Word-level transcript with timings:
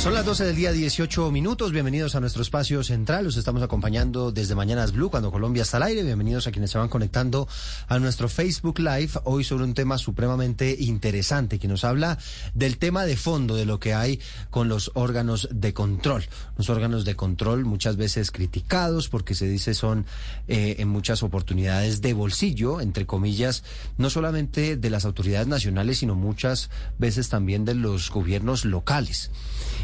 Son 0.00 0.14
las 0.14 0.24
12 0.24 0.46
del 0.46 0.56
día, 0.56 0.72
18 0.72 1.30
minutos. 1.30 1.72
Bienvenidos 1.72 2.14
a 2.14 2.20
nuestro 2.20 2.40
espacio 2.40 2.82
central. 2.82 3.22
Los 3.26 3.36
estamos 3.36 3.62
acompañando 3.62 4.32
desde 4.32 4.54
Mañanas 4.54 4.92
Blue, 4.92 5.10
cuando 5.10 5.30
Colombia 5.30 5.62
está 5.62 5.76
al 5.76 5.82
aire. 5.82 6.02
Bienvenidos 6.02 6.46
a 6.46 6.52
quienes 6.52 6.70
se 6.70 6.78
van 6.78 6.88
conectando 6.88 7.46
a 7.86 7.98
nuestro 7.98 8.30
Facebook 8.30 8.78
Live. 8.78 9.10
Hoy 9.24 9.44
sobre 9.44 9.64
un 9.64 9.74
tema 9.74 9.98
supremamente 9.98 10.74
interesante 10.78 11.58
que 11.58 11.68
nos 11.68 11.84
habla 11.84 12.16
del 12.54 12.78
tema 12.78 13.04
de 13.04 13.18
fondo 13.18 13.56
de 13.56 13.66
lo 13.66 13.78
que 13.78 13.92
hay 13.92 14.20
con 14.48 14.70
los 14.70 14.90
órganos 14.94 15.50
de 15.52 15.74
control. 15.74 16.24
Los 16.56 16.70
órganos 16.70 17.04
de 17.04 17.14
control 17.14 17.66
muchas 17.66 17.98
veces 17.98 18.30
criticados 18.30 19.10
porque 19.10 19.34
se 19.34 19.48
dice 19.48 19.74
son 19.74 20.06
eh, 20.48 20.76
en 20.78 20.88
muchas 20.88 21.22
oportunidades 21.22 22.00
de 22.00 22.14
bolsillo, 22.14 22.80
entre 22.80 23.04
comillas, 23.04 23.64
no 23.98 24.08
solamente 24.08 24.78
de 24.78 24.88
las 24.88 25.04
autoridades 25.04 25.46
nacionales, 25.46 25.98
sino 25.98 26.14
muchas 26.14 26.70
veces 26.96 27.28
también 27.28 27.66
de 27.66 27.74
los 27.74 28.10
gobiernos 28.10 28.64
locales 28.64 29.30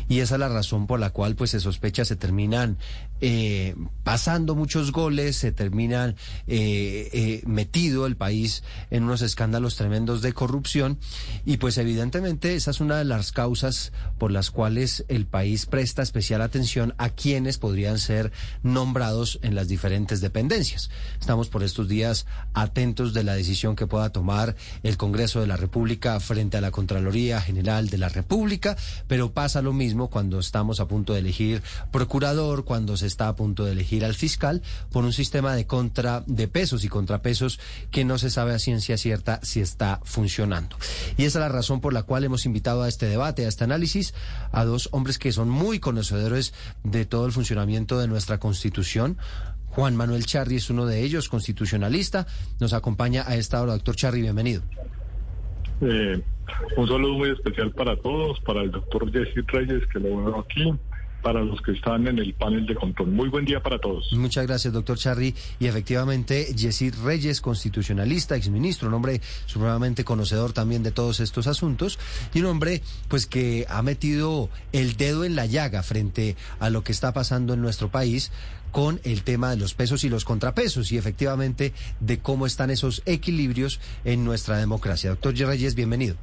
y 0.08 0.20
esa 0.20 0.34
es 0.34 0.40
la 0.40 0.48
razón 0.48 0.86
por 0.86 1.00
la 1.00 1.10
cual 1.10 1.34
pues 1.34 1.50
se 1.50 1.60
sospecha 1.60 2.04
se 2.04 2.16
terminan 2.16 2.78
eh, 3.20 3.74
pasando 4.04 4.54
muchos 4.54 4.92
goles, 4.92 5.36
se 5.36 5.50
terminan 5.50 6.16
eh, 6.46 7.08
eh, 7.12 7.42
metido 7.46 8.06
el 8.06 8.14
país 8.14 8.62
en 8.90 9.04
unos 9.04 9.22
escándalos 9.22 9.76
tremendos 9.76 10.20
de 10.20 10.34
corrupción 10.34 10.98
y 11.46 11.56
pues 11.56 11.78
evidentemente 11.78 12.54
esa 12.54 12.70
es 12.70 12.80
una 12.80 12.98
de 12.98 13.04
las 13.04 13.32
causas 13.32 13.92
por 14.18 14.30
las 14.30 14.50
cuales 14.50 15.04
el 15.08 15.26
país 15.26 15.64
presta 15.64 16.02
especial 16.02 16.42
atención 16.42 16.94
a 16.98 17.08
quienes 17.08 17.56
podrían 17.56 17.98
ser 17.98 18.32
nombrados 18.62 19.38
en 19.42 19.54
las 19.54 19.66
diferentes 19.66 20.20
dependencias. 20.20 20.90
Estamos 21.18 21.48
por 21.48 21.62
estos 21.62 21.88
días 21.88 22.26
atentos 22.52 23.14
de 23.14 23.24
la 23.24 23.34
decisión 23.34 23.76
que 23.76 23.86
pueda 23.86 24.10
tomar 24.10 24.56
el 24.82 24.96
Congreso 24.98 25.40
de 25.40 25.46
la 25.46 25.56
República 25.56 26.20
frente 26.20 26.58
a 26.58 26.60
la 26.60 26.70
Contraloría 26.70 27.40
General 27.40 27.88
de 27.88 27.98
la 27.98 28.10
República, 28.10 28.76
pero 29.08 29.32
pasa 29.32 29.62
lo 29.62 29.72
mismo 29.72 29.95
cuando 30.08 30.38
estamos 30.38 30.80
a 30.80 30.86
punto 30.86 31.14
de 31.14 31.20
elegir 31.20 31.62
procurador, 31.90 32.64
cuando 32.64 32.96
se 32.96 33.06
está 33.06 33.28
a 33.28 33.36
punto 33.36 33.64
de 33.64 33.72
elegir 33.72 34.04
al 34.04 34.14
fiscal 34.14 34.62
por 34.90 35.04
un 35.04 35.12
sistema 35.12 35.54
de 35.54 35.66
contra 35.66 36.22
de 36.26 36.48
pesos 36.48 36.84
y 36.84 36.88
contrapesos 36.88 37.58
que 37.90 38.04
no 38.04 38.18
se 38.18 38.30
sabe 38.30 38.54
a 38.54 38.58
ciencia 38.58 38.98
cierta 38.98 39.40
si 39.42 39.60
está 39.60 40.00
funcionando. 40.04 40.76
Y 41.16 41.24
esa 41.24 41.38
es 41.38 41.40
la 41.40 41.48
razón 41.48 41.80
por 41.80 41.92
la 41.92 42.02
cual 42.02 42.24
hemos 42.24 42.46
invitado 42.46 42.82
a 42.82 42.88
este 42.88 43.06
debate, 43.06 43.46
a 43.46 43.48
este 43.48 43.64
análisis, 43.64 44.14
a 44.52 44.64
dos 44.64 44.88
hombres 44.92 45.18
que 45.18 45.32
son 45.32 45.48
muy 45.48 45.80
conocedores 45.80 46.52
de 46.84 47.06
todo 47.06 47.26
el 47.26 47.32
funcionamiento 47.32 47.98
de 47.98 48.08
nuestra 48.08 48.38
Constitución. 48.38 49.18
Juan 49.68 49.96
Manuel 49.96 50.24
Charri 50.24 50.56
es 50.56 50.70
uno 50.70 50.86
de 50.86 51.02
ellos, 51.02 51.28
constitucionalista. 51.28 52.26
Nos 52.60 52.72
acompaña 52.72 53.24
a 53.26 53.36
esta 53.36 53.60
hora, 53.60 53.72
doctor 53.72 53.94
Charri, 53.96 54.22
bienvenido. 54.22 54.62
Eh, 55.80 56.22
un 56.76 56.88
saludo 56.88 57.14
muy 57.14 57.30
especial 57.30 57.70
para 57.72 57.96
todos, 57.96 58.40
para 58.40 58.62
el 58.62 58.70
doctor 58.70 59.10
Jesse 59.12 59.44
Reyes, 59.46 59.86
que 59.92 59.98
lo 59.98 60.24
veo 60.24 60.40
aquí, 60.40 60.72
para 61.26 61.42
los 61.42 61.60
que 61.60 61.72
están 61.72 62.06
en 62.06 62.20
el 62.20 62.34
panel 62.34 62.66
de 62.66 62.76
control. 62.76 63.08
Muy 63.08 63.28
buen 63.28 63.44
día 63.44 63.60
para 63.60 63.80
todos. 63.80 64.12
Muchas 64.12 64.46
gracias, 64.46 64.72
doctor 64.72 64.96
Charri. 64.96 65.34
Y 65.58 65.66
efectivamente, 65.66 66.54
Jesse 66.56 66.96
Reyes, 67.02 67.40
constitucionalista, 67.40 68.36
exministro, 68.36 68.86
un 68.86 68.94
hombre 68.94 69.20
supremamente 69.46 70.04
conocedor 70.04 70.52
también 70.52 70.84
de 70.84 70.92
todos 70.92 71.18
estos 71.18 71.48
asuntos 71.48 71.98
y 72.32 72.42
un 72.42 72.46
hombre 72.46 72.80
pues 73.08 73.26
que 73.26 73.66
ha 73.68 73.82
metido 73.82 74.50
el 74.70 74.96
dedo 74.96 75.24
en 75.24 75.34
la 75.34 75.46
llaga 75.46 75.82
frente 75.82 76.36
a 76.60 76.70
lo 76.70 76.84
que 76.84 76.92
está 76.92 77.12
pasando 77.12 77.54
en 77.54 77.60
nuestro 77.60 77.88
país 77.88 78.30
con 78.70 79.00
el 79.02 79.24
tema 79.24 79.50
de 79.50 79.56
los 79.56 79.74
pesos 79.74 80.04
y 80.04 80.08
los 80.08 80.24
contrapesos 80.24 80.92
y 80.92 80.96
efectivamente 80.96 81.72
de 81.98 82.20
cómo 82.20 82.46
están 82.46 82.70
esos 82.70 83.02
equilibrios 83.04 83.80
en 84.04 84.24
nuestra 84.24 84.58
democracia. 84.58 85.10
Doctor 85.10 85.34
Reyes, 85.34 85.74
bienvenido. 85.74 86.14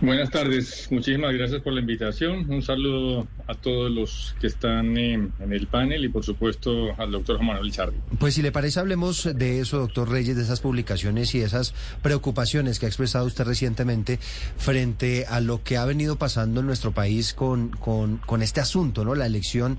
Buenas 0.00 0.30
tardes, 0.30 0.88
muchísimas 0.90 1.32
gracias 1.32 1.62
por 1.62 1.72
la 1.72 1.80
invitación. 1.80 2.50
Un 2.50 2.62
saludo 2.62 3.26
a 3.46 3.54
todos 3.54 3.90
los 3.90 4.34
que 4.40 4.48
están 4.48 4.96
en, 4.98 5.32
el 5.50 5.66
panel 5.66 6.04
y 6.04 6.08
por 6.08 6.24
supuesto 6.24 6.94
al 6.98 7.12
doctor 7.12 7.36
Juan 7.36 7.48
Manuel 7.48 7.72
Charri. 7.72 7.96
Pues 8.18 8.34
si 8.34 8.42
le 8.42 8.52
parece, 8.52 8.80
hablemos 8.80 9.28
de 9.34 9.60
eso, 9.60 9.78
doctor 9.78 10.10
Reyes, 10.10 10.36
de 10.36 10.42
esas 10.42 10.60
publicaciones 10.60 11.34
y 11.34 11.40
esas 11.40 11.74
preocupaciones 12.02 12.78
que 12.78 12.86
ha 12.86 12.88
expresado 12.88 13.24
usted 13.26 13.44
recientemente 13.44 14.18
frente 14.56 15.26
a 15.28 15.40
lo 15.40 15.62
que 15.62 15.76
ha 15.76 15.84
venido 15.84 16.16
pasando 16.16 16.60
en 16.60 16.66
nuestro 16.66 16.92
país 16.92 17.34
con, 17.34 17.70
con, 17.70 18.18
con 18.18 18.42
este 18.42 18.60
asunto, 18.60 19.04
¿no? 19.04 19.14
La 19.14 19.26
elección 19.26 19.78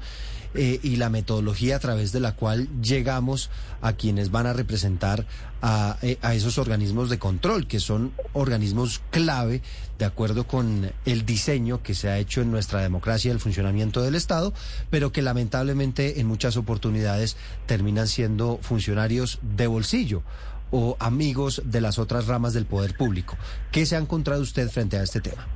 eh, 0.55 0.79
y 0.83 0.95
la 0.95 1.09
metodología 1.09 1.75
a 1.75 1.79
través 1.79 2.11
de 2.11 2.19
la 2.19 2.35
cual 2.35 2.69
llegamos 2.81 3.49
a 3.81 3.93
quienes 3.93 4.31
van 4.31 4.47
a 4.47 4.53
representar 4.53 5.25
a, 5.61 5.97
eh, 6.01 6.17
a, 6.21 6.33
esos 6.33 6.57
organismos 6.57 7.09
de 7.09 7.19
control, 7.19 7.67
que 7.67 7.79
son 7.79 8.13
organismos 8.33 9.01
clave 9.11 9.61
de 9.99 10.05
acuerdo 10.05 10.47
con 10.47 10.91
el 11.05 11.25
diseño 11.25 11.83
que 11.83 11.94
se 11.94 12.09
ha 12.09 12.19
hecho 12.19 12.41
en 12.41 12.51
nuestra 12.51 12.81
democracia 12.81 13.31
el 13.31 13.39
funcionamiento 13.39 14.01
del 14.01 14.15
Estado, 14.15 14.53
pero 14.89 15.11
que 15.11 15.21
lamentablemente 15.21 16.19
en 16.19 16.27
muchas 16.27 16.57
oportunidades 16.57 17.38
terminan 17.65 18.07
siendo 18.07 18.59
funcionarios 18.61 19.39
de 19.41 19.67
bolsillo 19.67 20.23
o 20.71 20.97
amigos 20.99 21.61
de 21.65 21.81
las 21.81 21.99
otras 21.99 22.27
ramas 22.27 22.53
del 22.53 22.65
poder 22.65 22.95
público. 22.97 23.38
¿Qué 23.71 23.85
se 23.85 23.95
ha 23.95 23.99
encontrado 23.99 24.41
usted 24.41 24.69
frente 24.69 24.97
a 24.97 25.03
este 25.03 25.21
tema? 25.21 25.47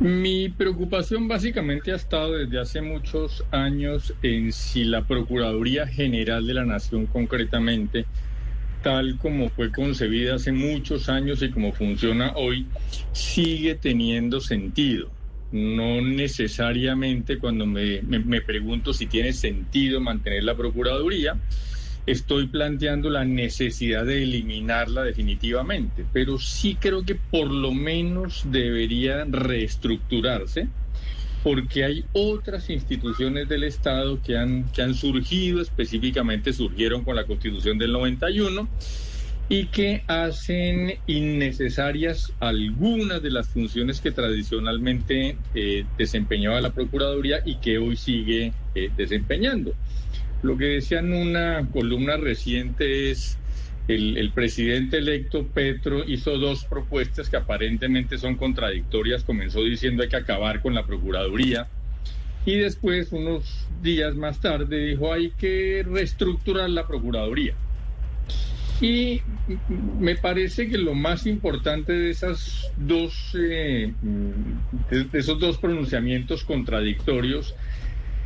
Mi 0.00 0.48
preocupación 0.48 1.26
básicamente 1.26 1.90
ha 1.90 1.96
estado 1.96 2.34
desde 2.34 2.60
hace 2.60 2.80
muchos 2.80 3.42
años 3.50 4.14
en 4.22 4.52
si 4.52 4.84
la 4.84 5.02
Procuraduría 5.02 5.88
General 5.88 6.46
de 6.46 6.54
la 6.54 6.64
Nación 6.64 7.06
concretamente, 7.06 8.06
tal 8.80 9.18
como 9.18 9.48
fue 9.48 9.72
concebida 9.72 10.36
hace 10.36 10.52
muchos 10.52 11.08
años 11.08 11.42
y 11.42 11.50
como 11.50 11.72
funciona 11.72 12.32
hoy, 12.36 12.68
sigue 13.10 13.74
teniendo 13.74 14.40
sentido. 14.40 15.10
No 15.50 16.00
necesariamente 16.00 17.38
cuando 17.38 17.66
me, 17.66 18.00
me 18.02 18.40
pregunto 18.40 18.92
si 18.92 19.06
tiene 19.06 19.32
sentido 19.32 20.00
mantener 20.00 20.44
la 20.44 20.54
Procuraduría, 20.54 21.36
estoy 22.10 22.46
planteando 22.46 23.10
la 23.10 23.24
necesidad 23.24 24.04
de 24.04 24.22
eliminarla 24.22 25.02
definitivamente, 25.02 26.04
pero 26.12 26.38
sí 26.38 26.76
creo 26.80 27.04
que 27.04 27.14
por 27.14 27.50
lo 27.50 27.72
menos 27.72 28.42
debería 28.50 29.24
reestructurarse 29.24 30.68
porque 31.42 31.84
hay 31.84 32.04
otras 32.12 32.68
instituciones 32.70 33.48
del 33.48 33.64
Estado 33.64 34.20
que 34.22 34.36
han, 34.36 34.64
que 34.72 34.82
han 34.82 34.94
surgido, 34.94 35.60
específicamente 35.60 36.52
surgieron 36.52 37.04
con 37.04 37.14
la 37.14 37.24
Constitución 37.24 37.78
del 37.78 37.92
91 37.92 38.68
y 39.50 39.66
que 39.66 40.02
hacen 40.06 40.98
innecesarias 41.06 42.32
algunas 42.40 43.22
de 43.22 43.30
las 43.30 43.48
funciones 43.48 44.00
que 44.00 44.10
tradicionalmente 44.10 45.38
eh, 45.54 45.84
desempeñaba 45.96 46.60
la 46.60 46.70
Procuraduría 46.70 47.40
y 47.44 47.56
que 47.56 47.78
hoy 47.78 47.96
sigue 47.96 48.52
eh, 48.74 48.90
desempeñando. 48.96 49.74
Lo 50.42 50.56
que 50.56 50.66
decía 50.66 51.00
en 51.00 51.12
una 51.12 51.66
columna 51.72 52.16
reciente 52.16 53.10
es 53.10 53.38
el, 53.88 54.30
presidente 54.34 54.98
electo 54.98 55.46
Petro 55.46 56.04
hizo 56.04 56.38
dos 56.38 56.64
propuestas 56.64 57.28
que 57.28 57.36
aparentemente 57.36 58.18
son 58.18 58.36
contradictorias. 58.36 59.24
Comenzó 59.24 59.62
diciendo 59.62 60.02
hay 60.02 60.08
que 60.08 60.16
acabar 60.16 60.60
con 60.60 60.74
la 60.74 60.86
Procuraduría 60.86 61.68
y 62.48 62.56
después, 62.56 63.12
unos 63.12 63.66
días 63.82 64.14
más 64.14 64.40
tarde, 64.40 64.86
dijo 64.86 65.12
hay 65.12 65.32
que 65.32 65.84
reestructurar 65.86 66.70
la 66.70 66.86
Procuraduría. 66.86 67.54
Y 68.80 69.20
me 70.00 70.14
parece 70.16 70.68
que 70.68 70.78
lo 70.78 70.94
más 70.94 71.26
importante 71.26 71.92
de 71.92 72.10
esas 72.10 72.72
dos, 72.78 73.36
eh, 73.38 73.92
de 74.90 75.18
esos 75.18 75.38
dos 75.40 75.58
pronunciamientos 75.58 76.42
contradictorios 76.44 77.54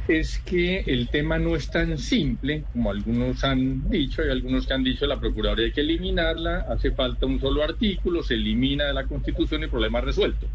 es 0.09 0.39
que 0.41 0.81
el 0.81 1.09
tema 1.09 1.39
no 1.39 1.55
es 1.55 1.71
tan 1.71 1.97
simple 1.99 2.65
como 2.73 2.91
algunos 2.91 3.45
han 3.45 3.89
dicho, 3.89 4.23
hay 4.23 4.31
algunos 4.31 4.67
que 4.67 4.75
han 4.75 4.83
dicho 4.83 5.07
la 5.07 5.21
Procuraduría 5.21 5.67
hay 5.67 5.73
que 5.73 5.81
eliminarla, 5.83 6.67
hace 6.69 6.91
falta 6.91 7.27
un 7.27 7.41
solo 7.41 7.63
artículo, 7.63 8.23
se 8.23 8.35
elimina 8.35 8.85
de 8.87 8.95
la 8.95 9.05
Constitución 9.05 9.61
y 9.61 9.65
el 9.65 9.71
problema 9.71 10.01
resuelto. 10.01 10.47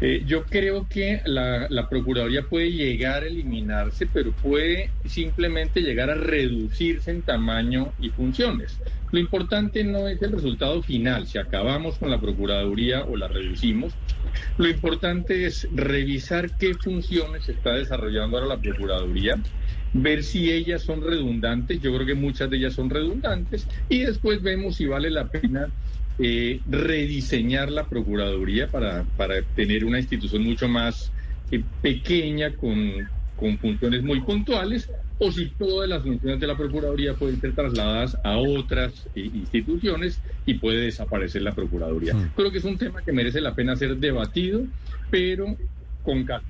Eh, 0.00 0.24
yo 0.26 0.44
creo 0.44 0.88
que 0.88 1.20
la, 1.26 1.68
la, 1.70 1.88
Procuraduría 1.88 2.42
puede 2.42 2.72
llegar 2.72 3.22
a 3.22 3.26
eliminarse, 3.26 4.08
pero 4.12 4.32
puede 4.32 4.90
simplemente 5.04 5.80
llegar 5.80 6.10
a 6.10 6.16
reducirse 6.16 7.12
en 7.12 7.22
tamaño 7.22 7.92
y 8.00 8.10
funciones. 8.10 8.80
Lo 9.12 9.20
importante 9.20 9.84
no 9.84 10.08
es 10.08 10.20
el 10.20 10.32
resultado 10.32 10.82
final, 10.82 11.28
si 11.28 11.38
acabamos 11.38 11.98
con 11.98 12.10
la 12.10 12.20
Procuraduría 12.20 13.04
o 13.04 13.16
la 13.16 13.28
reducimos. 13.28 13.92
Lo 14.58 14.68
importante 14.68 15.46
es 15.46 15.68
revisar 15.72 16.50
qué 16.52 16.74
funciones 16.74 17.48
está 17.48 17.74
desarrollando 17.74 18.36
ahora 18.36 18.56
la 18.56 18.60
Procuraduría, 18.60 19.34
ver 19.92 20.22
si 20.22 20.50
ellas 20.50 20.82
son 20.82 21.02
redundantes, 21.02 21.80
yo 21.80 21.94
creo 21.94 22.06
que 22.06 22.14
muchas 22.14 22.50
de 22.50 22.56
ellas 22.56 22.74
son 22.74 22.90
redundantes, 22.90 23.66
y 23.88 24.00
después 24.00 24.42
vemos 24.42 24.76
si 24.76 24.86
vale 24.86 25.10
la 25.10 25.28
pena 25.28 25.68
eh, 26.18 26.60
rediseñar 26.66 27.70
la 27.70 27.84
Procuraduría 27.84 28.68
para, 28.68 29.04
para, 29.16 29.42
tener 29.54 29.84
una 29.84 29.98
institución 29.98 30.44
mucho 30.44 30.68
más 30.68 31.10
eh, 31.50 31.62
pequeña 31.80 32.52
con, 32.52 33.08
con, 33.42 33.58
funciones 33.58 34.02
muy 34.02 34.20
puntuales 34.20 34.90
o 35.18 35.30
si 35.30 35.50
todas 35.50 35.88
las 35.88 36.02
funciones 36.02 36.40
de 36.40 36.46
la 36.46 36.56
Procuraduría 36.56 37.14
pueden 37.14 37.40
ser 37.40 37.54
trasladadas 37.54 38.16
a 38.24 38.38
otras 38.38 39.08
eh, 39.14 39.30
instituciones 39.34 40.20
y 40.46 40.54
puede 40.54 40.84
desaparecer 40.84 41.42
la 41.42 41.52
Procuraduría. 41.52 42.14
Mm. 42.14 42.32
Creo 42.34 42.50
que 42.50 42.58
es 42.58 42.64
un 42.64 42.78
tema 42.78 43.02
que 43.02 43.12
merece 43.12 43.40
la 43.40 43.54
pena 43.54 43.76
ser 43.76 43.96
debatido, 43.96 44.62
pero 45.10 45.56
con 46.02 46.24
calma. 46.24 46.48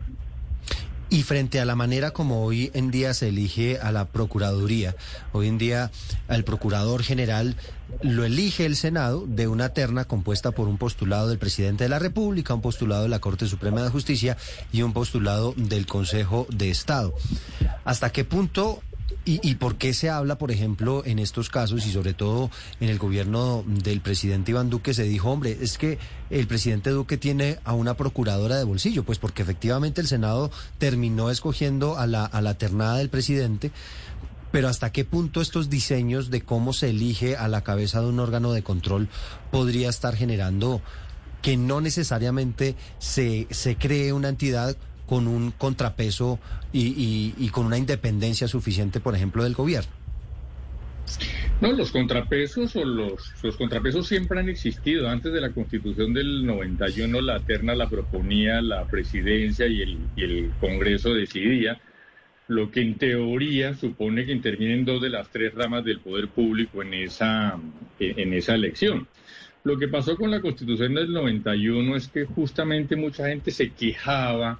Y 1.12 1.24
frente 1.24 1.60
a 1.60 1.66
la 1.66 1.76
manera 1.76 2.12
como 2.12 2.42
hoy 2.42 2.70
en 2.72 2.90
día 2.90 3.12
se 3.12 3.28
elige 3.28 3.78
a 3.78 3.92
la 3.92 4.06
Procuraduría, 4.06 4.96
hoy 5.32 5.46
en 5.46 5.58
día 5.58 5.90
al 6.26 6.42
Procurador 6.42 7.02
General 7.02 7.54
lo 8.00 8.24
elige 8.24 8.64
el 8.64 8.76
Senado 8.76 9.26
de 9.26 9.46
una 9.46 9.68
terna 9.74 10.06
compuesta 10.06 10.52
por 10.52 10.68
un 10.68 10.78
postulado 10.78 11.28
del 11.28 11.38
presidente 11.38 11.84
de 11.84 11.90
la 11.90 11.98
República, 11.98 12.54
un 12.54 12.62
postulado 12.62 13.02
de 13.02 13.10
la 13.10 13.18
Corte 13.18 13.46
Suprema 13.46 13.82
de 13.82 13.90
Justicia 13.90 14.38
y 14.72 14.80
un 14.80 14.94
postulado 14.94 15.52
del 15.58 15.84
Consejo 15.84 16.46
de 16.48 16.70
Estado. 16.70 17.12
¿Hasta 17.84 18.08
qué 18.08 18.24
punto 18.24 18.82
¿Y, 19.24 19.54
por 19.54 19.76
qué 19.76 19.94
se 19.94 20.10
habla, 20.10 20.36
por 20.36 20.50
ejemplo, 20.50 21.04
en 21.06 21.20
estos 21.20 21.48
casos 21.48 21.86
y 21.86 21.92
sobre 21.92 22.12
todo 22.12 22.50
en 22.80 22.88
el 22.88 22.98
gobierno 22.98 23.62
del 23.66 24.00
presidente 24.00 24.50
Iván 24.50 24.68
Duque 24.68 24.94
se 24.94 25.04
dijo, 25.04 25.30
hombre, 25.30 25.56
es 25.60 25.78
que 25.78 25.98
el 26.28 26.48
presidente 26.48 26.90
Duque 26.90 27.16
tiene 27.16 27.58
a 27.62 27.72
una 27.72 27.94
procuradora 27.94 28.56
de 28.56 28.64
bolsillo? 28.64 29.04
Pues 29.04 29.18
porque 29.18 29.42
efectivamente 29.42 30.00
el 30.00 30.08
Senado 30.08 30.50
terminó 30.78 31.30
escogiendo 31.30 31.98
a 31.98 32.08
la, 32.08 32.24
a 32.24 32.40
la 32.40 32.54
ternada 32.54 32.96
del 32.96 33.10
presidente, 33.10 33.70
pero 34.50 34.68
hasta 34.68 34.90
qué 34.90 35.04
punto 35.04 35.40
estos 35.40 35.70
diseños 35.70 36.30
de 36.30 36.42
cómo 36.42 36.72
se 36.72 36.90
elige 36.90 37.36
a 37.36 37.46
la 37.46 37.62
cabeza 37.62 38.00
de 38.00 38.08
un 38.08 38.18
órgano 38.18 38.52
de 38.52 38.64
control 38.64 39.08
podría 39.52 39.88
estar 39.88 40.16
generando 40.16 40.82
que 41.42 41.56
no 41.56 41.80
necesariamente 41.80 42.76
se, 42.98 43.46
se 43.50 43.76
cree 43.76 44.12
una 44.12 44.28
entidad 44.28 44.76
con 45.12 45.28
un 45.28 45.50
contrapeso 45.50 46.38
y, 46.72 47.46
con 47.50 47.66
una 47.66 47.76
independencia 47.76 48.48
suficiente, 48.48 48.98
por 48.98 49.14
ejemplo, 49.14 49.44
del 49.44 49.52
gobierno. 49.52 49.92
No, 51.60 51.70
los 51.72 51.92
contrapesos 51.92 52.74
o 52.76 52.82
los, 52.86 53.34
contrapesos 53.58 54.08
siempre 54.08 54.40
han 54.40 54.48
existido. 54.48 55.10
Antes 55.10 55.34
de 55.34 55.42
la 55.42 55.50
constitución 55.50 56.14
del 56.14 56.46
91, 56.46 57.20
la 57.20 57.40
terna 57.40 57.74
la 57.74 57.90
proponía 57.90 58.62
la 58.62 58.86
presidencia 58.86 59.66
y 59.66 59.82
el, 59.82 59.98
y 60.16 60.24
el 60.24 60.50
Congreso 60.58 61.12
decidía, 61.12 61.78
lo 62.48 62.70
que 62.70 62.80
en 62.80 62.94
teoría 62.94 63.74
supone 63.74 64.24
que 64.24 64.32
intervienen 64.32 64.86
dos 64.86 65.02
de 65.02 65.10
las 65.10 65.28
tres 65.28 65.52
ramas 65.52 65.84
del 65.84 66.00
poder 66.00 66.28
público 66.28 66.80
en 66.82 66.94
esa, 66.94 67.58
en 68.00 68.32
esa 68.32 68.54
elección. 68.54 69.06
Lo 69.62 69.78
que 69.78 69.88
pasó 69.88 70.16
con 70.16 70.30
la 70.30 70.40
constitución 70.40 70.94
del 70.94 71.12
91 71.12 71.96
es 71.96 72.08
que 72.08 72.24
justamente 72.24 72.96
mucha 72.96 73.28
gente 73.28 73.50
se 73.50 73.72
quejaba 73.72 74.58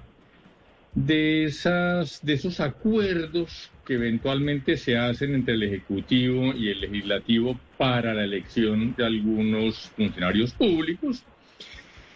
de, 0.95 1.45
esas, 1.45 2.23
de 2.23 2.33
esos 2.33 2.59
acuerdos 2.59 3.71
que 3.85 3.95
eventualmente 3.95 4.77
se 4.77 4.97
hacen 4.97 5.33
entre 5.35 5.55
el 5.55 5.63
Ejecutivo 5.63 6.53
y 6.53 6.69
el 6.69 6.81
Legislativo 6.81 7.59
para 7.77 8.13
la 8.13 8.23
elección 8.23 8.93
de 8.95 9.05
algunos 9.05 9.89
funcionarios 9.95 10.53
públicos. 10.53 11.23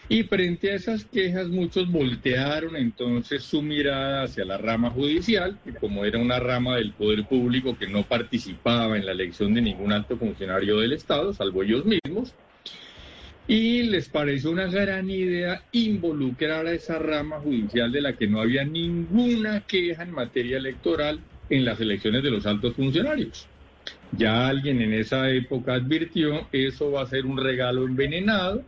Y 0.09 0.23
frente 0.23 0.71
a 0.71 0.75
esas 0.75 1.03
quejas, 1.03 1.49
muchos 1.49 1.91
voltearon 1.91 2.77
entonces 2.77 3.43
su 3.43 3.61
mirada 3.61 4.23
hacia 4.23 4.45
la 4.45 4.57
rama 4.57 4.89
judicial, 4.89 5.59
que 5.65 5.73
como 5.73 6.05
era 6.05 6.17
una 6.17 6.39
rama 6.39 6.77
del 6.77 6.93
poder 6.93 7.25
público 7.25 7.77
que 7.77 7.87
no 7.87 8.03
participaba 8.03 8.95
en 8.95 9.05
la 9.05 9.11
elección 9.11 9.53
de 9.53 9.61
ningún 9.61 9.91
alto 9.91 10.15
funcionario 10.15 10.79
del 10.79 10.93
Estado, 10.93 11.33
salvo 11.33 11.61
ellos 11.61 11.83
mismos, 11.83 12.33
y 13.47 13.83
les 13.83 14.09
pareció 14.09 14.51
una 14.51 14.67
gran 14.67 15.09
idea 15.09 15.63
involucrar 15.71 16.67
a 16.67 16.73
esa 16.73 16.99
rama 16.99 17.39
judicial 17.39 17.91
de 17.91 18.01
la 18.01 18.13
que 18.13 18.27
no 18.27 18.41
había 18.41 18.65
ninguna 18.65 19.61
queja 19.61 20.03
en 20.03 20.11
materia 20.11 20.57
electoral 20.57 21.19
en 21.49 21.63
las 21.63 21.79
elecciones 21.79 22.23
de 22.23 22.31
los 22.31 22.45
altos 22.45 22.75
funcionarios. 22.75 23.47
Ya 24.11 24.47
alguien 24.47 24.81
en 24.81 24.93
esa 24.93 25.29
época 25.31 25.75
advirtió, 25.75 26.47
eso 26.51 26.91
va 26.91 27.03
a 27.03 27.07
ser 27.07 27.25
un 27.25 27.37
regalo 27.37 27.85
envenenado 27.85 28.63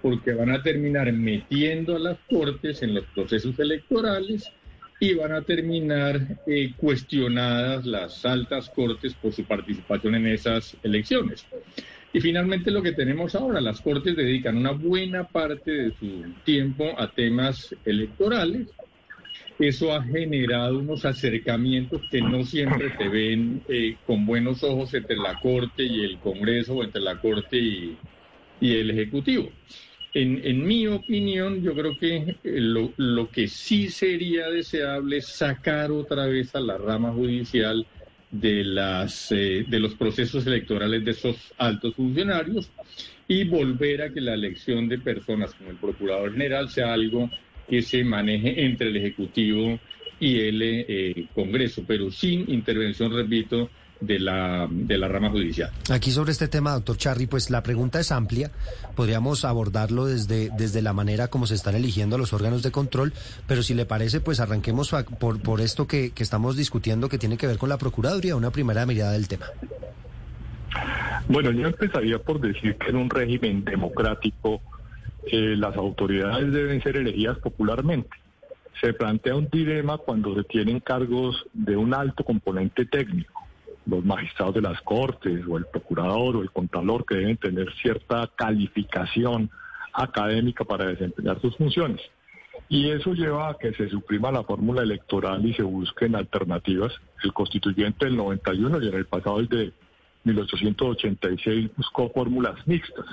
porque 0.00 0.32
van 0.32 0.50
a 0.50 0.62
terminar 0.62 1.12
metiendo 1.12 1.96
a 1.96 2.00
las 2.00 2.18
cortes 2.28 2.82
en 2.82 2.94
los 2.94 3.04
procesos 3.06 3.58
electorales 3.58 4.52
y 5.00 5.14
van 5.14 5.32
a 5.32 5.42
terminar 5.42 6.38
eh, 6.46 6.72
cuestionadas 6.76 7.84
las 7.86 8.24
altas 8.24 8.68
cortes 8.70 9.14
por 9.14 9.32
su 9.32 9.44
participación 9.44 10.14
en 10.14 10.28
esas 10.28 10.76
elecciones. 10.84 11.44
Y 12.14 12.20
finalmente 12.20 12.70
lo 12.70 12.82
que 12.82 12.92
tenemos 12.92 13.34
ahora, 13.34 13.60
las 13.60 13.80
Cortes 13.80 14.14
dedican 14.14 14.58
una 14.58 14.72
buena 14.72 15.24
parte 15.24 15.70
de 15.70 15.92
su 15.92 16.24
tiempo 16.44 16.92
a 16.98 17.10
temas 17.10 17.74
electorales. 17.86 18.68
Eso 19.58 19.94
ha 19.94 20.02
generado 20.02 20.80
unos 20.80 21.04
acercamientos 21.06 22.02
que 22.10 22.20
no 22.20 22.44
siempre 22.44 22.94
se 22.96 23.08
ven 23.08 23.62
eh, 23.68 23.96
con 24.06 24.26
buenos 24.26 24.62
ojos 24.62 24.92
entre 24.92 25.16
la 25.16 25.40
Corte 25.40 25.84
y 25.84 26.02
el 26.02 26.18
Congreso 26.18 26.74
o 26.74 26.84
entre 26.84 27.00
la 27.00 27.18
Corte 27.18 27.56
y, 27.56 27.96
el 28.60 28.90
Ejecutivo. 28.90 29.50
En, 30.14 30.66
mi 30.66 30.86
opinión, 30.86 31.62
yo 31.62 31.74
creo 31.74 31.96
que 31.96 32.16
eh, 32.16 32.36
lo, 32.42 32.92
lo 32.98 33.30
que 33.30 33.48
sí 33.48 33.88
sería 33.88 34.50
deseable 34.50 35.16
es 35.16 35.28
sacar 35.28 35.90
otra 35.90 36.26
vez 36.26 36.54
a 36.54 36.60
la 36.60 36.76
rama 36.76 37.10
judicial 37.12 37.86
de, 38.32 38.64
las, 38.64 39.30
eh, 39.30 39.64
de 39.68 39.78
los 39.78 39.94
procesos 39.94 40.46
electorales 40.46 41.04
de 41.04 41.10
esos 41.12 41.36
altos 41.58 41.94
funcionarios 41.94 42.70
y 43.28 43.44
volver 43.44 44.02
a 44.02 44.12
que 44.12 44.20
la 44.20 44.34
elección 44.34 44.88
de 44.88 44.98
personas 44.98 45.54
como 45.54 45.70
el 45.70 45.76
Procurador 45.76 46.32
General 46.32 46.68
sea 46.68 46.92
algo 46.92 47.30
que 47.68 47.82
se 47.82 48.02
maneje 48.02 48.64
entre 48.64 48.88
el 48.88 48.96
Ejecutivo 48.96 49.78
y 50.18 50.40
el 50.40 50.60
eh, 50.62 51.26
Congreso, 51.34 51.84
pero 51.86 52.10
sin 52.10 52.50
intervención, 52.50 53.12
repito, 53.12 53.70
de 54.02 54.18
la, 54.18 54.68
de 54.70 54.98
la 54.98 55.08
rama 55.08 55.30
judicial. 55.30 55.70
Aquí 55.90 56.10
sobre 56.10 56.32
este 56.32 56.48
tema, 56.48 56.72
doctor 56.72 56.96
Charri, 56.96 57.26
pues 57.26 57.50
la 57.50 57.62
pregunta 57.62 58.00
es 58.00 58.12
amplia. 58.12 58.50
Podríamos 58.94 59.44
abordarlo 59.44 60.06
desde, 60.06 60.50
desde 60.50 60.82
la 60.82 60.92
manera 60.92 61.28
como 61.28 61.46
se 61.46 61.54
están 61.54 61.74
eligiendo 61.74 62.18
los 62.18 62.32
órganos 62.32 62.62
de 62.62 62.70
control, 62.70 63.12
pero 63.46 63.62
si 63.62 63.74
le 63.74 63.86
parece, 63.86 64.20
pues 64.20 64.40
arranquemos 64.40 64.94
por, 65.18 65.40
por 65.40 65.60
esto 65.60 65.86
que, 65.86 66.10
que 66.10 66.22
estamos 66.22 66.56
discutiendo 66.56 67.08
que 67.08 67.18
tiene 67.18 67.36
que 67.36 67.46
ver 67.46 67.58
con 67.58 67.68
la 67.68 67.78
Procuraduría, 67.78 68.36
una 68.36 68.50
primera 68.50 68.86
mirada 68.86 69.12
del 69.12 69.28
tema. 69.28 69.46
Bueno, 71.28 71.50
yo 71.52 71.66
empezaría 71.66 72.18
por 72.18 72.40
decir 72.40 72.76
que 72.76 72.90
en 72.90 72.96
un 72.96 73.10
régimen 73.10 73.64
democrático 73.64 74.60
eh, 75.30 75.54
las 75.56 75.76
autoridades 75.76 76.52
deben 76.52 76.82
ser 76.82 76.96
elegidas 76.96 77.38
popularmente. 77.38 78.10
Se 78.80 78.92
plantea 78.92 79.36
un 79.36 79.48
dilema 79.48 79.98
cuando 79.98 80.34
se 80.34 80.42
tienen 80.44 80.80
cargos 80.80 81.46
de 81.52 81.76
un 81.76 81.94
alto 81.94 82.24
componente 82.24 82.84
técnico 82.86 83.41
los 83.86 84.04
magistrados 84.04 84.54
de 84.54 84.62
las 84.62 84.80
cortes 84.82 85.44
o 85.48 85.58
el 85.58 85.66
procurador 85.66 86.36
o 86.36 86.42
el 86.42 86.50
contralor 86.50 87.04
que 87.04 87.16
deben 87.16 87.36
tener 87.36 87.72
cierta 87.74 88.30
calificación 88.36 89.50
académica 89.92 90.64
para 90.64 90.86
desempeñar 90.86 91.40
sus 91.40 91.56
funciones. 91.56 92.00
Y 92.68 92.90
eso 92.90 93.12
lleva 93.12 93.50
a 93.50 93.58
que 93.58 93.72
se 93.74 93.88
suprima 93.88 94.32
la 94.32 94.44
fórmula 94.44 94.82
electoral 94.82 95.44
y 95.44 95.52
se 95.54 95.62
busquen 95.62 96.14
alternativas. 96.14 96.92
El 97.22 97.32
constituyente 97.32 98.06
del 98.06 98.16
91 98.16 98.82
y 98.82 98.88
en 98.88 98.94
el 98.94 99.06
pasado 99.06 99.40
el 99.40 99.48
de 99.48 99.72
1886 100.24 101.70
buscó 101.76 102.10
fórmulas 102.10 102.66
mixtas 102.66 103.06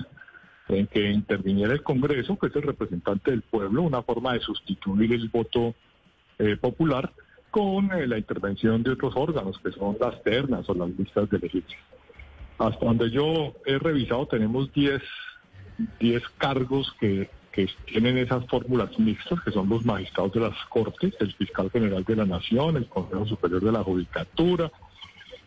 en 0.70 0.86
que 0.88 1.10
interviniera 1.12 1.74
el 1.74 1.82
Congreso, 1.82 2.38
que 2.38 2.48
es 2.48 2.56
el 2.56 2.62
representante 2.62 3.32
del 3.32 3.42
pueblo, 3.42 3.82
una 3.82 4.04
forma 4.04 4.34
de 4.34 4.40
sustituir 4.40 5.12
el 5.14 5.28
voto 5.30 5.74
eh, 6.38 6.56
popular 6.58 7.12
con 7.52 7.92
eh, 7.92 8.08
la 8.08 8.18
intervención 8.18 8.84
de 8.84 8.92
otros 8.92 9.14
órganos, 9.16 9.60
que 9.60 9.72
son 9.72 9.98
las 10.00 10.22
ternas 10.24 10.68
o 10.70 10.74
las 10.74 10.90
listas 10.90 11.30
de 11.30 11.40
legislación. 11.40 11.82
Hasta 12.58 12.86
donde 12.86 13.10
yo 13.10 13.54
he 13.66 13.78
revisado, 13.78 14.28
tenemos 14.28 14.72
10, 14.74 15.02
10 16.00 16.24
cargos 16.38 16.94
que, 17.00 17.30
que 17.52 17.70
tienen 17.86 18.18
esas 18.18 18.46
fórmulas 18.48 18.98
mixtas, 19.00 19.42
que 19.42 19.52
son 19.52 19.70
los 19.70 19.86
magistrados 19.86 20.34
de 20.34 20.42
las 20.42 20.66
Cortes, 20.70 21.14
el 21.20 21.34
fiscal 21.34 21.72
general 21.72 22.04
de 22.04 22.16
la 22.16 22.26
Nación, 22.26 22.78
el 22.78 22.88
Consejo 22.88 23.26
Superior 23.26 23.64
de 23.64 23.72
la 23.72 23.84
Judicatura, 23.84 24.72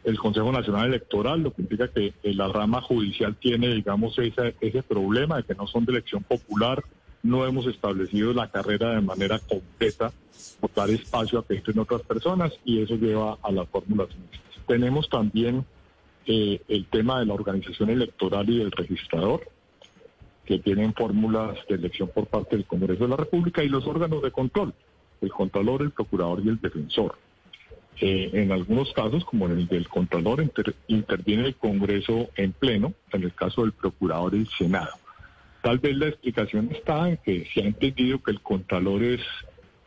el 0.05 0.19
Consejo 0.19 0.51
Nacional 0.51 0.87
Electoral, 0.87 1.43
lo 1.43 1.53
que 1.53 1.63
implica 1.63 1.89
que 1.89 2.15
la 2.23 2.49
rama 2.49 2.81
judicial 2.81 3.37
tiene, 3.37 3.69
digamos, 3.69 4.19
ese, 4.19 4.57
ese 4.61 4.83
problema 4.83 5.37
de 5.37 5.45
que 5.45 5.55
no 5.55 5.67
son 5.67 5.85
de 5.85 5.93
elección 5.93 6.23
popular, 6.25 6.83
no 7.23 7.47
hemos 7.47 7.67
establecido 7.67 8.33
la 8.33 8.51
carrera 8.51 8.95
de 8.95 9.01
manera 9.01 9.39
completa 9.39 10.13
por 10.61 10.73
dar 10.75 10.91
espacio 10.91 11.39
a 11.39 11.47
que 11.47 11.55
entren 11.55 11.79
otras 11.79 12.03
personas 12.03 12.53
y 12.65 12.81
eso 12.83 12.97
lleva 12.97 13.39
a 13.43 13.53
las 13.53 13.69
fórmulas 13.69 14.09
mixtas. 14.09 14.65
Tenemos 14.67 15.09
también 15.09 15.65
eh, 16.27 16.61
el 16.69 16.87
tema 16.87 17.21
de 17.21 17.27
la 17.27 17.35
organización 17.35 17.91
electoral 17.91 18.49
y 18.51 18.59
del 18.59 18.71
registrador, 18.73 19.49
que 20.45 20.59
tienen 20.59 20.93
fórmulas 20.95 21.57
de 21.69 21.77
elección 21.77 22.09
por 22.13 22.27
parte 22.27 22.57
del 22.57 22.65
Congreso 22.65 23.05
de 23.05 23.11
la 23.11 23.17
República 23.17 23.63
y 23.63 23.69
los 23.69 23.87
órganos 23.87 24.23
de 24.23 24.33
control, 24.33 24.75
el 25.21 25.31
Contralor, 25.31 25.83
el 25.83 25.93
Procurador 25.93 26.43
y 26.45 26.49
el 26.49 26.61
Defensor. 26.61 27.17
Eh, 28.01 28.31
en 28.33 28.51
algunos 28.51 28.93
casos, 28.93 29.25
como 29.25 29.47
en 29.47 29.53
el 29.53 29.69
del 29.69 29.87
Contralor, 29.89 30.43
inter- 30.43 30.75
interviene 30.89 31.47
el 31.47 31.55
Congreso 31.55 32.29
en 32.35 32.53
pleno, 32.53 32.95
en 33.13 33.23
el 33.23 33.33
caso 33.35 33.63
del 33.63 33.73
Procurador 33.73 34.35
el 34.35 34.49
Senado. 34.49 34.91
Tal 35.63 35.79
vez 35.79 35.97
la 35.97 36.09
explicación 36.09 36.71
está 36.73 37.09
en 37.09 37.19
que 37.19 37.47
se 37.55 37.61
ha 37.63 37.67
entendido 37.67 38.21
que 38.21 38.33
el 38.33 38.41
Contralor 38.41 39.03
es, 39.05 39.21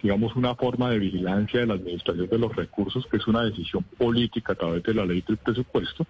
digamos, 0.02 0.34
una 0.38 0.56
forma 0.56 0.90
de 0.90 1.00
vigilancia 1.00 1.60
de 1.60 1.68
la 1.68 1.74
administración 1.74 2.30
de 2.30 2.40
los 2.40 2.56
recursos, 2.56 3.06
que 3.08 3.18
es 3.18 3.28
una 3.28 3.44
decisión 3.44 3.84
política 3.98 4.54
a 4.54 4.56
través 4.56 4.84
de 4.84 4.94
la 4.94 5.06
ley 5.06 5.22
del 5.28 5.36
presupuesto. 5.36 6.08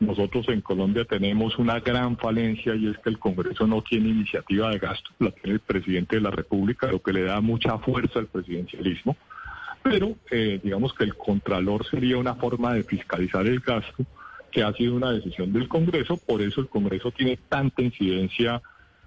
Nosotros 0.00 0.48
en 0.48 0.60
Colombia 0.60 1.06
tenemos 1.06 1.58
una 1.58 1.80
gran 1.80 2.18
falencia 2.18 2.74
y 2.74 2.88
es 2.88 2.98
que 2.98 3.08
el 3.08 3.18
Congreso 3.18 3.66
no 3.66 3.82
tiene 3.82 4.10
iniciativa 4.10 4.70
de 4.70 4.78
gasto, 4.78 5.10
la 5.18 5.30
tiene 5.30 5.54
el 5.54 5.60
presidente 5.60 6.16
de 6.16 6.22
la 6.22 6.30
República, 6.30 6.86
lo 6.90 7.00
que 7.00 7.12
le 7.14 7.22
da 7.22 7.40
mucha 7.40 7.78
fuerza 7.78 8.18
al 8.18 8.26
presidencialismo. 8.26 9.16
Pero 9.82 10.14
eh, 10.30 10.60
digamos 10.62 10.92
que 10.92 11.04
el 11.04 11.14
Contralor 11.16 11.86
sería 11.86 12.18
una 12.18 12.34
forma 12.34 12.74
de 12.74 12.84
fiscalizar 12.84 13.46
el 13.46 13.60
gasto 13.60 14.04
que 14.52 14.62
ha 14.62 14.72
sido 14.74 14.94
una 14.94 15.12
decisión 15.12 15.52
del 15.52 15.68
Congreso, 15.68 16.18
por 16.18 16.42
eso 16.42 16.60
el 16.60 16.68
Congreso 16.68 17.12
tiene 17.12 17.38
tanta 17.48 17.82
incidencia 17.82 18.60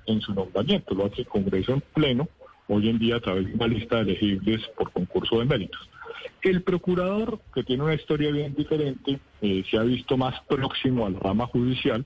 en 0.06 0.22
su 0.22 0.34
nombramiento. 0.34 0.96
Lo 0.96 1.06
hace 1.06 1.22
el 1.22 1.28
Congreso 1.28 1.74
en 1.74 1.82
pleno, 1.94 2.28
hoy 2.68 2.90
en 2.90 3.00
día 3.00 3.18
a 3.18 3.20
través 3.20 3.48
de 3.48 3.54
una 3.54 3.68
lista 3.68 3.98
de 3.98 4.04
elegibles 4.04 4.62
por 4.78 4.92
concurso 4.92 5.40
de 5.40 5.46
méritos. 5.46 5.90
El 6.42 6.62
procurador, 6.62 7.40
que 7.54 7.64
tiene 7.64 7.84
una 7.84 7.94
historia 7.94 8.32
bien 8.32 8.54
diferente, 8.54 9.20
eh, 9.42 9.64
se 9.70 9.78
ha 9.78 9.84
visto 9.84 10.18
más 10.18 10.42
próximo 10.48 11.06
a 11.06 11.10
la 11.10 11.20
rama 11.20 11.48
judicial. 11.48 12.06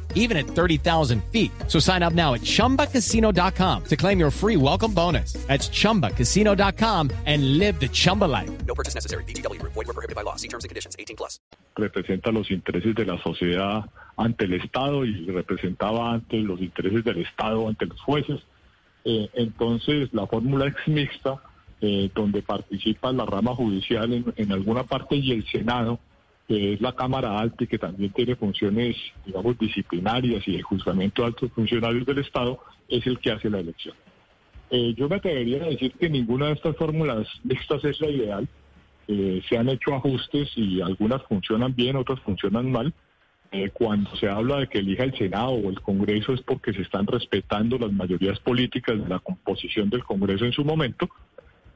even 0.15 0.37
at 0.37 0.45
30,000 0.45 1.23
feet. 1.25 1.51
So 1.67 1.77
sign 1.77 2.01
up 2.01 2.13
now 2.13 2.33
at 2.33 2.41
ChumbaCasino.com 2.41 3.83
to 3.83 3.95
claim 3.97 4.19
your 4.19 4.31
free 4.31 4.57
welcome 4.57 4.93
bonus. 4.93 5.33
That's 5.33 5.69
ChumbaCasino.com 5.69 7.11
and 7.25 7.57
live 7.59 7.79
the 7.79 7.89
Chumba 7.89 8.25
life. 8.25 8.49
No 8.65 8.73
purchase 8.73 8.95
necessary. 8.95 9.25
VGW 9.25 9.59
Group. 9.59 9.73
Void 9.73 9.87
were 9.87 9.93
prohibited 9.93 10.15
by 10.15 10.21
law. 10.21 10.37
See 10.37 10.47
terms 10.47 10.63
and 10.63 10.69
conditions. 10.69 10.95
18 10.97 11.17
plus. 11.17 11.39
representa 11.75 12.31
los 12.31 12.49
intereses 12.51 12.95
de 12.95 13.05
la 13.05 13.21
sociedad 13.21 13.89
ante 14.17 14.45
el 14.45 14.53
Estado 14.53 15.05
y 15.05 15.25
representaba 15.25 16.13
ante 16.13 16.37
los 16.37 16.61
intereses 16.61 17.03
del 17.03 17.19
Estado 17.19 17.67
ante 17.67 17.85
los 17.85 17.99
jueces. 18.01 18.41
Eh, 19.05 19.29
entonces, 19.33 20.09
la 20.13 20.27
fórmula 20.27 20.67
es 20.67 20.75
mixta, 20.87 21.41
eh, 21.81 22.09
donde 22.13 22.41
participa 22.41 23.11
la 23.11 23.25
rama 23.25 23.55
judicial 23.55 24.13
en, 24.13 24.33
en 24.35 24.51
alguna 24.51 24.83
parte 24.83 25.15
y 25.15 25.31
el 25.31 25.45
Senado, 25.47 25.99
que 26.47 26.73
es 26.73 26.81
la 26.81 26.93
Cámara 26.93 27.39
Alta 27.39 27.63
y 27.63 27.67
que 27.67 27.77
también 27.77 28.11
tiene 28.11 28.35
funciones, 28.35 28.95
digamos, 29.25 29.57
disciplinarias 29.57 30.47
y 30.47 30.57
de 30.57 30.61
juzgamiento 30.61 31.21
de 31.21 31.29
altos 31.29 31.51
funcionarios 31.53 32.05
del 32.05 32.19
Estado, 32.19 32.59
es 32.87 33.05
el 33.07 33.19
que 33.19 33.31
hace 33.31 33.49
la 33.49 33.59
elección. 33.59 33.95
Eh, 34.69 34.93
yo 34.95 35.09
me 35.09 35.17
atrevería 35.17 35.63
a 35.63 35.67
decir 35.67 35.93
que 35.93 36.09
ninguna 36.09 36.47
de 36.47 36.53
estas 36.53 36.75
fórmulas 36.75 37.27
mixtas 37.43 37.83
es 37.85 37.99
la 38.01 38.09
ideal. 38.09 38.47
Eh, 39.07 39.41
se 39.47 39.57
han 39.57 39.69
hecho 39.69 39.93
ajustes 39.93 40.49
y 40.55 40.81
algunas 40.81 41.21
funcionan 41.23 41.75
bien, 41.75 41.95
otras 41.95 42.19
funcionan 42.21 42.71
mal. 42.71 42.93
Eh, 43.53 43.69
cuando 43.73 44.15
se 44.15 44.29
habla 44.29 44.59
de 44.59 44.67
que 44.67 44.79
elija 44.79 45.03
el 45.03 45.17
Senado 45.17 45.49
o 45.49 45.69
el 45.69 45.81
Congreso 45.81 46.31
es 46.31 46.41
porque 46.41 46.71
se 46.71 46.83
están 46.83 47.05
respetando 47.05 47.77
las 47.77 47.91
mayorías 47.91 48.39
políticas 48.39 48.97
de 48.97 49.09
la 49.09 49.19
composición 49.19 49.89
del 49.89 50.05
Congreso 50.05 50.45
en 50.45 50.53
su 50.53 50.63
momento 50.63 51.09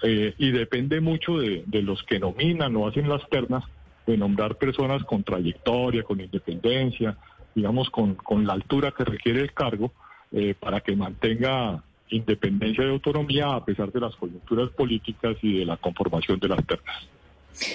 eh, 0.01 0.34
y 0.38 0.51
depende 0.51 1.01
mucho 1.01 1.38
de, 1.38 1.63
de 1.65 1.81
los 1.81 2.01
que 2.03 2.17
nominan 2.17 2.74
o 2.77 2.88
hacen 2.88 3.10
las 3.10 3.27
ternas 3.27 3.65
de 4.05 4.17
nombrar 4.17 4.57
personas 4.57 5.03
con 5.03 5.24
trayectoria, 5.24 6.03
con 6.03 6.21
independencia, 6.21 7.17
digamos, 7.53 7.89
con, 7.89 8.15
con 8.15 8.45
la 8.45 8.53
altura 8.53 8.91
que 8.91 9.03
requiere 9.03 9.41
el 9.41 9.53
cargo 9.53 9.91
eh, 10.31 10.53
para 10.59 10.81
que 10.81 10.95
mantenga 10.95 11.83
independencia 12.09 12.85
y 12.85 12.89
autonomía 12.89 13.47
a 13.55 13.65
pesar 13.65 13.91
de 13.91 14.00
las 14.00 14.15
coyunturas 14.15 14.69
políticas 14.71 15.38
y 15.41 15.59
de 15.59 15.65
la 15.65 15.77
conformación 15.77 16.39
de 16.39 16.47
las 16.47 16.65
ternas. 16.65 17.09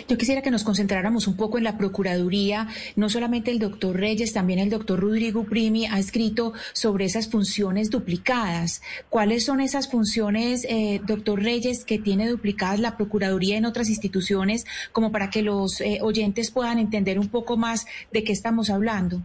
Yo 0.09 0.19
quisiera 0.19 0.43
que 0.43 0.51
nos 0.51 0.65
concentráramos 0.65 1.27
un 1.27 1.37
poco 1.37 1.59
en 1.59 1.65
la 1.65 1.79
Procuraduría. 1.79 2.69
No 2.97 3.09
solamente 3.09 3.51
el 3.51 3.59
doctor 3.59 3.97
Reyes, 3.97 4.33
también 4.33 4.59
el 4.59 4.71
doctor 4.71 5.01
Rodrigo 5.01 5.45
Primi 5.45 5.87
ha 5.87 5.99
escrito 5.99 6.53
sobre 6.73 7.05
esas 7.05 7.29
funciones 7.29 7.91
duplicadas. 7.91 8.83
¿Cuáles 9.09 9.45
son 9.45 9.61
esas 9.61 9.91
funciones, 9.91 10.67
eh, 10.69 11.01
doctor 11.07 11.43
Reyes, 11.43 11.85
que 11.85 11.99
tiene 11.99 12.29
duplicadas 12.29 12.81
la 12.81 12.97
Procuraduría 12.97 13.57
en 13.57 13.65
otras 13.65 13.89
instituciones, 13.89 14.67
como 14.93 15.13
para 15.13 15.31
que 15.31 15.43
los 15.43 15.81
eh, 15.81 15.99
oyentes 16.03 16.51
puedan 16.51 16.79
entender 16.79 17.19
un 17.19 17.29
poco 17.29 17.57
más 17.57 17.87
de 18.13 18.25
qué 18.25 18.33
estamos 18.33 18.71
hablando? 18.71 19.23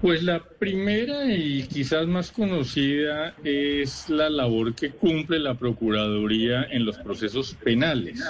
Pues 0.00 0.22
la 0.22 0.44
primera 0.44 1.24
y 1.24 1.64
quizás 1.64 2.06
más 2.06 2.30
conocida 2.30 3.34
es 3.42 4.08
la 4.08 4.30
labor 4.30 4.72
que 4.72 4.90
cumple 4.90 5.40
la 5.40 5.54
Procuraduría 5.54 6.68
en 6.70 6.84
los 6.84 6.98
procesos 6.98 7.54
penales, 7.54 8.22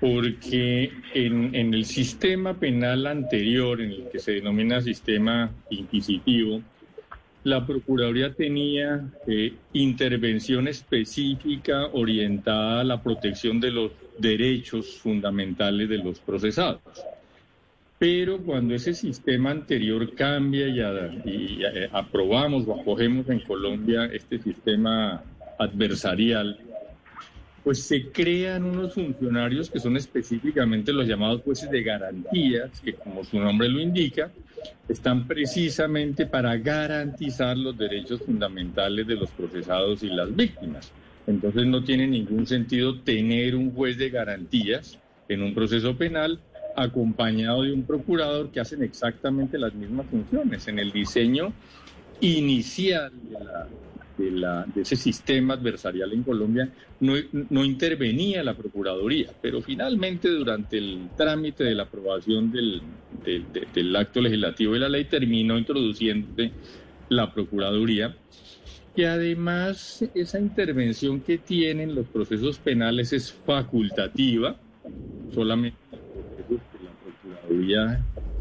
porque 0.00 0.90
en, 1.12 1.74
el 1.74 1.84
sistema 1.84 2.58
penal 2.58 3.06
anterior, 3.06 3.82
en 3.82 3.90
el 3.90 4.08
que 4.10 4.18
se 4.20 4.32
denomina 4.32 4.80
sistema 4.80 5.50
inquisitivo, 5.68 6.62
la 7.44 7.66
Procuraduría 7.66 8.32
tenía 8.32 9.06
eh, 9.26 9.52
intervención 9.74 10.66
específica 10.66 11.88
orientada 11.92 12.80
a 12.80 12.84
la 12.84 13.02
protección 13.02 13.60
de 13.60 13.70
los 13.70 13.92
derechos 14.16 14.96
fundamentales 14.96 15.90
de 15.90 15.98
los 15.98 16.20
procesados. 16.20 16.80
Pero 17.98 18.38
cuando 18.38 18.74
ese 18.74 18.94
sistema 18.94 19.50
anterior 19.50 20.14
cambia 20.14 20.68
y, 20.68 20.80
a, 20.80 21.10
y 21.24 21.64
a, 21.64 21.98
aprobamos 21.98 22.66
o 22.68 22.80
acogemos 22.80 23.28
en 23.28 23.40
Colombia 23.40 24.04
este 24.12 24.38
sistema 24.38 25.22
adversarial, 25.58 26.58
pues 27.64 27.82
se 27.82 28.06
crean 28.10 28.64
unos 28.64 28.94
funcionarios 28.94 29.68
que 29.68 29.80
son 29.80 29.96
específicamente 29.96 30.92
los 30.92 31.06
llamados 31.08 31.42
jueces 31.42 31.70
de 31.70 31.82
garantías, 31.82 32.80
que 32.80 32.94
como 32.94 33.24
su 33.24 33.38
nombre 33.38 33.68
lo 33.68 33.80
indica, 33.80 34.30
están 34.88 35.26
precisamente 35.26 36.24
para 36.24 36.56
garantizar 36.56 37.58
los 37.58 37.76
derechos 37.76 38.22
fundamentales 38.22 39.06
de 39.06 39.16
los 39.16 39.30
procesados 39.30 40.02
y 40.02 40.08
las 40.08 40.34
víctimas. 40.34 40.92
Entonces 41.26 41.66
no 41.66 41.84
tiene 41.84 42.06
ningún 42.06 42.46
sentido 42.46 43.00
tener 43.00 43.54
un 43.54 43.72
juez 43.72 43.98
de 43.98 44.08
garantías 44.08 44.98
en 45.28 45.42
un 45.42 45.52
proceso 45.52 45.96
penal 45.96 46.40
acompañado 46.82 47.62
de 47.62 47.72
un 47.72 47.84
procurador 47.84 48.50
que 48.50 48.60
hacen 48.60 48.82
exactamente 48.82 49.58
las 49.58 49.74
mismas 49.74 50.06
funciones. 50.06 50.66
En 50.68 50.78
el 50.78 50.92
diseño 50.92 51.52
inicial 52.20 53.12
de, 54.16 54.30
la, 54.30 54.66
de, 54.74 54.82
ese 54.82 54.96
sistema 54.96 55.54
adversarial 55.54 56.12
en 56.12 56.22
Colombia 56.24 56.68
no, 57.00 57.14
no, 57.50 57.64
intervenía 57.64 58.42
la 58.42 58.54
Procuraduría, 58.54 59.30
pero 59.40 59.62
finalmente 59.62 60.28
durante 60.28 60.78
el 60.78 61.10
trámite 61.16 61.62
de 61.64 61.74
la 61.74 61.84
aprobación 61.84 62.50
del, 62.50 62.82
de, 63.24 63.44
de, 63.52 63.68
del 63.72 63.94
acto 63.94 64.20
legislativo 64.20 64.72
de 64.72 64.80
la 64.80 64.88
ley 64.88 65.04
terminó 65.04 65.56
introduciendo 65.56 66.42
la 67.08 67.32
Procuraduría 67.32 68.16
que 68.98 69.06
además 69.06 70.04
esa 70.12 70.40
intervención 70.40 71.20
que 71.20 71.38
tienen 71.38 71.94
los 71.94 72.08
procesos 72.08 72.58
penales 72.58 73.12
es 73.12 73.32
facultativa, 73.32 74.56
solamente 75.32 75.78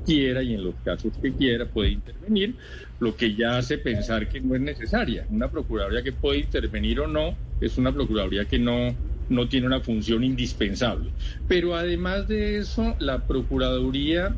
Quiera 0.05 0.41
y 0.41 0.53
en 0.53 0.63
los 0.63 0.75
casos 0.83 1.13
que 1.21 1.33
quiera 1.33 1.65
puede 1.65 1.89
intervenir, 1.89 2.55
lo 2.99 3.15
que 3.15 3.35
ya 3.35 3.57
hace 3.57 3.77
pensar 3.77 4.29
que 4.29 4.39
no 4.39 4.55
es 4.55 4.61
necesaria. 4.61 5.25
Una 5.29 5.49
Procuraduría 5.49 6.01
que 6.01 6.13
puede 6.13 6.39
intervenir 6.39 7.01
o 7.01 7.07
no 7.07 7.35
es 7.59 7.77
una 7.77 7.91
Procuraduría 7.91 8.45
que 8.45 8.59
no 8.59 8.95
no 9.29 9.49
tiene 9.49 9.67
una 9.67 9.81
función 9.81 10.23
indispensable. 10.23 11.11
Pero 11.47 11.75
además 11.75 12.27
de 12.27 12.57
eso, 12.57 12.95
la 12.99 13.25
Procuraduría 13.25 14.35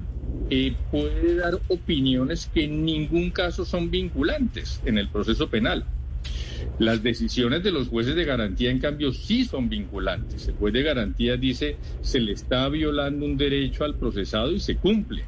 eh, 0.50 0.76
puede 0.90 1.36
dar 1.36 1.60
opiniones 1.68 2.48
que 2.48 2.64
en 2.64 2.84
ningún 2.84 3.32
caso 3.32 3.66
son 3.66 3.92
vinculantes 3.92 4.82
en 4.86 4.98
el 4.98 5.08
proceso 5.10 5.48
penal. 5.48 5.86
Las 6.78 7.04
decisiones 7.04 7.64
de 7.64 7.72
los 7.72 7.90
jueces 7.90 8.16
de 8.16 8.26
garantía, 8.26 8.72
en 8.72 8.80
cambio, 8.80 9.12
sí 9.12 9.46
son 9.46 9.70
vinculantes. 9.70 10.48
El 10.48 10.56
juez 10.56 10.74
de 10.74 10.84
garantía 10.84 11.38
dice 11.38 11.78
se 12.02 12.20
le 12.20 12.32
está 12.34 12.70
violando 12.70 13.26
un 13.26 13.38
derecho 13.38 13.84
al 13.84 13.96
procesado 13.96 14.52
y 14.52 14.60
se 14.60 14.78
cumple. 14.78 15.24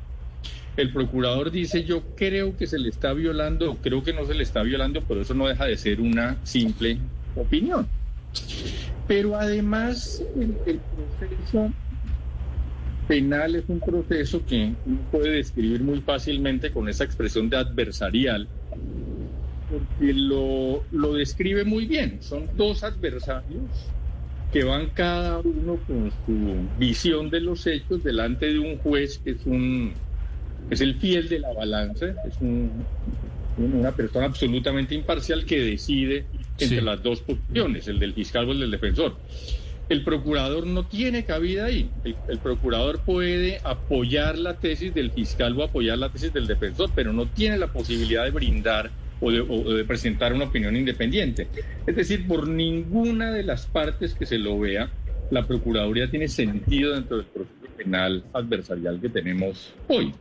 El 0.77 0.93
procurador 0.93 1.51
dice 1.51 1.83
yo 1.83 2.03
creo 2.15 2.55
que 2.55 2.67
se 2.67 2.79
le 2.79 2.89
está 2.89 3.13
violando 3.13 3.77
creo 3.81 4.03
que 4.03 4.13
no 4.13 4.25
se 4.25 4.33
le 4.33 4.43
está 4.43 4.63
violando, 4.63 5.01
pero 5.07 5.21
eso 5.21 5.33
no 5.33 5.47
deja 5.47 5.65
de 5.65 5.77
ser 5.77 5.99
una 5.99 6.37
simple 6.43 6.97
opinión. 7.35 7.87
Pero 9.07 9.35
además 9.35 10.23
el, 10.35 10.55
el 10.65 10.79
proceso 10.79 11.71
penal 13.07 13.55
es 13.55 13.65
un 13.67 13.79
proceso 13.81 14.41
que 14.45 14.73
uno 14.85 14.99
puede 15.11 15.31
describir 15.31 15.83
muy 15.83 15.99
fácilmente 15.99 16.71
con 16.71 16.87
esa 16.87 17.03
expresión 17.03 17.49
de 17.49 17.57
adversarial, 17.57 18.47
porque 19.71 20.13
lo, 20.13 20.87
lo 20.91 21.13
describe 21.15 21.65
muy 21.65 21.87
bien. 21.87 22.21
Son 22.21 22.49
dos 22.53 22.83
adversarios 22.83 23.95
que 24.51 24.63
van 24.65 24.91
cada 24.91 25.39
uno 25.41 25.83
con 25.85 26.11
su 26.11 26.69
visión 26.73 27.29
de 27.31 27.41
los 27.41 27.67
hechos 27.67 28.03
delante 28.03 28.47
de 28.47 28.59
un 28.59 28.79
juez 28.79 29.19
que 29.19 29.31
es 29.31 29.45
un 29.45 30.03
es 30.69 30.81
el 30.81 30.99
fiel 30.99 31.29
de 31.29 31.39
la 31.39 31.53
balanza, 31.53 32.19
es 32.23 32.39
un, 32.41 32.89
una 33.55 33.95
persona 33.95 34.25
absolutamente 34.27 34.95
imparcial 34.95 35.45
que 35.45 35.59
decide 35.61 36.29
entre 36.57 36.81
Sí. 36.81 36.81
las 36.81 37.03
dos 37.03 37.21
posiciones, 37.23 37.87
el 37.87 37.99
del 37.99 38.13
fiscal 38.15 38.47
o 38.49 38.53
el 38.53 38.59
del 38.61 38.71
defensor. 38.71 39.21
El 39.89 40.03
procurador 40.05 40.67
no 40.67 40.87
tiene 40.87 41.25
cabida 41.25 41.65
ahí. 41.65 41.97
El, 42.03 42.21
el 42.27 42.41
procurador 42.41 43.03
puede 43.03 43.59
apoyar 43.63 44.37
la 44.37 44.59
tesis 44.59 44.93
del 44.93 45.11
fiscal 45.13 45.57
o 45.59 45.63
apoyar 45.63 45.97
la 45.97 46.11
tesis 46.11 46.31
del 46.33 46.47
defensor, 46.47 46.93
pero 46.95 47.11
no 47.13 47.31
tiene 47.31 47.57
la 47.57 47.71
posibilidad 47.73 48.23
de 48.25 48.31
brindar 48.31 48.95
o 49.21 49.31
de, 49.31 49.85
presentar 49.85 50.33
una 50.33 50.45
opinión 50.45 50.75
independiente. 50.75 51.47
Es 51.85 51.95
decir, 51.95 52.27
por 52.27 52.47
ninguna 52.47 53.31
de 53.31 53.43
las 53.43 53.67
partes 53.67 54.15
que 54.15 54.25
se 54.25 54.37
lo 54.37 54.59
vea, 54.59 54.89
la 55.29 55.45
Procuraduría 55.45 56.09
tiene 56.09 56.27
sentido 56.27 56.93
dentro 56.93 57.17
del 57.17 57.27
proceso 57.27 57.67
penal 57.77 58.23
adversarial 58.33 58.99
que 58.99 59.09
tenemos 59.09 59.73
hoy. 59.87 60.13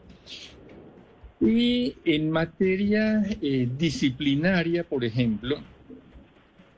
Y 1.40 1.96
en 2.04 2.30
materia 2.30 3.22
eh, 3.40 3.66
disciplinaria, 3.76 4.84
por 4.84 5.04
ejemplo, 5.04 5.58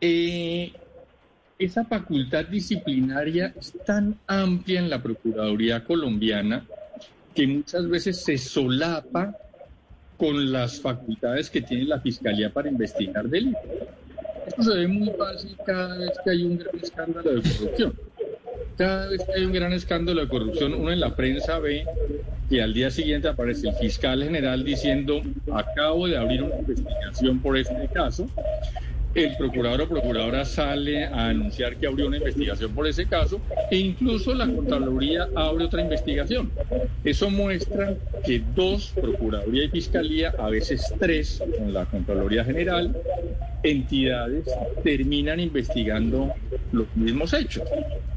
eh, 0.00 0.72
esa 1.58 1.84
facultad 1.84 2.46
disciplinaria 2.46 3.52
es 3.58 3.72
tan 3.84 4.18
amplia 4.26 4.80
en 4.80 4.88
la 4.88 5.02
Procuraduría 5.02 5.84
colombiana 5.84 6.64
que 7.34 7.46
muchas 7.46 7.88
veces 7.88 8.22
se 8.22 8.38
solapa 8.38 9.36
con 10.16 10.52
las 10.52 10.80
facultades 10.80 11.50
que 11.50 11.62
tiene 11.62 11.84
la 11.84 12.00
Fiscalía 12.00 12.52
para 12.52 12.68
investigar 12.68 13.28
delitos. 13.28 13.62
Esto 14.46 14.62
se 14.62 14.78
ve 14.78 14.88
muy 14.88 15.10
fácil 15.10 15.56
cada 15.64 15.98
vez 15.98 16.12
que 16.24 16.30
hay 16.30 16.42
un 16.44 16.58
gran 16.58 16.76
escándalo 16.80 17.30
de 17.30 17.42
corrupción. 17.42 17.94
Cada 18.76 19.08
vez 19.08 19.24
que 19.24 19.32
hay 19.32 19.44
un 19.44 19.52
gran 19.52 19.72
escándalo 19.72 20.20
de 20.20 20.28
corrupción, 20.28 20.74
uno 20.74 20.90
en 20.90 21.00
la 21.00 21.14
prensa 21.14 21.58
ve 21.58 21.84
que 22.48 22.62
al 22.62 22.74
día 22.74 22.90
siguiente 22.90 23.28
aparece 23.28 23.68
el 23.68 23.74
fiscal 23.76 24.22
general 24.22 24.64
diciendo, 24.64 25.22
acabo 25.52 26.08
de 26.08 26.16
abrir 26.16 26.42
una 26.42 26.56
investigación 26.56 27.40
por 27.40 27.56
este 27.56 27.88
caso. 27.92 28.28
El 29.14 29.36
procurador 29.36 29.82
o 29.82 29.88
procuradora 29.88 30.44
sale 30.44 31.04
a 31.04 31.28
anunciar 31.28 31.76
que 31.76 31.86
abrió 31.86 32.06
una 32.06 32.16
investigación 32.16 32.72
por 32.72 32.86
ese 32.86 33.06
caso 33.06 33.42
e 33.70 33.76
incluso 33.76 34.34
la 34.34 34.46
Contraloría 34.46 35.28
abre 35.34 35.66
otra 35.66 35.82
investigación. 35.82 36.50
Eso 37.04 37.28
muestra 37.28 37.94
que 38.24 38.42
dos, 38.54 38.92
Procuraduría 38.94 39.64
y 39.64 39.68
Fiscalía, 39.68 40.32
a 40.38 40.48
veces 40.48 40.94
tres, 40.98 41.42
con 41.58 41.74
la 41.74 41.84
Contraloría 41.84 42.42
General, 42.44 42.96
entidades 43.62 44.46
terminan 44.82 45.40
investigando 45.40 46.32
los 46.72 46.94
mismos 46.96 47.32
hechos. 47.34 47.64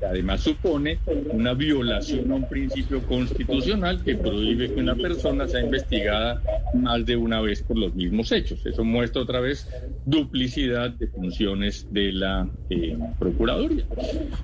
Además 0.08 0.42
supone 0.42 1.00
una 1.32 1.54
violación 1.54 2.32
a 2.32 2.36
un 2.36 2.48
principio 2.48 3.06
constitucional 3.06 4.04
que 4.04 4.16
prohíbe 4.16 4.74
que 4.74 4.80
una 4.80 4.96
persona 4.96 5.48
sea 5.48 5.62
investigada 5.62 6.42
más 6.74 7.06
de 7.06 7.16
una 7.16 7.42
vez 7.42 7.64
por 7.64 7.78
los 7.78 7.94
mismos 7.96 8.32
hechos. 8.32 8.66
Eso 8.66 8.84
muestra 8.84 9.22
otra 9.22 9.40
vez 9.40 9.68
duplicidad 10.06 10.92
de 10.92 11.08
funciones 11.08 11.88
de 11.90 12.12
la 12.12 12.50
eh, 12.70 12.98
Procuraduría. 13.20 13.86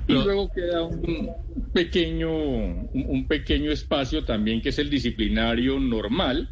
Y 0.08 0.14
luego 0.14 0.50
queda 0.50 0.84
un 0.84 1.32
pequeño, 1.74 2.32
un 2.32 3.26
pequeño 3.28 3.72
espacio 3.72 4.24
también 4.24 4.62
que 4.62 4.70
es 4.70 4.80
el 4.80 4.90
disciplinario 4.90 5.80
normal, 5.80 6.50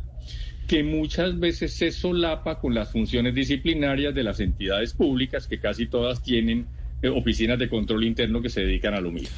que 0.69 0.83
muchas 0.83 1.39
veces 1.39 1.73
se 1.73 1.91
solapa 1.91 2.59
con 2.59 2.75
las 2.75 2.91
funciones 2.91 3.33
disciplinarias 3.33 4.13
de 4.13 4.21
las 4.21 4.39
entidades 4.39 4.93
públicas, 4.93 5.47
que 5.47 5.59
casi 5.59 5.87
todas 5.87 6.21
tienen 6.21 6.67
eh, 7.01 7.09
oficinas 7.09 7.57
de 7.57 7.67
control 7.67 8.03
interno 8.03 8.39
que 8.39 8.49
se 8.49 8.61
dedican 8.61 8.93
a 8.93 9.01
lo 9.01 9.11
mismo. 9.11 9.35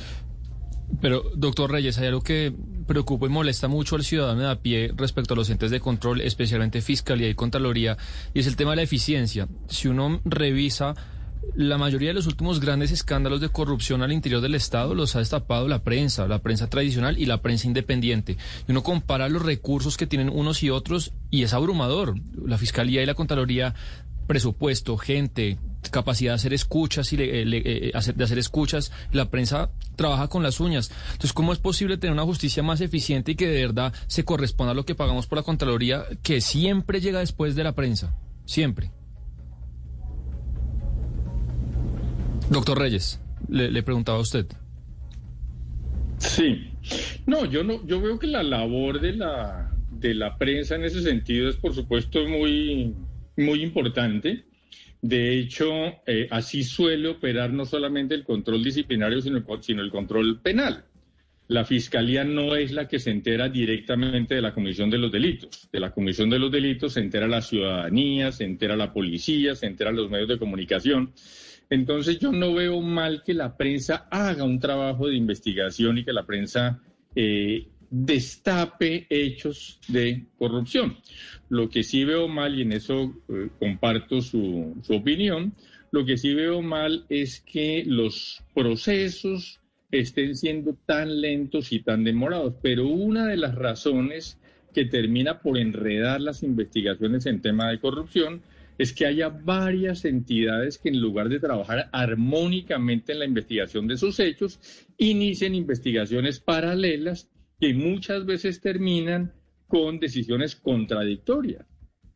Pero, 0.99 1.23
doctor 1.33 1.71
Reyes, 1.71 1.97
hay 1.99 2.07
algo 2.07 2.21
que 2.21 2.53
preocupa 2.85 3.27
y 3.27 3.29
molesta 3.29 3.69
mucho 3.69 3.95
al 3.95 4.03
ciudadano 4.03 4.41
de 4.41 4.49
a 4.49 4.61
pie 4.61 4.91
respecto 4.93 5.33
a 5.33 5.37
los 5.37 5.49
entes 5.49 5.71
de 5.71 5.79
control, 5.79 6.19
especialmente 6.19 6.81
Fiscalía 6.81 7.29
y 7.29 7.33
Contraloría, 7.33 7.97
y 8.33 8.41
es 8.41 8.47
el 8.47 8.57
tema 8.57 8.71
de 8.71 8.75
la 8.75 8.83
eficiencia. 8.83 9.47
Si 9.69 9.87
uno 9.87 10.19
revisa 10.25 10.95
la 11.55 11.77
mayoría 11.77 12.09
de 12.09 12.13
los 12.13 12.27
últimos 12.27 12.59
grandes 12.59 12.91
escándalos 12.91 13.41
de 13.41 13.49
corrupción 13.49 14.01
al 14.03 14.11
interior 14.11 14.41
del 14.41 14.55
Estado 14.55 14.93
los 14.95 15.15
ha 15.15 15.19
destapado 15.19 15.67
la 15.67 15.83
prensa, 15.83 16.27
la 16.27 16.39
prensa 16.39 16.69
tradicional 16.69 17.17
y 17.17 17.25
la 17.25 17.41
prensa 17.41 17.67
independiente. 17.67 18.37
Y 18.67 18.71
uno 18.71 18.83
compara 18.83 19.27
los 19.27 19.41
recursos 19.41 19.97
que 19.97 20.07
tienen 20.07 20.29
unos 20.29 20.63
y 20.63 20.69
otros 20.69 21.11
y 21.29 21.43
es 21.43 21.53
abrumador. 21.53 22.15
La 22.45 22.57
Fiscalía 22.57 23.01
y 23.01 23.05
la 23.05 23.15
Contraloría, 23.15 23.73
presupuesto, 24.27 24.97
gente, 24.97 25.57
capacidad 25.89 26.31
de 26.31 26.35
hacer 26.35 26.53
escuchas 26.53 27.11
y 27.11 27.17
le- 27.17 27.41
eh, 27.41 27.45
le- 27.45 27.61
eh, 27.87 27.91
hacer- 27.95 28.15
de 28.15 28.23
hacer 28.23 28.37
escuchas, 28.37 28.91
la 29.11 29.29
prensa 29.29 29.71
trabaja 29.95 30.27
con 30.27 30.43
las 30.43 30.59
uñas. 30.59 30.89
Entonces, 31.07 31.33
¿cómo 31.33 31.51
es 31.53 31.59
posible 31.59 31.97
tener 31.97 32.13
una 32.13 32.23
justicia 32.23 32.63
más 32.63 32.81
eficiente 32.81 33.31
y 33.31 33.35
que 33.35 33.47
de 33.47 33.61
verdad 33.65 33.93
se 34.07 34.23
corresponda 34.23 34.71
a 34.71 34.75
lo 34.75 34.85
que 34.85 34.95
pagamos 34.95 35.27
por 35.27 35.37
la 35.39 35.43
Contraloría, 35.43 36.05
que 36.23 36.39
siempre 36.39 37.01
llega 37.01 37.19
después 37.19 37.55
de 37.55 37.63
la 37.63 37.73
prensa? 37.73 38.13
Siempre. 38.45 38.91
Doctor 42.51 42.77
Reyes, 42.77 43.21
le, 43.47 43.81
preguntaba 43.81 44.17
a 44.17 44.21
usted. 44.21 44.45
Sí. 46.17 46.69
No, 47.25 47.45
yo 47.45 47.63
no, 47.63 47.87
yo 47.87 48.01
veo 48.01 48.19
que 48.19 48.27
la 48.27 48.43
labor 48.43 48.99
de 48.99 49.13
la 49.13 49.71
de 49.89 50.13
la 50.13 50.37
prensa 50.37 50.75
en 50.75 50.83
ese 50.83 51.01
sentido 51.01 51.47
es 51.47 51.55
por 51.55 51.73
supuesto 51.73 52.27
muy, 52.27 52.93
muy 53.37 53.63
importante. 53.63 54.43
De 55.01 55.39
hecho, 55.39 55.71
eh, 56.05 56.27
así 56.29 56.63
suele 56.65 57.07
operar 57.07 57.53
no 57.53 57.65
solamente 57.65 58.15
el 58.15 58.25
control 58.25 58.61
disciplinario, 58.63 59.21
sino, 59.21 59.41
sino 59.61 59.81
el 59.81 59.89
control 59.89 60.41
penal. 60.41 60.83
La 61.47 61.63
fiscalía 61.63 62.25
no 62.25 62.55
es 62.55 62.73
la 62.73 62.89
que 62.89 62.99
se 62.99 63.11
entera 63.11 63.47
directamente 63.47 64.35
de 64.35 64.41
la 64.41 64.53
comisión 64.53 64.89
de 64.89 64.97
los 64.97 65.11
delitos. 65.11 65.69
De 65.71 65.79
la 65.79 65.91
comisión 65.91 66.29
de 66.29 66.39
los 66.39 66.51
delitos 66.51 66.93
se 66.93 66.99
entera 66.99 67.27
la 67.27 67.41
ciudadanía, 67.41 68.33
se 68.33 68.43
entera 68.43 68.75
la 68.75 68.91
policía, 68.91 69.55
se 69.55 69.67
entera 69.67 69.91
los 69.91 70.09
medios 70.09 70.27
de 70.27 70.37
comunicación. 70.37 71.13
Entonces 71.71 72.19
yo 72.19 72.33
no 72.33 72.53
veo 72.53 72.81
mal 72.81 73.23
que 73.23 73.33
la 73.33 73.55
prensa 73.55 74.05
haga 74.11 74.43
un 74.43 74.59
trabajo 74.59 75.07
de 75.07 75.15
investigación 75.15 75.97
y 75.97 76.03
que 76.03 76.11
la 76.11 76.25
prensa 76.25 76.81
eh, 77.15 77.65
destape 77.89 79.07
hechos 79.09 79.79
de 79.87 80.25
corrupción. 80.37 80.97
Lo 81.47 81.69
que 81.69 81.83
sí 81.83 82.03
veo 82.03 82.27
mal, 82.27 82.59
y 82.59 82.63
en 82.63 82.73
eso 82.73 83.15
eh, 83.29 83.47
comparto 83.57 84.21
su, 84.21 84.75
su 84.83 84.95
opinión, 84.95 85.53
lo 85.91 86.05
que 86.05 86.17
sí 86.17 86.33
veo 86.33 86.61
mal 86.61 87.05
es 87.07 87.39
que 87.39 87.85
los 87.87 88.43
procesos 88.53 89.61
estén 89.91 90.35
siendo 90.35 90.75
tan 90.85 91.21
lentos 91.21 91.71
y 91.71 91.79
tan 91.79 92.03
demorados. 92.03 92.55
Pero 92.61 92.85
una 92.87 93.27
de 93.27 93.37
las 93.37 93.55
razones 93.55 94.37
que 94.73 94.83
termina 94.83 95.39
por 95.39 95.57
enredar 95.57 96.19
las 96.19 96.43
investigaciones 96.43 97.25
en 97.27 97.41
tema 97.41 97.69
de 97.69 97.79
corrupción 97.79 98.41
es 98.81 98.93
que 98.93 99.05
haya 99.05 99.29
varias 99.29 100.05
entidades 100.05 100.79
que 100.79 100.89
en 100.89 100.99
lugar 100.99 101.29
de 101.29 101.39
trabajar 101.39 101.87
armónicamente 101.91 103.11
en 103.11 103.19
la 103.19 103.25
investigación 103.25 103.87
de 103.87 103.95
sus 103.95 104.19
hechos, 104.19 104.59
inicien 104.97 105.53
investigaciones 105.53 106.39
paralelas 106.39 107.29
que 107.59 107.75
muchas 107.75 108.25
veces 108.25 108.59
terminan 108.59 109.33
con 109.67 109.99
decisiones 109.99 110.55
contradictorias. 110.55 111.67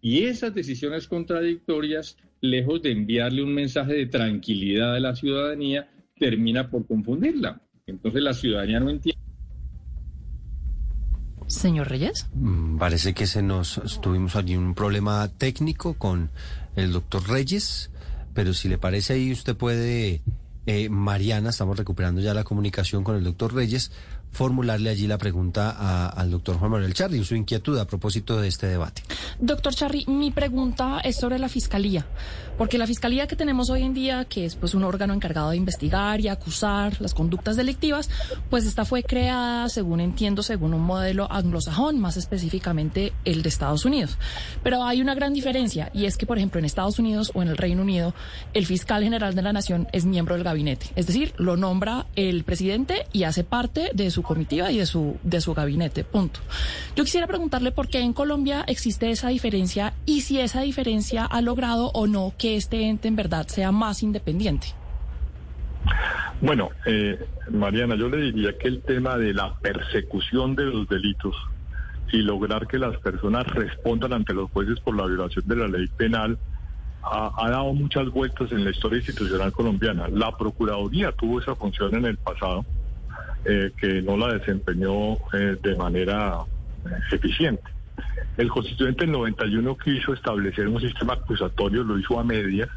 Y 0.02 0.24
esas 0.24 0.56
decisiones 0.56 1.08
contradictorias, 1.08 2.18
lejos 2.42 2.82
de 2.82 2.94
enviarle 2.94 3.44
un 3.44 3.54
mensaje 3.54 3.94
de 3.94 4.08
tranquilidad 4.08 4.96
a 4.96 5.00
la 5.00 5.16
ciudadanía, 5.16 5.88
termina 6.18 6.72
por 6.72 6.88
confundirla. 6.88 7.62
Entonces 7.86 8.24
la 8.24 8.34
ciudadanía 8.34 8.80
no 8.80 8.90
entiende. 8.90 9.25
Señor 11.48 11.90
Reyes. 11.90 12.28
Mm, 12.34 12.78
Parece 12.78 13.14
que 13.14 13.28
se 13.28 13.42
nos 13.42 13.82
tuvimos 14.02 14.36
allí 14.36 14.56
un 14.56 14.74
problema 14.76 15.28
técnico 15.28 15.94
con 15.96 16.32
el 16.76 16.92
doctor 16.92 17.28
Reyes, 17.28 17.92
pero 18.34 18.54
si 18.54 18.68
le 18.68 18.78
parece 18.78 19.14
ahí 19.14 19.32
usted 19.32 19.56
puede 19.56 20.22
eh, 20.68 20.90
Mariana, 20.90 21.52
estamos 21.52 21.78
recuperando 21.78 22.22
ya 22.22 22.34
la 22.34 22.44
comunicación 22.44 23.04
con 23.04 23.16
el 23.16 23.24
doctor 23.24 23.54
Reyes, 23.54 23.92
formularle 24.32 24.90
allí 24.90 25.08
la 25.08 25.18
pregunta 25.18 26.10
al 26.10 26.30
doctor 26.30 26.58
Juan 26.58 26.72
Manuel 26.72 26.94
Charri, 26.94 27.24
su 27.24 27.36
inquietud 27.36 27.78
a 27.80 27.88
propósito 27.88 28.40
de 28.42 28.50
este 28.50 28.68
debate. 28.68 29.02
Doctor 29.40 29.74
Charri, 29.74 30.06
mi 30.08 30.32
pregunta 30.32 31.00
es 31.00 31.16
sobre 31.16 31.40
la 31.40 31.48
fiscalía, 31.48 32.06
porque 32.58 32.78
la 32.78 32.86
fiscalía 32.86 33.28
que 33.28 33.36
tenemos 33.36 33.70
hoy 33.70 33.84
en 33.84 33.94
día, 33.94 34.26
que 34.26 34.46
es 34.46 34.56
pues 34.56 34.74
un 34.74 34.84
órgano 34.84 35.14
encargado 35.14 35.52
de 35.52 35.58
investigar 35.58 36.20
y 36.20 36.28
acusar 36.28 37.00
las 37.02 37.14
conductas 37.14 37.56
delictivas, 37.56 38.10
pues 38.50 38.66
esta 38.66 38.84
fue 38.84 39.04
creada, 39.04 39.70
según 39.70 40.02
entiendo, 40.02 40.44
según 40.44 40.74
un 40.74 40.82
modelo 40.82 41.32
anglosajón, 41.32 42.00
más 42.00 42.18
específicamente 42.18 43.14
el 43.24 43.42
de 43.42 43.50
Estados 43.50 43.86
Unidos. 43.86 44.18
Pero 44.64 44.84
hay 44.84 45.02
una 45.02 45.16
gran 45.16 45.34
diferencia 45.34 45.92
y 45.94 46.06
es 46.06 46.18
que, 46.18 46.26
por 46.26 46.38
ejemplo, 46.38 46.60
en 46.60 46.66
Estados 46.66 47.00
Unidos 47.00 47.32
o 47.36 47.42
en 47.42 47.48
el 47.48 47.58
Reino 47.58 47.82
Unido, 47.82 48.14
el 48.54 48.66
fiscal 48.66 49.04
general 49.04 49.34
de 49.34 49.42
la 49.42 49.54
nación 49.54 49.88
es 49.94 50.04
miembro 50.06 50.36
del 50.36 50.44
gabinete, 50.44 50.88
es 50.96 51.08
decir, 51.08 51.34
lo 51.38 51.56
nombra 51.56 52.08
el 52.16 52.44
presidente 52.44 53.08
y 53.14 53.24
hace 53.24 53.44
parte 53.44 53.92
de 53.94 54.12
su 54.12 54.25
comitiva 54.26 54.72
y 54.72 54.78
de 54.80 54.86
su 54.86 55.18
de 55.24 55.42
su 55.42 55.54
gabinete. 55.54 56.04
Punto. 56.04 56.40
Yo 56.96 57.04
quisiera 57.04 57.28
preguntarle 57.28 57.72
por 57.72 57.88
qué 57.88 58.00
en 58.00 58.14
Colombia 58.14 58.64
existe 58.68 59.10
esa 59.12 59.30
diferencia 59.30 59.94
y 60.06 60.22
si 60.22 60.40
esa 60.40 60.62
diferencia 60.62 61.26
ha 61.26 61.42
logrado 61.42 61.92
o 61.94 62.08
no 62.08 62.34
que 62.38 62.56
este 62.56 62.88
ente 62.90 63.08
en 63.08 63.16
verdad 63.16 63.48
sea 63.48 63.72
más 63.72 64.04
independiente. 64.04 64.68
Bueno, 66.42 66.70
eh, 66.86 67.18
Mariana, 67.52 67.96
yo 67.96 68.10
le 68.10 68.18
diría 68.18 68.58
que 68.58 68.68
el 68.68 68.82
tema 68.82 69.18
de 69.18 69.34
la 69.34 69.56
persecución 69.60 70.56
de 70.56 70.66
los 70.66 70.88
delitos 70.88 71.36
y 72.12 72.18
lograr 72.18 72.68
que 72.68 72.78
las 72.78 72.98
personas 72.98 73.48
respondan 73.48 74.14
ante 74.14 74.34
los 74.34 74.52
jueces 74.52 74.80
por 74.80 74.96
la 74.96 75.06
violación 75.06 75.48
de 75.48 75.56
la 75.56 75.68
ley 75.68 75.88
penal 75.98 76.38
ha, 77.04 77.32
ha 77.38 77.50
dado 77.50 77.74
muchas 77.74 78.10
vueltas 78.10 78.52
en 78.52 78.64
la 78.64 78.72
historia 78.72 78.98
institucional 78.98 79.52
colombiana. 79.52 80.08
La 80.10 80.36
Procuraduría 80.36 81.12
tuvo 81.12 81.40
esa 81.40 81.56
función 81.56 81.96
en 81.96 82.06
el 82.06 82.18
pasado, 82.18 82.66
eh, 83.46 83.72
que 83.78 84.02
no 84.02 84.18
la 84.18 84.34
desempeñó 84.34 85.14
eh, 85.34 85.58
de 85.62 85.76
manera 85.76 86.40
eh, 86.86 87.16
eficiente. 87.16 87.64
El 88.38 88.50
constituyente 88.50 89.06
del 89.06 89.12
91 89.14 89.78
quiso 89.78 90.14
establecer 90.14 90.68
un 90.68 90.82
sistema 90.82 91.14
acusatorio, 91.14 91.84
lo 91.84 91.98
hizo 91.98 92.20
a 92.20 92.24
medias, 92.24 92.70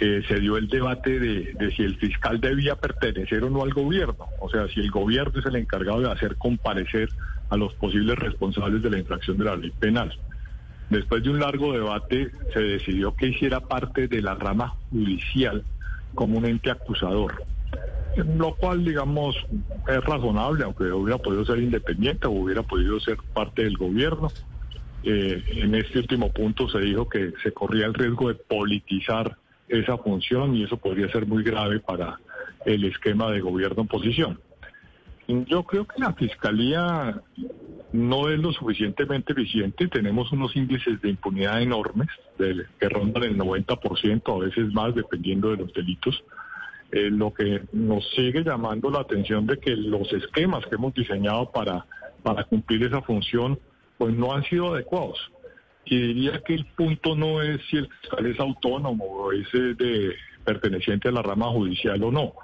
eh, 0.00 0.22
se 0.28 0.40
dio 0.40 0.58
el 0.58 0.68
debate 0.68 1.18
de, 1.18 1.54
de 1.54 1.70
si 1.74 1.82
el 1.82 1.96
fiscal 1.96 2.38
debía 2.38 2.76
pertenecer 2.76 3.42
o 3.44 3.50
no 3.50 3.62
al 3.62 3.72
gobierno, 3.72 4.26
o 4.40 4.50
sea, 4.50 4.68
si 4.68 4.80
el 4.80 4.90
gobierno 4.90 5.40
es 5.40 5.46
el 5.46 5.56
encargado 5.56 6.00
de 6.00 6.12
hacer 6.12 6.36
comparecer 6.36 7.08
a 7.48 7.56
los 7.56 7.72
posibles 7.74 8.18
responsables 8.18 8.82
de 8.82 8.90
la 8.90 8.98
infracción 8.98 9.38
de 9.38 9.44
la 9.44 9.56
ley 9.56 9.72
penal. 9.78 10.12
Después 10.90 11.22
de 11.22 11.30
un 11.30 11.40
largo 11.40 11.72
debate 11.72 12.30
se 12.52 12.60
decidió 12.60 13.14
que 13.16 13.28
hiciera 13.28 13.60
parte 13.60 14.06
de 14.06 14.20
la 14.20 14.34
rama 14.34 14.74
judicial 14.90 15.64
como 16.14 16.38
un 16.38 16.44
ente 16.44 16.70
acusador, 16.70 17.42
lo 18.24 18.54
cual, 18.54 18.84
digamos, 18.84 19.36
es 19.88 20.04
razonable, 20.04 20.64
aunque 20.64 20.84
hubiera 20.84 21.18
podido 21.18 21.44
ser 21.44 21.58
independiente 21.58 22.26
o 22.26 22.30
hubiera 22.32 22.62
podido 22.62 22.98
ser 23.00 23.16
parte 23.34 23.64
del 23.64 23.76
gobierno. 23.76 24.28
Eh, 25.02 25.42
en 25.56 25.74
este 25.74 25.98
último 25.98 26.32
punto 26.32 26.68
se 26.68 26.80
dijo 26.80 27.08
que 27.08 27.32
se 27.42 27.52
corría 27.52 27.86
el 27.86 27.94
riesgo 27.94 28.28
de 28.28 28.34
politizar 28.34 29.36
esa 29.68 29.98
función 29.98 30.56
y 30.56 30.64
eso 30.64 30.76
podría 30.76 31.10
ser 31.10 31.26
muy 31.26 31.42
grave 31.44 31.80
para 31.80 32.18
el 32.64 32.84
esquema 32.84 33.30
de 33.30 33.40
gobierno 33.40 33.82
en 33.82 33.88
posición. 33.88 34.40
Yo 35.28 35.64
creo 35.64 35.86
que 35.86 36.00
la 36.00 36.12
fiscalía 36.14 37.20
no 37.92 38.28
es 38.30 38.38
lo 38.38 38.52
suficientemente 38.52 39.32
eficiente. 39.32 39.88
Tenemos 39.88 40.30
unos 40.32 40.54
índices 40.54 41.00
de 41.02 41.10
impunidad 41.10 41.60
enormes, 41.62 42.08
de- 42.38 42.64
que 42.78 42.88
rondan 42.88 43.24
el 43.24 43.36
90%, 43.36 44.34
a 44.34 44.44
veces 44.44 44.72
más, 44.72 44.94
dependiendo 44.94 45.50
de 45.50 45.56
los 45.58 45.72
delitos. 45.72 46.22
Eh, 46.92 47.10
lo 47.10 47.34
que 47.34 47.62
nos 47.72 48.08
sigue 48.10 48.44
llamando 48.44 48.90
la 48.90 49.00
atención 49.00 49.46
de 49.46 49.58
que 49.58 49.74
los 49.74 50.12
esquemas 50.12 50.64
que 50.66 50.76
hemos 50.76 50.94
diseñado 50.94 51.50
para, 51.50 51.84
para 52.22 52.44
cumplir 52.44 52.84
esa 52.84 53.02
función, 53.02 53.58
pues 53.98 54.14
no 54.14 54.32
han 54.32 54.44
sido 54.44 54.74
adecuados. 54.74 55.18
Y 55.84 55.98
diría 55.98 56.40
que 56.44 56.54
el 56.54 56.64
punto 56.64 57.16
no 57.16 57.42
es 57.42 57.60
si 57.70 57.78
el 57.78 57.88
fiscal 57.88 58.26
es 58.26 58.38
autónomo 58.38 59.04
o 59.04 59.32
es 59.32 59.46
eh, 59.54 59.74
de 59.76 60.14
perteneciente 60.44 61.08
a 61.08 61.12
la 61.12 61.22
rama 61.22 61.46
judicial 61.48 62.02
o 62.04 62.12
no. 62.12 62.34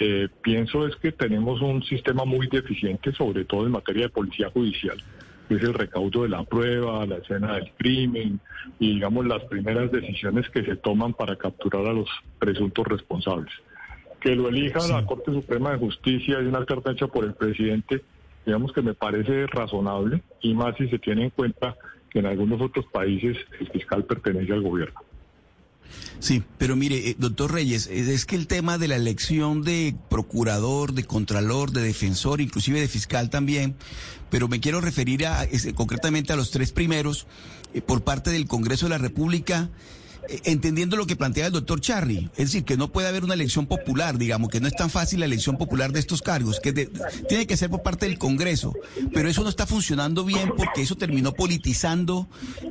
Eh, 0.00 0.28
pienso 0.42 0.86
es 0.86 0.96
que 0.96 1.12
tenemos 1.12 1.60
un 1.60 1.82
sistema 1.82 2.24
muy 2.24 2.46
deficiente, 2.46 3.12
sobre 3.12 3.44
todo 3.44 3.66
en 3.66 3.72
materia 3.72 4.04
de 4.04 4.08
policía 4.10 4.48
judicial, 4.50 4.96
que 5.48 5.54
es 5.54 5.62
el 5.62 5.74
recaudo 5.74 6.22
de 6.22 6.28
la 6.28 6.44
prueba, 6.44 7.06
la 7.06 7.16
escena 7.16 7.54
del 7.54 7.72
crimen 7.78 8.40
y, 8.78 8.94
digamos, 8.94 9.26
las 9.26 9.42
primeras 9.44 9.90
decisiones 9.90 10.48
que 10.50 10.62
se 10.62 10.76
toman 10.76 11.14
para 11.14 11.36
capturar 11.36 11.86
a 11.86 11.92
los 11.92 12.08
presuntos 12.38 12.86
responsables. 12.86 13.52
Que 14.20 14.34
lo 14.34 14.48
elija 14.48 14.86
la 14.88 15.06
Corte 15.06 15.32
Suprema 15.32 15.72
de 15.72 15.78
Justicia 15.78 16.40
y 16.40 16.46
una 16.46 16.64
carta 16.66 16.92
hecha 16.92 17.06
por 17.06 17.24
el 17.24 17.34
presidente, 17.34 18.02
digamos 18.44 18.72
que 18.72 18.82
me 18.82 18.94
parece 18.94 19.46
razonable 19.46 20.22
y 20.42 20.54
más 20.54 20.76
si 20.76 20.88
se 20.88 20.98
tiene 20.98 21.24
en 21.24 21.30
cuenta 21.30 21.76
que 22.10 22.18
en 22.18 22.26
algunos 22.26 22.60
otros 22.60 22.86
países 22.86 23.36
el 23.60 23.68
fiscal 23.68 24.04
pertenece 24.04 24.52
al 24.52 24.62
gobierno. 24.62 25.00
Sí, 26.20 26.42
pero 26.58 26.74
mire, 26.74 27.10
eh, 27.10 27.16
doctor 27.18 27.52
Reyes, 27.52 27.86
eh, 27.86 28.12
es 28.12 28.24
que 28.24 28.36
el 28.36 28.46
tema 28.46 28.76
de 28.78 28.88
la 28.88 28.96
elección 28.96 29.62
de 29.62 29.94
procurador, 30.08 30.92
de 30.92 31.04
contralor, 31.04 31.70
de 31.70 31.82
defensor, 31.82 32.40
inclusive 32.40 32.80
de 32.80 32.88
fiscal 32.88 33.30
también, 33.30 33.76
pero 34.30 34.48
me 34.48 34.60
quiero 34.60 34.80
referir 34.80 35.26
a, 35.26 35.46
concretamente 35.74 36.32
a 36.32 36.36
los 36.36 36.50
tres 36.50 36.72
primeros 36.72 37.26
eh, 37.72 37.80
por 37.80 38.02
parte 38.02 38.30
del 38.30 38.46
Congreso 38.46 38.86
de 38.86 38.90
la 38.90 38.98
República. 38.98 39.70
Eh, 40.28 40.40
Entendiendo 40.44 40.96
lo 40.96 41.06
que 41.06 41.16
plantea 41.16 41.46
el 41.46 41.52
doctor 41.52 41.80
Charry, 41.80 42.30
es 42.36 42.46
decir, 42.46 42.64
que 42.64 42.76
no 42.76 42.92
puede 42.92 43.08
haber 43.08 43.24
una 43.24 43.34
elección 43.34 43.66
popular, 43.66 44.18
digamos, 44.18 44.48
que 44.50 44.60
no 44.60 44.68
es 44.68 44.74
tan 44.76 44.90
fácil 44.90 45.20
la 45.20 45.26
elección 45.26 45.56
popular 45.58 45.92
de 45.92 46.00
estos 46.00 46.22
cargos, 46.22 46.60
que 46.60 46.72
tiene 47.28 47.46
que 47.46 47.56
ser 47.56 47.70
por 47.70 47.82
parte 47.82 48.06
del 48.06 48.18
Congreso, 48.18 48.72
pero 49.12 49.28
eso 49.28 49.42
no 49.42 49.48
está 49.48 49.66
funcionando 49.66 50.24
bien 50.24 50.52
porque 50.56 50.82
eso 50.82 50.96
terminó 50.96 51.32
politizando 51.32 52.28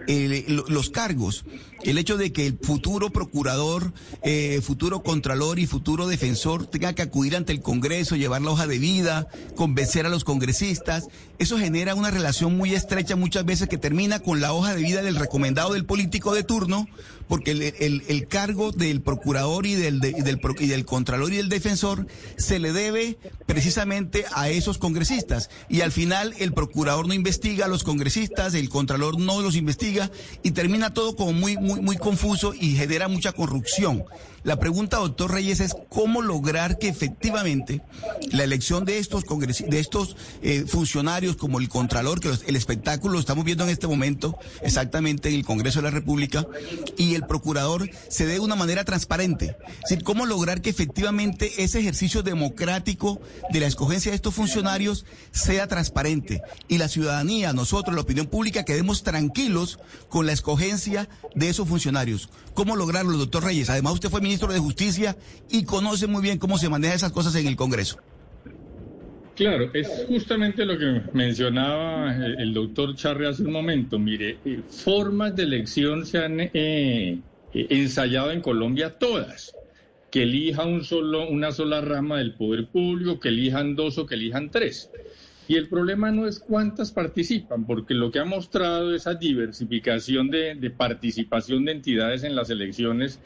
eh, 0.08 0.46
lo- 0.48 0.66
los 0.68 0.90
cargos. 0.90 1.46
El 1.84 1.98
hecho 2.00 2.18
de 2.18 2.34
que 2.34 2.48
el 2.48 2.58
futuro 2.62 3.12
procurador, 3.12 3.94
eh, 4.24 4.60
futuro 4.64 5.04
contralor 5.04 5.60
y 5.60 5.68
futuro 5.68 6.08
defensor 6.08 6.66
tenga 6.66 6.94
que 6.94 7.04
acudir 7.04 7.36
ante 7.36 7.54
el 7.54 7.62
Congreso, 7.62 8.16
llevar 8.16 8.42
la 8.42 8.52
hoja 8.52 8.66
de 8.68 8.80
vida, 8.80 9.28
convencer 9.56 10.06
a 10.06 10.10
los 10.10 10.24
congresistas, 10.24 11.08
eso 11.38 11.58
genera 11.60 11.94
una 11.94 12.10
relación 12.10 12.58
muy 12.58 12.74
estrecha 12.74 13.16
muchas 13.16 13.46
veces 13.46 13.70
que 13.70 13.78
termina 13.78 14.20
con 14.20 14.42
la 14.42 14.54
hoja 14.54 14.76
de 14.76 14.82
vida 14.82 15.04
del 15.04 15.16
recomendado 15.18 15.74
del 15.74 15.86
político 15.86 16.34
de 16.34 16.44
turno, 16.44 16.88
porque 17.28 17.47
el, 17.52 17.62
el- 17.80 18.04
el 18.08 18.28
cargo 18.28 18.72
del 18.72 19.02
procurador 19.02 19.66
y 19.66 19.76
del, 19.76 20.00
de- 20.00 20.10
y 20.10 20.22
del, 20.22 20.40
y 20.60 20.68
del 20.68 20.86
contralor 20.86 21.32
y 21.34 21.38
del 21.38 21.50
defensor 21.50 22.08
se 22.38 22.60
le 22.60 22.74
debe 22.74 23.18
precisamente 23.46 24.26
a 24.34 24.50
esos 24.50 24.78
congresistas. 24.78 25.50
Y 25.70 25.82
al 25.82 25.92
final 25.92 26.34
el 26.40 26.54
procurador 26.54 27.08
no 27.08 27.14
investiga 27.14 27.66
a 27.66 27.70
los 27.70 27.84
congresistas, 27.84 28.54
el 28.54 28.70
contralor 28.70 29.20
no 29.20 29.42
los 29.42 29.56
investiga 29.56 30.12
y 30.44 30.52
termina 30.52 30.94
todo 30.94 31.16
como 31.16 31.34
muy, 31.34 31.58
muy, 31.58 31.80
muy 31.82 31.98
confuso 31.98 32.54
y 32.54 32.76
genera 32.76 33.08
mucha 33.08 33.32
corrupción. 33.32 34.04
La 34.48 34.60
pregunta, 34.60 34.96
doctor 34.96 35.34
Reyes, 35.34 35.60
es 35.60 35.76
cómo 35.90 36.22
lograr 36.22 36.80
que 36.80 36.88
efectivamente 36.88 37.82
la 38.32 38.46
elección 38.46 38.86
de 38.86 38.98
estos 38.98 39.26
de 39.26 39.80
estos 39.80 40.16
eh, 40.42 40.64
funcionarios 40.66 41.36
como 41.36 41.60
el 41.60 41.68
Contralor, 41.68 42.22
que 42.22 42.32
el 42.48 42.56
espectáculo 42.56 43.16
lo 43.16 43.20
estamos 43.20 43.44
viendo 43.44 43.66
en 43.66 43.72
este 43.72 43.88
momento 43.88 44.40
exactamente 44.62 45.28
en 45.28 45.36
el 45.36 45.46
Congreso 45.46 45.80
de 45.80 45.84
la 45.84 45.92
República, 45.92 46.48
y 46.96 47.16
el 47.16 47.26
Procurador 47.26 47.90
se 48.08 48.26
dé 48.26 48.36
de 48.36 48.40
una 48.40 48.56
manera 48.56 48.86
transparente. 48.86 49.58
Es 49.84 49.90
decir, 49.90 50.06
cómo 50.06 50.26
lograr 50.26 50.62
que 50.62 50.70
efectivamente 50.70 51.62
ese 51.62 51.82
ejercicio 51.82 52.24
democrático 52.24 53.20
de 53.50 53.60
la 53.60 53.68
escogencia 53.68 54.14
de 54.14 54.16
estos 54.16 54.34
funcionarios 54.34 55.04
sea 55.32 55.68
transparente 55.68 56.42
y 56.70 56.78
la 56.78 56.88
ciudadanía, 56.88 57.52
nosotros, 57.52 57.94
la 57.94 58.02
opinión 58.02 58.28
pública, 58.28 58.64
quedemos 58.64 59.04
tranquilos 59.04 59.78
con 60.08 60.26
la 60.26 60.32
escogencia 60.32 61.10
de 61.36 61.50
esos 61.50 61.68
funcionarios. 61.68 62.30
¿Cómo 62.54 62.78
lograrlo, 62.78 63.18
doctor 63.18 63.44
Reyes? 63.44 63.70
Además, 63.70 63.94
usted 63.94 64.10
fue 64.10 64.22
ministro 64.22 64.37
de 64.46 64.60
Justicia 64.60 65.18
y 65.50 65.64
conoce 65.64 66.06
muy 66.06 66.22
bien 66.22 66.38
cómo 66.38 66.58
se 66.58 66.70
manejan 66.70 66.96
esas 66.96 67.12
cosas 67.12 67.36
en 67.36 67.48
el 67.48 67.56
Congreso. 67.56 67.98
Claro, 69.38 69.70
es 69.72 70.06
justamente 70.08 70.66
lo 70.66 70.80
que 70.80 71.04
mencionaba 71.14 72.12
el 72.12 72.56
doctor 72.56 72.96
Charre 72.96 73.28
hace 73.28 73.44
un 73.44 73.52
momento. 73.52 74.00
Mire, 74.00 74.40
eh, 74.44 74.62
formas 74.68 75.36
de 75.36 75.44
elección 75.44 76.08
se 76.08 76.18
han 76.18 76.40
eh, 76.40 76.50
eh, 76.54 77.20
ensayado 77.54 78.32
en 78.32 78.42
Colombia 78.42 78.98
todas. 78.98 79.56
Que 80.10 80.24
elija 80.24 80.66
un 80.66 80.84
solo, 80.84 81.30
una 81.30 81.52
sola 81.52 81.82
rama 81.82 82.18
del 82.18 82.34
poder 82.34 82.66
público, 82.66 83.20
que 83.20 83.30
elijan 83.30 83.76
dos 83.76 84.00
o 84.00 84.08
que 84.08 84.16
elijan 84.16 84.50
tres. 84.50 84.90
Y 85.48 85.56
el 85.56 85.70
problema 85.70 86.12
no 86.12 86.26
es 86.28 86.40
cuántas 86.40 86.92
participan, 86.92 87.68
porque 87.68 87.94
lo 87.94 88.10
que 88.10 88.18
ha 88.18 88.26
mostrado 88.26 88.96
esa 88.96 89.14
diversificación 89.14 90.32
de 90.32 90.74
participación 90.76 91.64
de 91.66 91.74
entidades 91.74 92.24
en 92.24 92.36
las 92.36 92.50
elecciones 92.50 93.20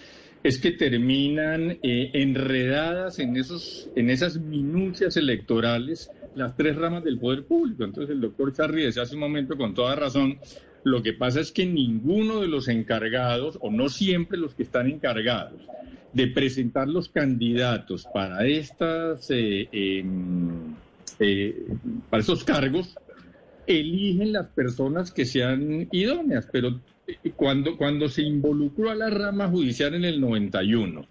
es 0.44 0.60
que 0.60 0.72
terminan 0.72 1.78
eh, 1.84 2.12
enredadas 2.14 3.20
en, 3.20 3.38
esos, 3.38 3.90
en 3.96 4.10
esas 4.10 4.40
minucias 4.40 5.18
electorales 5.18 6.12
las 6.36 6.56
tres 6.56 6.76
ramas 6.76 7.04
del 7.04 7.20
poder 7.20 7.44
público. 7.46 7.84
Entonces 7.84 8.14
el 8.14 8.22
doctor 8.22 8.54
Charri 8.54 8.84
decía 8.84 9.04
hace 9.04 9.16
un 9.16 9.22
momento 9.22 9.58
con 9.58 9.74
toda 9.74 9.96
razón, 9.96 10.40
lo 10.84 11.04
que 11.04 11.14
pasa 11.14 11.40
es 11.42 11.52
que 11.52 11.66
ninguno 11.66 12.42
de 12.42 12.48
los 12.48 12.68
encargados, 12.68 13.58
o 13.62 13.70
no 13.70 13.90
siempre 13.90 14.38
los 14.38 14.56
que 14.56 14.64
están 14.64 14.88
encargados, 14.88 15.62
de 16.14 16.28
presentar 16.28 16.88
los 16.88 17.08
candidatos 17.10 18.08
para 18.14 18.46
estas 18.46 19.30
eh, 19.30 19.70
em, 19.72 20.76
eh, 21.20 21.68
para 22.10 22.22
esos 22.22 22.44
cargos, 22.44 22.96
eligen 23.68 24.34
las 24.34 24.48
personas 24.48 25.12
que 25.12 25.26
sean 25.26 25.88
idóneas, 25.92 26.48
pero 26.52 26.80
cuando, 27.36 27.78
cuando 27.78 28.10
se 28.10 28.22
involucró 28.22 28.90
a 28.90 28.96
la 28.96 29.10
rama 29.10 29.48
judicial 29.48 29.94
en 29.94 30.06
el 30.06 30.20
91, 30.20 31.06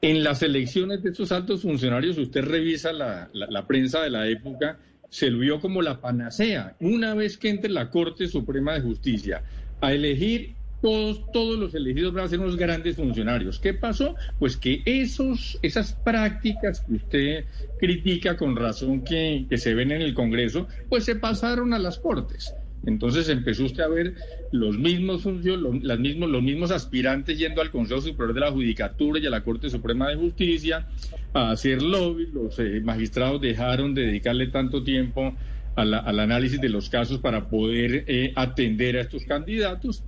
en 0.00 0.24
las 0.24 0.42
elecciones 0.42 1.02
de 1.02 1.10
estos 1.10 1.32
altos 1.32 1.62
funcionarios, 1.62 2.18
usted 2.18 2.44
revisa 2.44 2.92
la, 2.92 3.28
la 3.32 3.66
prensa 3.66 4.02
de 4.02 4.10
la 4.10 4.28
época, 4.28 4.78
se 5.08 5.30
lo 5.30 5.38
vio 5.38 5.60
como 5.60 5.82
la 5.82 6.00
panacea. 6.00 6.76
Una 6.80 7.14
vez 7.14 7.38
que 7.38 7.48
entre 7.48 7.70
la 7.70 7.90
Corte 7.90 8.28
Suprema 8.28 8.74
de 8.74 8.82
Justicia 8.82 9.42
a 9.80 9.92
elegir 9.92 10.54
todos, 10.80 11.30
todos 11.32 11.58
los 11.58 11.74
elegidos 11.74 12.14
van 12.14 12.24
a 12.24 12.28
ser 12.28 12.40
unos 12.40 12.56
grandes 12.56 12.96
funcionarios. 12.96 13.58
¿Qué 13.58 13.74
pasó? 13.74 14.14
Pues 14.38 14.56
que 14.56 14.82
esos, 14.84 15.58
esas 15.62 15.92
prácticas 15.92 16.80
que 16.80 16.94
usted 16.94 17.44
critica 17.80 18.36
con 18.36 18.54
razón 18.54 19.02
que, 19.02 19.46
que 19.48 19.58
se 19.58 19.74
ven 19.74 19.90
en 19.90 20.02
el 20.02 20.14
Congreso, 20.14 20.68
pues 20.88 21.04
se 21.04 21.16
pasaron 21.16 21.74
a 21.74 21.78
las 21.78 21.98
Cortes. 21.98 22.54
Entonces 22.86 23.28
empezó 23.28 23.64
usted 23.64 23.82
a 23.82 23.88
ver 23.88 24.14
los 24.52 24.78
mismos 24.78 25.24
los, 25.24 25.98
mismos, 25.98 26.30
los 26.30 26.42
mismos 26.42 26.70
aspirantes 26.70 27.38
yendo 27.38 27.60
al 27.60 27.70
Consejo 27.70 28.00
Superior 28.00 28.34
de 28.34 28.40
la 28.40 28.50
Judicatura 28.50 29.20
y 29.20 29.26
a 29.26 29.30
la 29.30 29.42
Corte 29.42 29.68
Suprema 29.70 30.08
de 30.08 30.16
Justicia 30.16 30.86
a 31.32 31.50
hacer 31.50 31.82
lobby. 31.82 32.26
Los 32.32 32.58
eh, 32.58 32.80
magistrados 32.82 33.40
dejaron 33.40 33.94
de 33.94 34.02
dedicarle 34.06 34.48
tanto 34.48 34.82
tiempo 34.82 35.34
al 35.76 36.18
análisis 36.18 36.60
de 36.60 36.68
los 36.68 36.90
casos 36.90 37.18
para 37.18 37.48
poder 37.48 38.04
eh, 38.08 38.32
atender 38.34 38.96
a 38.96 39.02
estos 39.02 39.24
candidatos, 39.24 40.02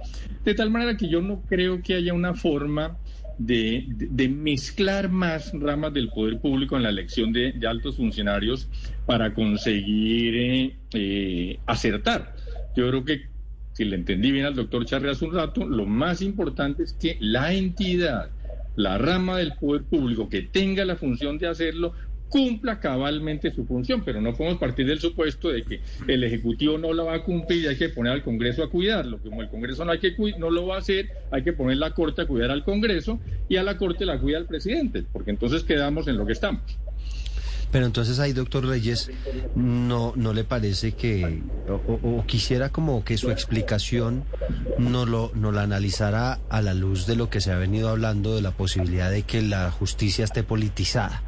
de 0.45 0.55
tal 0.55 0.69
manera 0.69 0.97
que 0.97 1.09
yo 1.09 1.23
no 1.23 1.43
creo 1.43 1.81
que 1.81 1.95
haya 1.95 2.13
una 2.13 2.35
forma 2.35 2.99
de, 3.41 4.29
mezclar 4.29 5.11
más 5.11 5.53
ramas 5.55 5.95
del 5.95 6.11
poder 6.11 6.41
público 6.41 6.77
en 6.77 6.83
la 6.83 6.91
elección 6.91 7.33
de, 7.33 7.55
altos 7.67 7.97
funcionarios 7.97 8.69
para 9.07 9.33
conseguir 9.33 10.35
eh, 10.37 10.77
eh, 10.93 11.59
acertar. 11.67 12.35
Yo 12.77 12.89
creo 12.89 13.05
que, 13.05 13.27
si 13.73 13.85
le 13.85 13.97
entendí 13.97 14.31
bien 14.33 14.47
al 14.47 14.55
doctor 14.55 14.85
Charri 14.85 15.09
hace 15.09 15.25
un 15.25 15.35
rato, 15.35 15.67
lo 15.67 15.87
más 15.87 16.23
importante 16.23 16.83
es 16.83 16.93
que 16.93 17.17
la 17.21 17.53
entidad, 17.53 18.31
la 18.77 18.99
rama 18.99 19.39
del 19.39 19.55
poder 19.55 19.83
público 19.83 20.29
que 20.29 20.43
tenga 20.43 20.85
la 20.85 20.97
función 20.97 21.39
de 21.39 21.49
hacerlo, 21.49 21.93
cumpla 22.31 22.79
cabalmente 22.79 23.51
su 23.51 23.67
función, 23.67 24.03
pero 24.05 24.21
no 24.21 24.35
podemos 24.35 24.59
partir 24.59 24.87
del 24.87 25.01
supuesto 25.01 25.51
de 25.51 25.65
que 25.65 25.81
el 26.07 26.23
Ejecutivo 26.23 26.79
no 26.79 26.93
la 26.93 27.03
va 27.03 27.15
a 27.17 27.25
cumplir 27.25 27.65
y 27.65 27.67
hay 27.67 27.77
que 27.77 27.89
poner 27.89 28.13
al 28.13 28.23
Congreso 28.23 28.63
a 28.63 28.71
cuidarlo. 28.71 29.19
Como 29.19 29.43
el 29.43 29.49
Congreso 29.49 29.85
no, 29.85 29.91
hay 29.91 29.99
que 29.99 30.15
no 30.39 30.49
lo 30.49 30.69
va 30.69 30.77
a 30.77 30.79
hacer, 30.79 31.11
hay 31.33 31.43
que 31.43 31.53
poner 31.53 31.79
la 31.79 31.91
Corte 31.91 32.23
a 32.23 32.27
cuidar 32.27 32.53
al 32.53 32.65
Congreso 32.65 33.21
y 33.49 33.57
a 33.57 33.65
la 33.65 33.77
Corte 33.77 34.07
la 34.07 34.19
cuida 34.19 34.39
el 34.39 34.47
presidente, 34.47 35.05
porque 35.13 35.33
entonces 35.33 35.65
quedamos 35.65 36.07
en 36.07 36.17
lo 36.17 36.25
que 36.25 36.33
estamos. 36.33 36.63
Pero 37.71 37.87
entonces 37.87 38.19
ahí, 38.19 38.33
doctor 38.33 38.67
Reyes, 38.67 39.11
¿no, 39.55 40.13
no 40.17 40.33
le 40.33 40.45
parece 40.45 40.93
que, 40.93 41.43
o, 41.69 42.25
quisiera 42.27 42.71
como 42.71 43.05
que 43.05 43.17
su 43.17 43.31
explicación 43.31 44.25
no, 44.79 45.07
lo, 45.07 45.31
no 45.35 45.53
la 45.53 45.63
analizara 45.63 46.41
a 46.49 46.63
la 46.63 46.75
luz 46.75 47.07
de 47.07 47.17
lo 47.17 47.31
que 47.31 47.41
se 47.41 47.53
ha 47.53 47.57
venido 47.57 47.89
hablando 47.89 48.35
de 48.35 48.43
la 48.43 48.51
posibilidad 48.51 49.11
de 49.11 49.23
que 49.23 49.43
la 49.43 49.71
justicia 49.71 50.25
esté 50.25 50.43
politizada? 50.43 51.23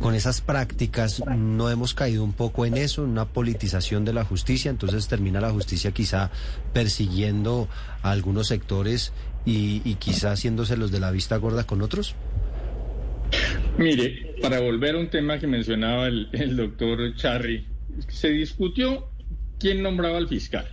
con 0.00 0.14
esas 0.14 0.40
prácticas 0.40 1.22
no 1.26 1.70
hemos 1.70 1.94
caído 1.94 2.24
un 2.24 2.32
poco 2.32 2.66
en 2.66 2.76
eso, 2.76 3.04
en 3.04 3.10
una 3.10 3.26
politización 3.26 4.04
de 4.04 4.12
la 4.12 4.24
justicia, 4.24 4.70
entonces 4.70 5.08
termina 5.08 5.40
la 5.40 5.50
justicia 5.50 5.92
quizá 5.92 6.30
persiguiendo 6.72 7.68
a 8.02 8.10
algunos 8.10 8.48
sectores 8.48 9.12
y, 9.44 9.94
quizá 9.94 10.32
haciéndose 10.32 10.76
los 10.76 10.90
de 10.90 11.00
la 11.00 11.10
vista 11.10 11.36
gorda 11.36 11.64
con 11.64 11.80
otros? 11.82 12.14
Mire, 13.78 14.34
para 14.42 14.60
volver 14.60 14.96
a 14.96 14.98
un 14.98 15.08
tema 15.08 15.38
que 15.38 15.46
mencionaba 15.46 16.08
el, 16.08 16.56
doctor 16.56 17.14
Charry, 17.14 17.64
se 18.08 18.30
discutió 18.30 19.08
quién 19.58 19.82
nombraba 19.82 20.18
al 20.18 20.28
fiscal. 20.28 20.66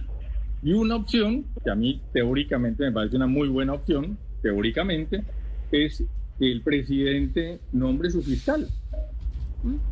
Y 0.64 0.74
una 0.74 0.96
opción, 0.96 1.46
que 1.64 1.70
a 1.70 1.76
mí 1.76 2.02
teóricamente 2.14 2.84
me 2.84 2.92
parece 2.92 3.16
una 3.16 3.28
muy 3.28 3.48
buena 3.48 3.74
opción, 3.74 4.18
teóricamente, 4.42 5.24
es 5.72 6.04
que 6.40 6.52
el 6.52 6.62
presidente 6.62 7.60
nombre 7.72 8.10
su 8.10 8.24
fiscal. 8.24 8.68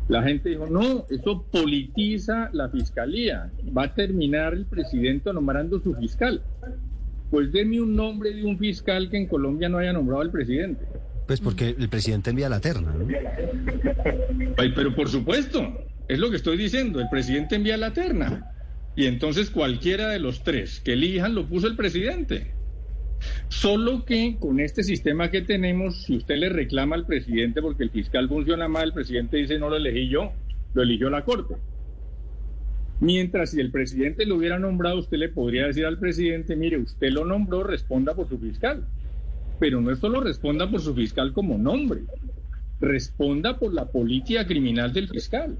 La 0.08 0.22
gente 0.22 0.50
dijo, 0.50 0.66
no, 0.66 1.04
eso 1.10 1.44
politiza 1.50 2.50
la 2.52 2.68
fiscalía. 2.68 3.50
Va 3.76 3.84
a 3.84 3.94
terminar 3.94 4.54
el 4.54 4.66
presidente 4.66 5.32
nombrando 5.32 5.80
su 5.80 5.94
fiscal. 5.94 6.42
Pues 7.30 7.52
deme 7.52 7.80
un 7.80 7.96
nombre 7.96 8.32
de 8.32 8.44
un 8.44 8.58
fiscal 8.58 9.10
que 9.10 9.16
en 9.16 9.26
Colombia 9.26 9.68
no 9.68 9.78
haya 9.78 9.92
nombrado 9.92 10.22
al 10.22 10.30
presidente. 10.30 10.84
Pues 11.26 11.40
porque 11.40 11.74
el 11.78 11.88
presidente 11.88 12.30
envía 12.30 12.48
la 12.48 12.60
terna, 12.60 12.92
¿no? 12.92 13.06
pero 14.74 14.94
por 14.94 15.08
supuesto, 15.08 15.86
es 16.08 16.18
lo 16.18 16.30
que 16.30 16.36
estoy 16.36 16.56
diciendo, 16.56 17.00
el 17.00 17.08
presidente 17.08 17.56
envía 17.56 17.76
la 17.76 17.92
terna. 17.92 18.50
Y 18.96 19.06
entonces 19.06 19.50
cualquiera 19.50 20.08
de 20.08 20.20
los 20.20 20.44
tres 20.44 20.80
que 20.80 20.92
elijan 20.92 21.34
lo 21.34 21.46
puso 21.46 21.66
el 21.66 21.76
presidente. 21.76 22.52
Solo 23.48 24.04
que 24.04 24.36
con 24.38 24.60
este 24.60 24.82
sistema 24.82 25.30
que 25.30 25.42
tenemos, 25.42 26.02
si 26.04 26.16
usted 26.16 26.36
le 26.36 26.48
reclama 26.50 26.96
al 26.96 27.06
presidente 27.06 27.62
porque 27.62 27.84
el 27.84 27.90
fiscal 27.90 28.28
funciona 28.28 28.68
mal, 28.68 28.88
el 28.88 28.92
presidente 28.92 29.38
dice 29.38 29.58
no 29.58 29.70
lo 29.70 29.76
elegí 29.76 30.08
yo, 30.08 30.32
lo 30.74 30.82
eligió 30.82 31.10
la 31.10 31.24
Corte. 31.24 31.54
Mientras 33.00 33.50
si 33.50 33.60
el 33.60 33.70
presidente 33.70 34.26
lo 34.26 34.36
hubiera 34.36 34.58
nombrado, 34.58 34.98
usted 34.98 35.18
le 35.18 35.28
podría 35.28 35.66
decir 35.66 35.84
al 35.84 35.98
presidente, 35.98 36.54
mire, 36.54 36.78
usted 36.78 37.10
lo 37.10 37.24
nombró, 37.24 37.64
responda 37.64 38.14
por 38.14 38.28
su 38.28 38.38
fiscal. 38.38 38.86
Pero 39.58 39.80
no 39.80 39.94
solo 39.96 40.20
responda 40.20 40.70
por 40.70 40.80
su 40.80 40.94
fiscal 40.94 41.32
como 41.32 41.56
nombre, 41.58 42.02
responda 42.80 43.58
por 43.58 43.72
la 43.72 43.86
política 43.86 44.46
criminal 44.46 44.92
del 44.92 45.08
fiscal. 45.08 45.56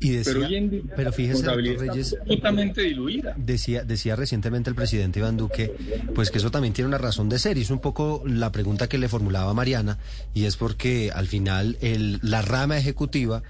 Y 0.00 0.10
decía, 0.10 0.48
pero, 0.94 1.12
fíjese, 1.12 1.52
Reyes, 1.52 2.16
totalmente 2.24 2.82
diluida. 2.82 3.34
Decía, 3.36 3.82
decía 3.82 4.14
recientemente 4.14 4.70
el 4.70 4.76
presidente 4.76 5.18
Iván 5.18 5.36
Duque, 5.36 5.74
pues 6.14 6.30
que 6.30 6.38
eso 6.38 6.52
también 6.52 6.72
tiene 6.72 6.86
una 6.86 6.98
razón 6.98 7.28
de 7.28 7.40
ser. 7.40 7.58
Y 7.58 7.62
es 7.62 7.70
un 7.70 7.80
poco 7.80 8.22
la 8.24 8.52
pregunta 8.52 8.88
que 8.88 8.96
le 8.96 9.08
formulaba 9.08 9.52
Mariana, 9.54 9.98
y 10.34 10.44
es 10.44 10.56
porque 10.56 11.10
al 11.12 11.26
final 11.26 11.78
el, 11.80 12.20
la 12.22 12.42
rama 12.42 12.78
ejecutiva, 12.78 13.42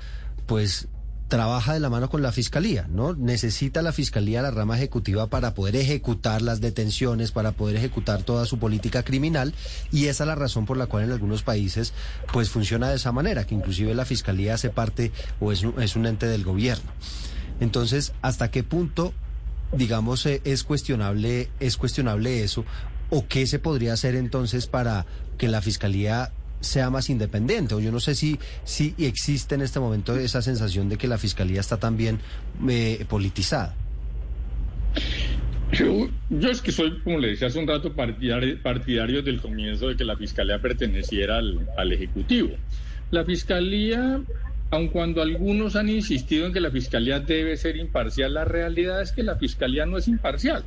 pues 0.47 0.89
trabaja 1.29 1.75
de 1.75 1.81
la 1.81 1.91
mano 1.91 2.09
con 2.09 2.23
la 2.23 2.33
fiscalía, 2.33 2.87
¿no? 2.91 3.15
Necesita 3.15 3.83
la 3.83 3.93
fiscalía 3.93 4.43
la 4.43 4.51
rama 4.51 4.77
ejecutiva 4.77 5.29
para 5.29 5.55
poder 5.55 5.77
ejecutar 5.77 6.43
las 6.43 6.61
detenciones, 6.61 7.33
para 7.33 7.53
poder 7.53 7.77
ejecutar 7.77 8.23
toda 8.23 8.47
su 8.47 8.59
política 8.59 9.05
criminal 9.05 9.55
y 9.93 10.07
esa 10.07 10.25
es 10.25 10.29
la 10.29 10.35
razón 10.35 10.65
por 10.65 10.77
la 10.77 10.87
cual 10.87 11.05
en 11.05 11.13
algunos 11.13 11.43
países 11.43 11.93
pues 12.33 12.49
funciona 12.49 12.89
de 12.89 12.97
esa 12.97 13.13
manera, 13.13 13.47
que 13.47 13.55
inclusive 13.55 13.95
la 13.95 14.07
fiscalía 14.07 14.55
hace 14.55 14.71
parte 14.71 15.13
o 15.39 15.53
es, 15.53 15.65
es 15.79 15.97
un 15.97 16.07
ente 16.07 16.27
del 16.27 16.45
gobierno. 16.45 16.91
Entonces, 17.61 18.13
¿hasta 18.23 18.51
qué 18.51 18.63
punto 18.63 19.13
digamos 19.73 20.25
eh, 20.25 20.41
es 20.45 20.65
cuestionable 20.65 21.51
es 21.61 21.77
cuestionable 21.77 22.43
eso 22.43 22.65
o 23.11 23.27
qué 23.27 23.47
se 23.47 23.59
podría 23.59 23.93
hacer 23.93 24.15
entonces 24.15 24.67
para 24.67 25.05
que 25.37 25.49
la 25.49 25.61
fiscalía 25.61 26.33
sea 26.61 26.91
más 26.91 27.11
independiente. 27.11 27.75
O 27.75 27.81
yo 27.81 27.93
no 27.93 28.01
sé 28.01 28.15
si, 28.15 28.39
si 28.65 28.95
existe 28.99 29.55
en 29.55 29.63
este 29.63 29.81
momento 29.81 30.17
esa 30.17 30.43
sensación 30.43 30.89
de 30.89 30.97
que 30.97 31.09
la 31.09 31.19
fiscalía 31.19 31.61
está 31.61 31.79
también 31.79 32.19
eh, 32.69 33.05
politizada. 33.09 33.75
Yo, 35.73 36.09
es 36.51 36.63
que 36.63 36.73
soy, 36.73 36.99
como 37.01 37.19
le 37.19 37.29
decía 37.29 37.49
hace 37.49 37.59
un 37.59 37.69
rato, 37.69 37.93
partidario, 37.93 38.61
partidario 38.63 39.23
del 39.23 39.41
comienzo 39.41 39.89
de 39.89 39.97
que 39.97 40.05
la 40.05 40.17
fiscalía 40.17 40.61
perteneciera 40.61 41.37
al, 41.39 41.69
al 41.77 41.93
Ejecutivo. 41.93 42.51
La 43.11 43.25
fiscalía, 43.25 44.21
aun 44.71 44.89
cuando 44.89 45.21
algunos 45.21 45.77
han 45.77 45.91
insistido 45.91 46.47
en 46.47 46.53
que 46.55 46.61
la 46.61 46.71
fiscalía 46.71 47.21
debe 47.21 47.57
ser 47.57 47.77
imparcial, 47.77 48.35
la 48.35 48.45
realidad 48.47 49.03
es 49.03 49.13
que 49.13 49.23
la 49.23 49.37
fiscalía 49.37 49.85
no 49.85 49.99
es 49.99 50.09
imparcial. 50.09 50.65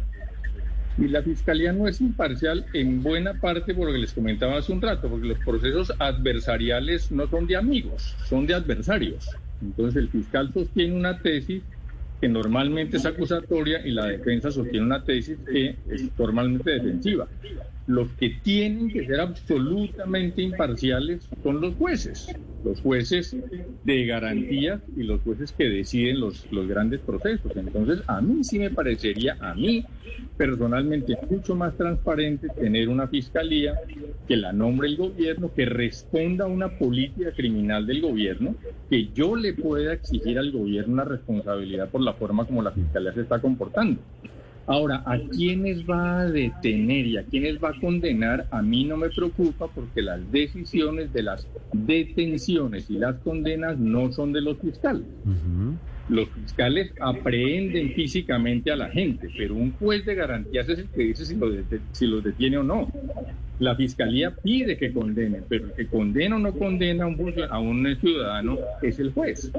Y 1.01 1.07
la 1.07 1.23
fiscalía 1.23 1.73
no 1.73 1.87
es 1.87 1.99
imparcial 1.99 2.63
en 2.73 3.01
buena 3.01 3.33
parte 3.33 3.73
por 3.73 3.87
lo 3.87 3.93
que 3.93 3.97
les 3.97 4.13
comentaba 4.13 4.57
hace 4.57 4.71
un 4.71 4.81
rato, 4.81 5.09
porque 5.09 5.27
los 5.27 5.39
procesos 5.39 5.91
adversariales 5.97 7.11
no 7.11 7.27
son 7.27 7.47
de 7.47 7.55
amigos, 7.55 8.15
son 8.25 8.45
de 8.45 8.53
adversarios. 8.53 9.27
Entonces 9.59 9.95
el 9.95 10.09
fiscal 10.09 10.53
sostiene 10.53 10.95
una 10.95 11.17
tesis 11.17 11.63
que 12.19 12.29
normalmente 12.29 12.97
es 12.97 13.05
acusatoria 13.07 13.81
y 13.83 13.89
la 13.91 14.05
defensa 14.05 14.51
sostiene 14.51 14.85
una 14.85 15.03
tesis 15.03 15.39
que 15.51 15.75
es 15.89 16.11
normalmente 16.19 16.69
defensiva. 16.69 17.27
Los 17.91 18.09
que 18.13 18.29
tienen 18.41 18.89
que 18.89 19.05
ser 19.05 19.19
absolutamente 19.19 20.41
imparciales 20.41 21.27
son 21.43 21.59
los 21.59 21.75
jueces, 21.75 22.33
los 22.63 22.79
jueces 22.79 23.35
de 23.83 24.05
garantía 24.05 24.81
y 24.95 25.03
los 25.03 25.19
jueces 25.21 25.51
que 25.51 25.65
deciden 25.65 26.21
los, 26.21 26.49
los 26.53 26.69
grandes 26.69 27.01
procesos. 27.01 27.51
Entonces, 27.53 28.01
a 28.07 28.21
mí 28.21 28.45
sí 28.45 28.59
me 28.59 28.69
parecería, 28.69 29.35
a 29.41 29.53
mí 29.55 29.85
personalmente, 30.37 31.17
mucho 31.29 31.53
más 31.53 31.75
transparente 31.75 32.47
tener 32.47 32.87
una 32.87 33.09
fiscalía 33.09 33.75
que 34.25 34.37
la 34.37 34.53
nombre 34.53 34.87
el 34.87 34.95
gobierno, 34.95 35.51
que 35.53 35.65
responda 35.65 36.45
a 36.45 36.47
una 36.47 36.69
política 36.69 37.33
criminal 37.33 37.85
del 37.85 37.99
gobierno, 37.99 38.55
que 38.89 39.09
yo 39.09 39.35
le 39.35 39.53
pueda 39.53 39.91
exigir 39.91 40.39
al 40.39 40.53
gobierno 40.53 40.93
una 40.93 41.03
responsabilidad 41.03 41.89
por 41.89 42.01
la 42.01 42.13
forma 42.13 42.45
como 42.45 42.61
la 42.63 42.71
fiscalía 42.71 43.13
se 43.13 43.21
está 43.21 43.39
comportando. 43.39 43.99
Ahora, 44.67 45.03
¿a 45.05 45.17
quiénes 45.19 45.85
va 45.85 46.21
a 46.21 46.25
detener 46.25 47.05
y 47.07 47.17
a 47.17 47.23
quiénes 47.23 47.61
va 47.61 47.69
a 47.69 47.79
condenar? 47.79 48.47
A 48.51 48.61
mí 48.61 48.83
no 48.85 48.95
me 48.95 49.09
preocupa 49.09 49.67
porque 49.67 50.01
las 50.01 50.31
decisiones 50.31 51.11
de 51.11 51.23
las 51.23 51.47
detenciones 51.73 52.89
y 52.89 52.93
las 52.93 53.19
condenas 53.19 53.77
no 53.77 54.11
son 54.11 54.31
de 54.33 54.41
los 54.41 54.59
fiscales. 54.59 55.07
Los 56.09 56.29
fiscales 56.29 56.93
aprehenden 56.99 57.93
físicamente 57.93 58.71
a 58.71 58.75
la 58.75 58.89
gente, 58.89 59.29
pero 59.37 59.55
un 59.55 59.71
juez 59.73 60.05
de 60.05 60.15
garantías 60.15 60.67
es 60.69 60.79
el 60.79 60.89
que 60.89 61.03
dice 61.03 61.25
si 61.25 61.35
los 61.35 61.53
si 61.91 62.05
los 62.05 62.23
detiene 62.23 62.57
o 62.57 62.63
no. 62.63 62.87
La 63.59 63.75
fiscalía 63.75 64.31
pide 64.31 64.77
que 64.77 64.91
condenen, 64.91 65.45
pero 65.47 65.65
el 65.67 65.73
que 65.73 65.87
condena 65.87 66.35
o 66.35 66.39
no 66.39 66.53
condena 66.53 67.05
a 67.05 67.07
un, 67.07 67.33
a 67.49 67.59
un 67.59 67.95
ciudadano 67.99 68.57
es 68.81 68.99
el 68.99 69.13
juez. 69.13 69.51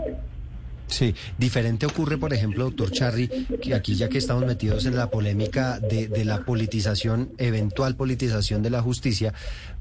Sí, 0.92 1.14
diferente 1.38 1.87
ocurre, 1.87 2.18
por 2.18 2.35
ejemplo, 2.35 2.64
doctor 2.64 2.90
Charry, 2.90 3.28
que 3.62 3.74
aquí 3.74 3.94
ya 3.94 4.11
que 4.11 4.18
estamos 4.18 4.44
metidos 4.44 4.85
en 4.85 4.94
la 4.94 5.11
polémica 5.11 5.78
de, 5.78 6.07
de, 6.07 6.24
la 6.26 6.44
politización, 6.44 7.31
eventual 7.38 7.96
politización 7.96 8.62
de 8.62 8.68
la 8.68 8.83
justicia, 8.83 9.33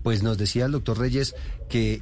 pues 0.03 0.23
nos 0.23 0.37
decía 0.37 0.65
el 0.65 0.71
doctor 0.71 0.99
Reyes 0.99 1.35
que, 1.69 2.01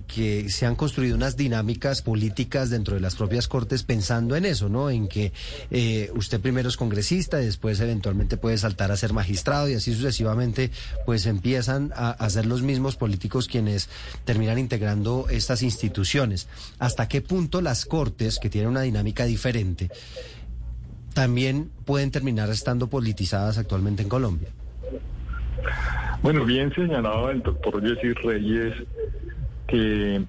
se 0.50 0.66
han 0.66 0.76
construido 0.76 1.16
unas 1.16 1.38
dinámicas 1.38 2.02
políticas 2.02 2.70
dentro 2.70 2.96
de 2.96 3.02
las 3.02 3.16
propias 3.16 3.48
cortes 3.48 3.84
pensando 3.84 4.36
en 4.36 4.46
eso, 4.46 4.68
¿no? 4.68 4.90
En 4.90 5.08
que 5.08 5.32
eh, 5.70 6.12
usted 6.16 6.42
primero 6.42 6.70
es 6.70 6.78
congresista 6.78 7.42
y 7.42 7.46
después 7.46 7.80
eventualmente 7.80 8.38
puede 8.38 8.58
saltar 8.58 8.92
a 8.92 8.98
ser 8.98 9.14
magistrado 9.14 9.70
y 9.70 9.76
así 9.76 9.94
sucesivamente, 9.94 10.72
pues 11.06 11.26
empiezan 11.26 11.92
a, 11.96 12.12
a 12.12 12.30
ser 12.30 12.46
los 12.46 12.62
mismos 12.62 12.96
políticos 12.96 13.48
quienes 13.48 13.90
terminan 14.26 14.58
integrando 14.58 15.28
estas 15.30 15.62
instituciones. 15.62 16.48
¿Hasta 16.80 17.08
qué 17.08 17.22
punto 17.22 17.62
las 17.62 17.86
cortes, 17.86 18.40
que 18.40 18.50
tienen 18.50 18.72
una 18.72 18.82
dinámica 18.82 19.26
diferente, 19.26 19.90
también 21.14 21.70
pueden 21.86 22.12
terminar 22.12 22.50
estando 22.50 22.88
politizadas 22.88 23.58
actualmente 23.58 24.04
en 24.04 24.10
Colombia? 24.10 24.50
Bueno, 26.22 26.46
bien 26.46 26.74
señalaba 26.74 27.32
el 27.32 27.42
doctor 27.42 27.82
Jessy 27.82 28.14
Reyes 28.14 28.76
que 29.68 30.26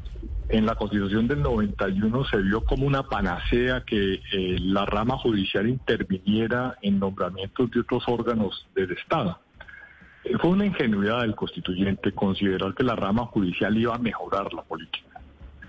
en 0.51 0.67
la 0.67 0.75
constitución 0.75 1.29
del 1.29 1.43
91 1.43 2.25
se 2.25 2.37
vio 2.39 2.65
como 2.65 2.87
una 2.87 3.05
panacea 3.05 3.83
que 3.87 4.15
eh, 4.15 4.59
la 4.61 4.85
rama 4.85 5.17
judicial 5.17 5.69
interviniera 5.69 6.77
en 6.83 6.99
nombramientos 6.99 7.71
de 7.71 7.81
otros 7.81 8.05
órganos 8.09 8.67
del 8.75 8.91
Estado. 8.93 9.39
Eh, 10.25 10.37
fue 10.39 10.51
una 10.51 10.67
ingenuidad 10.67 11.23
del 11.23 11.35
constituyente 11.35 12.13
considerar 12.13 12.75
que 12.75 12.83
la 12.83 12.97
rama 12.97 13.27
judicial 13.27 13.77
iba 13.77 13.95
a 13.95 13.99
mejorar 13.99 14.53
la 14.53 14.63
política. 14.63 15.21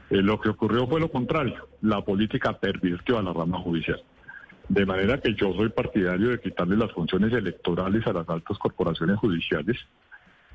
Eh, 0.10 0.18
lo 0.18 0.40
que 0.42 0.50
ocurrió 0.50 0.88
fue 0.88 1.00
lo 1.00 1.12
contrario, 1.12 1.68
la 1.82 2.02
política 2.02 2.54
pervirtió 2.54 3.18
a 3.18 3.24
la 3.24 3.34
rama 3.34 3.60
judicial. 3.60 4.02
De 4.72 4.86
manera 4.86 5.18
que 5.18 5.34
yo 5.34 5.54
soy 5.54 5.68
partidario 5.68 6.30
de 6.30 6.40
quitarle 6.40 6.78
las 6.78 6.94
funciones 6.94 7.34
electorales 7.34 8.08
a 8.08 8.14
las 8.14 8.30
altas 8.30 8.58
corporaciones 8.58 9.18
judiciales. 9.18 9.78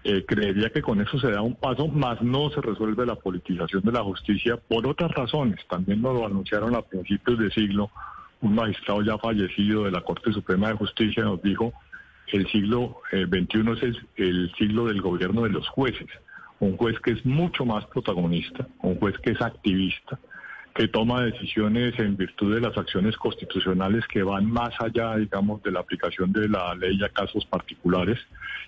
Eh, 0.05 0.25
creería 0.27 0.71
que 0.71 0.81
con 0.81 1.03
eso 1.03 1.21
se 1.21 1.31
da 1.31 1.43
un 1.43 1.55
paso, 1.55 1.87
más 1.89 2.23
no 2.23 2.49
se 2.49 2.63
resuelve 2.63 3.05
la 3.05 3.17
politización 3.17 3.83
de 3.83 3.93
la 3.93 4.03
justicia 4.03 4.57
por 4.57 4.87
otras 4.87 5.11
razones. 5.11 5.61
También 5.69 6.01
nos 6.01 6.15
lo 6.15 6.25
anunciaron 6.25 6.75
a 6.75 6.81
principios 6.81 7.39
de 7.39 7.51
siglo. 7.51 7.91
Un 8.41 8.55
magistrado 8.55 9.03
ya 9.03 9.19
fallecido 9.19 9.85
de 9.85 9.91
la 9.91 10.01
Corte 10.01 10.33
Suprema 10.33 10.69
de 10.69 10.77
Justicia 10.77 11.23
nos 11.23 11.43
dijo 11.43 11.75
el 12.29 12.51
siglo 12.51 13.03
XXI 13.13 13.71
es 13.73 13.83
el, 13.83 14.09
el 14.17 14.55
siglo 14.57 14.87
del 14.87 15.03
gobierno 15.03 15.43
de 15.43 15.51
los 15.51 15.69
jueces. 15.69 16.09
Un 16.59 16.79
juez 16.79 16.99
que 17.01 17.11
es 17.11 17.27
mucho 17.27 17.67
más 17.67 17.85
protagonista, 17.85 18.67
un 18.81 18.99
juez 18.99 19.19
que 19.19 19.33
es 19.33 19.43
activista, 19.43 20.19
que 20.77 20.89
toma 20.89 21.23
decisiones 21.23 21.99
en 21.99 22.19
virtud 22.19 22.55
de 22.55 22.61
las 22.61 22.77
acciones 22.77 23.17
constitucionales 23.17 24.07
que 24.09 24.23
van 24.23 24.45
más 24.45 24.75
allá, 24.79 25.17
digamos, 25.17 25.63
de 25.63 25.71
la 25.71 25.81
aplicación 25.81 26.33
de 26.33 26.51
la 26.51 26.75
ley 26.75 27.03
a 27.03 27.09
casos 27.09 27.47
particulares 27.47 28.19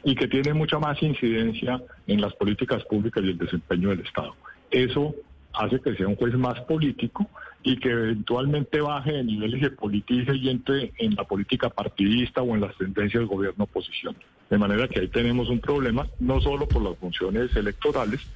y 0.05 0.15
que 0.15 0.27
tiene 0.27 0.55
mucha 0.55 0.79
más 0.79 1.03
incidencia 1.03 1.83
en 2.07 2.23
las 2.23 2.33
políticas 2.33 2.83
públicas 2.85 3.23
y 3.23 3.29
el 3.29 3.37
desempeño 3.37 3.91
del 3.91 4.01
Estado. 4.01 4.35
Eso 4.71 5.15
hace 5.53 5.81
que 5.81 5.95
sea 5.97 6.09
un 6.09 6.17
juez 6.17 6.33
más 6.35 6.59
político 6.63 7.29
y 7.63 7.77
que 7.77 7.91
eventualmente 7.91 8.81
baje 8.81 9.13
de 9.13 9.25
nivel 9.25 9.59
y 9.59 9.61
se 9.61 9.71
politice 9.71 10.35
y 10.35 10.49
entre 10.49 10.95
en 10.97 11.15
la 11.15 11.25
política 11.25 11.69
partidista 11.69 12.41
o 12.41 12.55
en 12.55 12.63
las 12.63 12.75
tendencias 12.79 13.21
del 13.21 13.29
gobierno 13.29 13.65
oposición. 13.65 14.17
De 14.49 14.57
manera 14.57 14.89
que 14.89 15.01
ahí 15.01 15.09
tenemos 15.09 15.51
un 15.51 15.61
problema, 15.61 16.07
no 16.21 16.41
solo 16.41 16.67
por 16.67 16.81
las 16.81 16.97
funciones 16.97 17.55
electorales, 17.55 18.27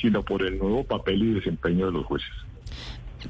sino 0.00 0.24
por 0.24 0.42
el 0.42 0.58
nuevo 0.58 0.82
papel 0.82 1.22
y 1.22 1.34
desempeño 1.34 1.86
de 1.86 1.92
los 1.92 2.06
jueces. 2.06 2.49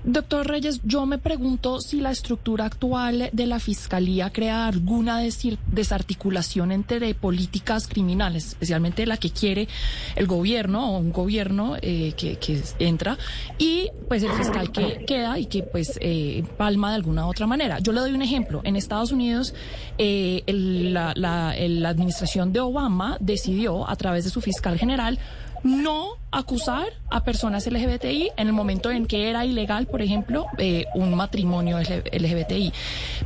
Doctor 0.04 0.46
Reyes, 0.46 0.80
yo 0.84 1.04
me 1.04 1.18
pregunto 1.18 1.80
si 1.80 2.00
la 2.00 2.10
estructura 2.10 2.64
actual 2.64 3.30
de 3.32 3.46
la 3.46 3.58
Fiscalía 3.58 4.30
crea 4.30 4.66
alguna 4.66 5.20
desarticulación 5.20 6.72
entre 6.72 7.14
políticas 7.14 7.86
criminales, 7.86 8.48
especialmente 8.48 9.04
la 9.06 9.16
que 9.16 9.30
quiere 9.30 9.68
el 10.16 10.26
gobierno 10.26 10.92
o 10.92 10.98
un 10.98 11.12
gobierno 11.12 11.76
eh, 11.82 12.12
que, 12.16 12.38
entra 12.78 13.18
y 13.58 13.90
pues 14.08 14.22
el 14.22 14.32
fiscal 14.32 14.72
que 14.72 15.04
queda 15.06 15.38
y 15.38 15.46
que 15.46 15.62
pues 15.62 15.98
eh, 16.00 16.44
palma 16.56 16.90
de 16.90 16.96
alguna 16.96 17.26
u 17.26 17.30
otra 17.30 17.46
manera. 17.46 17.78
Yo 17.80 17.92
le 17.92 18.00
doy 18.00 18.12
un 18.12 18.22
ejemplo. 18.22 18.60
En 18.64 18.76
Estados 18.76 19.12
Unidos, 19.12 19.54
eh, 19.98 20.42
el, 20.46 20.94
la, 20.94 21.12
la, 21.16 21.54
la 21.58 21.88
administración 21.88 22.52
de 22.52 22.60
Obama 22.60 23.16
decidió 23.20 23.88
a 23.88 23.96
través 23.96 24.24
de 24.24 24.30
su 24.30 24.40
fiscal 24.40 24.78
general 24.78 25.18
no 25.62 26.20
acusar 26.30 26.86
a 27.10 27.24
personas 27.24 27.66
LGBTI 27.66 28.30
en 28.36 28.46
el 28.46 28.52
momento 28.52 28.90
en 28.90 29.06
que 29.06 29.30
era 29.30 29.44
ilegal, 29.44 29.86
por 29.86 30.00
ejemplo, 30.00 30.46
eh, 30.58 30.86
un 30.94 31.14
matrimonio 31.14 31.78
LGBTI. 31.78 32.72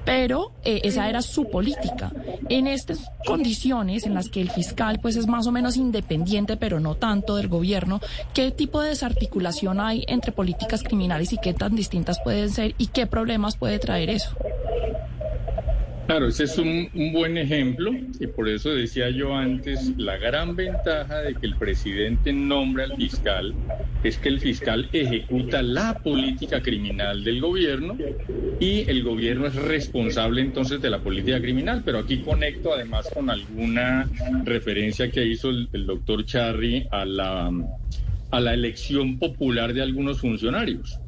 Pero 0.05 0.53
eh, 0.65 0.81
esa 0.85 1.09
era 1.09 1.23
su 1.23 1.49
política. 1.51 2.13
En 2.49 2.67
estas 2.67 3.11
condiciones 3.27 4.07
en 4.07 4.15
las 4.15 4.29
que 4.29 4.41
el 4.41 4.51
fiscal 4.51 4.99
pues 5.01 5.17
es 5.17 5.27
más 5.27 5.47
o 5.47 5.53
menos 5.53 5.77
independiente, 5.77 6.57
pero 6.57 6.81
no 6.81 6.95
tanto 6.95 7.37
del 7.37 7.49
gobierno, 7.49 8.01
¿qué 8.33 8.51
tipo 8.51 8.81
de 8.81 8.91
desarticulación 8.91 9.81
hay 9.81 10.05
entre 10.09 10.33
políticas 10.33 10.83
criminales 10.83 11.33
y 11.33 11.39
qué 11.39 11.55
tan 11.55 11.77
distintas 11.77 12.21
pueden 12.21 12.51
ser 12.51 12.75
y 12.79 12.89
qué 12.89 13.07
problemas 13.07 13.57
puede 13.57 13.79
traer 13.79 14.11
eso? 14.11 14.35
Claro, 16.07 16.29
ese 16.29 16.45
es 16.45 16.59
un, 16.59 16.91
un, 16.93 17.13
buen 17.13 17.39
ejemplo 17.39 17.91
y 18.21 18.27
por 18.27 18.49
eso 18.49 18.71
decía 18.71 19.09
yo 19.09 19.35
antes, 19.35 19.97
la 19.97 20.19
gran 20.19 20.55
ventaja 20.55 21.21
de 21.21 21.35
que 21.35 21.47
el 21.47 21.57
presidente 21.57 22.31
nombre 22.31 22.85
al 22.85 22.97
fiscal 22.97 23.55
es 24.03 24.19
que 24.19 24.29
el 24.29 24.39
fiscal 24.39 24.91
ejecuta 24.93 25.63
la 25.63 25.95
política 25.95 26.61
criminal 26.61 27.25
del 27.25 27.41
gobierno 27.41 27.97
y 28.61 28.89
el 28.89 29.03
gobierno 29.03 29.47
es 29.47 29.55
responsable 29.55 30.43
entonces 30.43 30.83
de 30.83 30.91
la 30.91 30.99
política 30.99 31.41
criminal, 31.41 31.81
pero 31.83 32.01
aquí 32.01 32.19
conecto 32.21 32.75
además 32.75 33.09
con 33.13 33.31
alguna 33.31 34.07
referencia 34.45 35.11
que 35.11 35.25
hizo 35.25 35.49
el, 35.49 35.71
el 35.73 35.87
doctor 35.87 36.27
Charry 36.27 36.87
a 36.91 37.07
la, 37.07 37.51
a 38.31 38.41
la 38.41 38.53
elección 38.53 39.19
popular 39.19 39.73
de 39.73 39.81
algunos 39.81 40.21
funcionarios. 40.21 41.01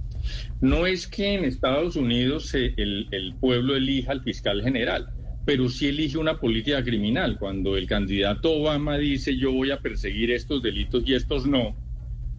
No 0.60 0.86
es 0.86 1.06
que 1.06 1.34
en 1.34 1.44
Estados 1.44 1.96
Unidos 1.96 2.54
el, 2.54 3.08
el, 3.10 3.34
pueblo 3.40 3.76
elija 3.76 4.12
al 4.12 4.22
fiscal 4.22 4.62
general, 4.62 5.08
pero 5.44 5.68
sí 5.68 5.88
elige 5.88 6.18
una 6.18 6.40
política 6.40 6.82
criminal. 6.82 7.38
Cuando 7.38 7.76
el 7.76 7.86
candidato 7.86 8.52
Obama 8.52 8.96
dice 8.96 9.36
yo 9.36 9.52
voy 9.52 9.70
a 9.70 9.80
perseguir 9.80 10.30
estos 10.30 10.62
delitos 10.62 11.02
y 11.06 11.14
estos 11.14 11.46
no, 11.46 11.76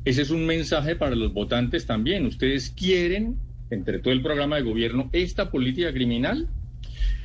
ese 0.08 0.22
es 0.22 0.30
un 0.30 0.46
mensaje 0.46 0.96
para 0.96 1.18
los 1.18 1.34
votantes 1.34 1.86
también. 1.86 2.26
Ustedes 2.26 2.70
quieren, 2.70 3.38
entre 3.70 4.00
todo 4.00 4.14
el 4.14 4.22
programa 4.22 4.56
de 4.56 4.62
gobierno, 4.62 5.10
esta 5.12 5.52
política 5.52 5.92
criminal. 5.92 6.48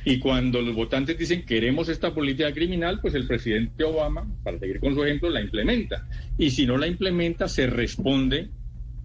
Y 0.03 0.19
cuando 0.19 0.61
los 0.61 0.75
votantes 0.75 1.17
dicen 1.17 1.45
queremos 1.45 1.87
esta 1.87 2.13
política 2.13 2.51
criminal, 2.51 2.99
pues 2.99 3.13
el 3.13 3.25
presidente 3.25 3.85
Obama, 3.85 4.27
para 4.43 4.59
seguir 4.59 4.81
con 4.81 4.95
su 4.95 5.03
ejemplo, 5.05 5.29
la 5.29 5.39
implementa. 5.39 6.09
Y 6.37 6.49
si 6.49 6.65
no 6.65 6.77
la 6.77 6.87
implementa, 6.87 7.47
se 7.47 7.67
responde 7.67 8.49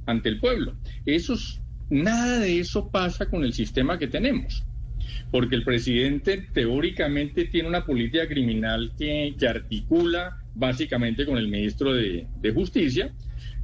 ante 0.07 0.29
el 0.29 0.41
pueblo. 0.41 0.75
Esos, 1.07 1.61
nada 1.91 2.39
de 2.41 2.61
eso 2.61 2.91
pasa 2.91 3.27
con 3.27 3.45
el 3.45 3.53
sistema 3.53 3.99
que 3.99 4.09
tenemos, 4.09 4.65
porque 5.31 5.57
el 5.57 5.65
presidente 5.65 6.49
teóricamente 6.53 7.47
tiene 7.47 7.69
una 7.69 7.85
política 7.85 8.27
criminal 8.27 8.93
que, 8.99 9.35
articula 9.49 10.37
básicamente 10.55 11.25
con 11.25 11.39
el 11.39 11.49
ministro 11.49 11.95
de, 11.95 12.27
de 12.41 12.53
Justicia, 12.53 13.13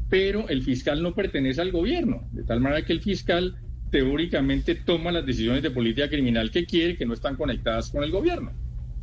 pero 0.08 0.48
el 0.48 0.62
fiscal 0.62 1.02
no 1.02 1.14
pertenece 1.14 1.60
al 1.60 1.72
gobierno, 1.72 2.28
de 2.32 2.44
tal 2.44 2.60
manera 2.60 2.84
que 2.84 2.92
el 2.92 3.00
fiscal 3.00 3.56
teóricamente 3.90 4.74
toma 4.74 5.12
las 5.12 5.24
decisiones 5.24 5.62
de 5.62 5.70
política 5.70 6.08
criminal 6.08 6.50
que 6.50 6.66
quiere, 6.66 6.96
que 6.96 7.06
no 7.06 7.14
están 7.14 7.36
conectadas 7.36 7.90
con 7.90 8.02
el 8.02 8.10
gobierno. 8.10 8.52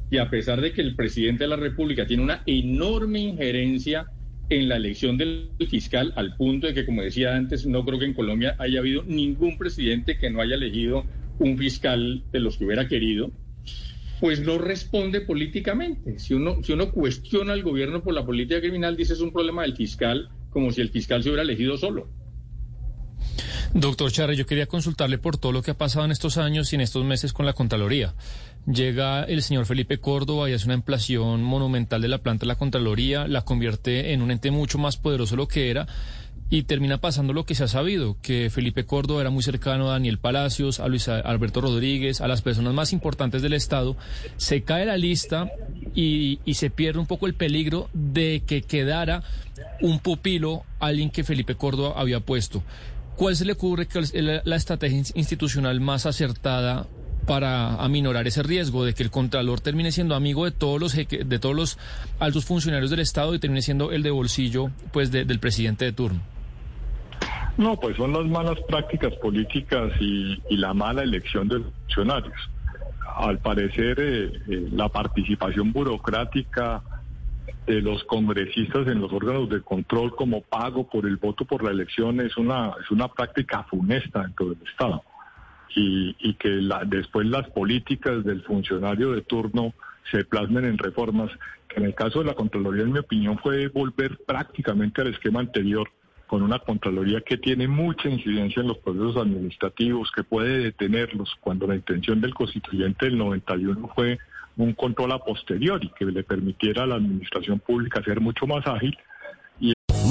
Y 0.09 0.17
a 0.17 0.29
pesar 0.29 0.59
de 0.59 0.73
que 0.73 0.81
el 0.81 0.95
presidente 0.95 1.45
de 1.45 1.49
la 1.49 1.55
República 1.55 2.05
tiene 2.05 2.23
una 2.23 2.43
enorme 2.45 3.19
injerencia 3.19 4.05
en 4.51 4.67
la 4.67 4.75
elección 4.75 5.17
del 5.17 5.49
fiscal, 5.69 6.13
al 6.17 6.35
punto 6.35 6.67
de 6.67 6.73
que, 6.73 6.85
como 6.85 7.01
decía 7.01 7.35
antes, 7.35 7.65
no 7.65 7.85
creo 7.85 7.99
que 7.99 8.05
en 8.05 8.13
Colombia 8.13 8.55
haya 8.59 8.79
habido 8.79 9.03
ningún 9.03 9.57
presidente 9.57 10.17
que 10.17 10.29
no 10.29 10.41
haya 10.41 10.55
elegido 10.55 11.05
un 11.39 11.57
fiscal 11.57 12.23
de 12.31 12.39
los 12.41 12.57
que 12.57 12.65
hubiera 12.65 12.87
querido, 12.87 13.31
pues 14.19 14.41
no 14.41 14.57
responde 14.57 15.21
políticamente. 15.21 16.19
Si 16.19 16.33
uno, 16.33 16.61
si 16.63 16.73
uno 16.73 16.91
cuestiona 16.91 17.53
al 17.53 17.63
gobierno 17.63 18.03
por 18.03 18.13
la 18.13 18.25
política 18.25 18.59
criminal, 18.59 18.97
dice 18.97 19.13
es 19.13 19.21
un 19.21 19.31
problema 19.31 19.61
del 19.61 19.75
fiscal, 19.75 20.29
como 20.49 20.71
si 20.71 20.81
el 20.81 20.89
fiscal 20.89 21.23
se 21.23 21.29
hubiera 21.29 21.43
elegido 21.43 21.77
solo. 21.77 22.09
Doctor 23.73 24.11
Charre, 24.11 24.35
yo 24.35 24.45
quería 24.45 24.65
consultarle 24.65 25.17
por 25.17 25.37
todo 25.37 25.53
lo 25.53 25.61
que 25.61 25.71
ha 25.71 25.77
pasado 25.77 26.03
en 26.03 26.11
estos 26.11 26.37
años 26.37 26.73
y 26.73 26.75
en 26.75 26.81
estos 26.81 27.05
meses 27.05 27.31
con 27.31 27.45
la 27.45 27.53
Contraloría. 27.53 28.13
Llega 28.67 29.23
el 29.23 29.41
señor 29.41 29.65
Felipe 29.65 29.97
Córdoba 29.97 30.49
y 30.49 30.53
hace 30.53 30.65
una 30.65 30.75
ampliación 30.75 31.41
monumental 31.41 32.01
de 32.01 32.07
la 32.07 32.19
planta 32.19 32.41
de 32.41 32.47
la 32.47 32.55
Contraloría, 32.55 33.27
la 33.27 33.41
convierte 33.41 34.13
en 34.13 34.21
un 34.21 34.29
ente 34.29 34.51
mucho 34.51 34.77
más 34.77 34.97
poderoso 34.97 35.31
de 35.31 35.37
lo 35.37 35.47
que 35.47 35.71
era 35.71 35.87
y 36.51 36.63
termina 36.63 36.99
pasando 36.99 37.31
lo 37.31 37.45
que 37.45 37.55
se 37.55 37.63
ha 37.63 37.67
sabido, 37.69 38.17
que 38.21 38.49
Felipe 38.49 38.85
Córdoba 38.85 39.21
era 39.21 39.29
muy 39.29 39.41
cercano 39.41 39.87
a 39.87 39.93
Daniel 39.93 40.19
Palacios, 40.19 40.81
a 40.81 40.87
Luis 40.89 41.07
Alberto 41.07 41.61
Rodríguez, 41.61 42.19
a 42.19 42.27
las 42.27 42.41
personas 42.41 42.73
más 42.73 42.91
importantes 42.91 43.41
del 43.41 43.53
Estado, 43.53 43.95
se 44.35 44.61
cae 44.61 44.85
la 44.85 44.97
lista 44.97 45.49
y, 45.95 46.39
y 46.43 46.55
se 46.55 46.69
pierde 46.69 46.99
un 46.99 47.07
poco 47.07 47.25
el 47.25 47.35
peligro 47.35 47.89
de 47.93 48.43
que 48.45 48.63
quedara 48.63 49.23
un 49.79 49.99
pupilo, 49.99 50.63
alguien 50.79 51.09
que 51.09 51.23
Felipe 51.23 51.55
Córdoba 51.55 51.93
había 51.95 52.19
puesto. 52.19 52.63
¿Cuál 53.15 53.37
se 53.37 53.45
le 53.45 53.53
ocurre 53.53 53.87
que 53.87 53.99
es 53.99 54.13
la, 54.13 54.41
la 54.43 54.55
estrategia 54.57 55.03
institucional 55.15 55.79
más 55.79 56.05
acertada 56.05 56.85
para 57.25 57.75
aminorar 57.75 58.27
ese 58.27 58.43
riesgo 58.43 58.83
de 58.83 58.93
que 58.93 59.03
el 59.03 59.11
contralor 59.11 59.61
termine 59.61 59.91
siendo 59.91 60.15
amigo 60.15 60.45
de 60.45 60.51
todos 60.51 60.79
los 60.79 60.95
jeque- 60.95 61.23
de 61.23 61.39
todos 61.39 61.55
los 61.55 61.77
altos 62.19 62.45
funcionarios 62.45 62.89
del 62.89 62.99
Estado 63.01 63.33
y 63.35 63.39
termine 63.39 63.61
siendo 63.61 63.91
el 63.91 64.03
de 64.03 64.11
bolsillo 64.11 64.71
pues 64.91 65.11
de- 65.11 65.25
del 65.25 65.39
presidente 65.39 65.85
de 65.85 65.91
turno? 65.93 66.19
No, 67.57 67.79
pues 67.79 67.95
son 67.97 68.13
las 68.13 68.25
malas 68.25 68.57
prácticas 68.67 69.13
políticas 69.21 69.91
y, 69.99 70.41
y 70.49 70.57
la 70.57 70.73
mala 70.73 71.03
elección 71.03 71.47
de 71.47 71.59
los 71.59 71.67
funcionarios. 71.85 72.33
Al 73.15 73.37
parecer, 73.39 73.99
eh, 73.99 74.31
eh, 74.47 74.67
la 74.71 74.89
participación 74.89 75.71
burocrática 75.71 76.81
de 77.67 77.81
los 77.81 78.03
congresistas 78.05 78.87
en 78.87 78.99
los 79.01 79.11
órganos 79.13 79.49
de 79.49 79.61
control 79.61 80.15
como 80.15 80.41
pago 80.41 80.87
por 80.89 81.05
el 81.05 81.17
voto 81.17 81.45
por 81.45 81.63
la 81.63 81.71
elección 81.71 82.19
es 82.21 82.35
una, 82.37 82.71
es 82.83 82.89
una 82.89 83.07
práctica 83.09 83.63
funesta 83.69 84.23
dentro 84.23 84.49
del 84.49 84.57
Estado. 84.67 85.03
Y, 85.75 86.15
y 86.19 86.33
que 86.33 86.49
la- 86.49 86.83
después 86.85 87.25
las 87.27 87.49
políticas 87.51 88.23
del 88.23 88.41
funcionario 88.43 89.11
de 89.13 89.21
turno 89.21 89.73
se 90.11 90.25
plasmen 90.25 90.65
en 90.65 90.77
reformas, 90.77 91.31
que 91.69 91.79
en 91.79 91.85
el 91.85 91.95
caso 91.95 92.19
de 92.19 92.25
la 92.25 92.33
Contraloría, 92.33 92.83
en 92.83 92.91
mi 92.91 92.99
opinión, 92.99 93.37
fue 93.39 93.67
volver 93.69 94.17
prácticamente 94.25 95.01
al 95.01 95.07
esquema 95.07 95.39
anterior, 95.39 95.87
con 96.27 96.43
una 96.43 96.59
Contraloría 96.59 97.21
que 97.21 97.37
tiene 97.37 97.67
mucha 97.67 98.09
incidencia 98.09 98.61
en 98.61 98.67
los 98.67 98.79
procesos 98.79 99.15
administrativos, 99.17 100.11
que 100.13 100.23
puede 100.23 100.59
detenerlos, 100.59 101.33
cuando 101.39 101.67
la 101.67 101.75
intención 101.75 102.19
del 102.19 102.33
constituyente 102.33 103.05
del 103.05 103.17
91 103.17 103.89
fue 103.95 104.17
un 104.57 104.73
control 104.73 105.13
a 105.13 105.19
posteriori, 105.19 105.89
que 105.97 106.05
le 106.05 106.23
permitiera 106.23 106.83
a 106.83 106.87
la 106.87 106.95
administración 106.95 107.59
pública 107.59 108.03
ser 108.03 108.19
mucho 108.19 108.45
más 108.47 108.67
ágil 108.67 108.97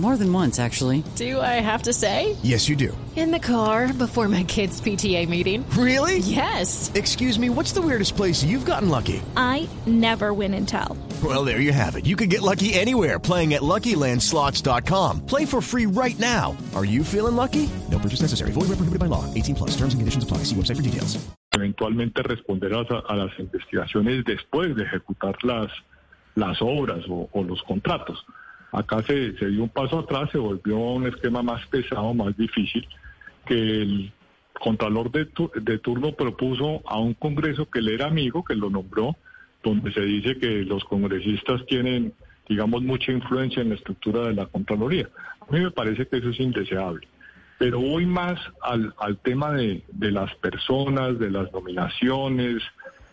More 0.00 0.16
than 0.16 0.32
once, 0.32 0.58
actually. 0.58 1.04
Do 1.16 1.38
I 1.42 1.60
have 1.60 1.82
to 1.82 1.92
say? 1.92 2.34
Yes, 2.42 2.70
you 2.70 2.76
do. 2.76 2.96
In 3.16 3.32
the 3.32 3.38
car 3.38 3.92
before 3.92 4.28
my 4.28 4.44
kids' 4.44 4.80
PTA 4.80 5.28
meeting. 5.28 5.68
Really? 5.70 6.18
Yes. 6.20 6.90
Excuse 6.94 7.38
me, 7.38 7.50
what's 7.50 7.72
the 7.72 7.82
weirdest 7.82 8.16
place 8.16 8.42
you've 8.42 8.64
gotten 8.64 8.88
lucky? 8.88 9.20
I 9.36 9.68
never 9.86 10.32
win 10.32 10.54
and 10.54 10.66
tell. 10.66 10.96
Well, 11.22 11.44
there 11.44 11.60
you 11.60 11.74
have 11.74 11.96
it. 11.96 12.06
You 12.06 12.16
can 12.16 12.30
get 12.30 12.40
lucky 12.40 12.72
anywhere 12.72 13.18
playing 13.18 13.52
at 13.52 13.60
LuckyLandSlots.com. 13.60 15.26
Play 15.26 15.44
for 15.44 15.60
free 15.60 15.84
right 15.86 16.18
now. 16.18 16.56
Are 16.74 16.86
you 16.86 17.04
feeling 17.04 17.36
lucky? 17.36 17.68
No 17.90 17.98
purchase 17.98 18.22
necessary. 18.22 18.52
Void 18.52 18.68
where 18.70 18.78
prohibited 18.80 19.00
by 19.00 19.06
law. 19.06 19.26
18 19.34 19.54
plus. 19.54 19.70
Terms 19.72 19.92
and 19.92 20.00
conditions 20.00 20.24
apply. 20.24 20.44
See 20.44 20.54
website 20.56 20.76
for 20.76 20.82
details. 20.82 21.18
eventualmente 21.52 22.22
responder 22.22 22.72
a, 22.72 22.80
a 23.06 23.16
las 23.16 23.38
investigaciones 23.38 24.24
después 24.24 24.74
de 24.76 24.84
ejecutar 24.84 25.36
las, 25.42 25.70
las 26.36 26.56
obras 26.62 27.04
o, 27.10 27.28
o 27.32 27.42
los 27.42 27.60
contratos. 27.64 28.24
Acá 28.72 29.02
se, 29.02 29.32
dio 29.32 29.62
un 29.64 29.68
paso 29.68 29.98
atrás, 30.00 30.30
se 30.30 30.38
volvió 30.38 30.76
un 30.78 31.06
esquema 31.06 31.42
más 31.42 31.66
pesado, 31.66 32.14
más 32.14 32.36
difícil, 32.36 32.86
que 33.46 33.54
el 33.82 34.12
Contralor 34.60 35.10
de, 35.10 35.24
tu- 35.26 35.50
de 35.54 35.78
turno 35.78 36.12
propuso 36.12 36.82
a 36.86 36.98
un 36.98 37.14
Congreso 37.14 37.68
que 37.70 37.80
le 37.80 37.94
era 37.94 38.06
amigo, 38.06 38.44
que 38.44 38.54
lo 38.54 38.68
nombró, 38.70 39.16
donde 39.62 39.92
se 39.92 40.02
dice 40.02 40.38
que 40.38 40.64
los 40.64 40.84
congresistas 40.84 41.64
tienen, 41.66 42.12
digamos, 42.48 42.82
mucha 42.82 43.10
influencia 43.12 43.62
en 43.62 43.70
la 43.70 43.74
estructura 43.76 44.28
de 44.28 44.34
la 44.34 44.46
Contraloría. 44.46 45.08
A 45.40 45.52
mí 45.52 45.60
me 45.60 45.70
parece 45.70 46.06
que 46.06 46.18
eso 46.18 46.28
es 46.30 46.40
indeseable. 46.40 47.08
Pero 47.58 47.80
voy 47.80 48.06
más 48.06 48.38
al, 48.62 48.94
al 48.98 49.18
tema 49.18 49.52
de, 49.52 49.82
de 49.92 50.10
las 50.12 50.34
personas, 50.36 51.18
de 51.18 51.30
las 51.30 51.50
nominaciones, 51.52 52.62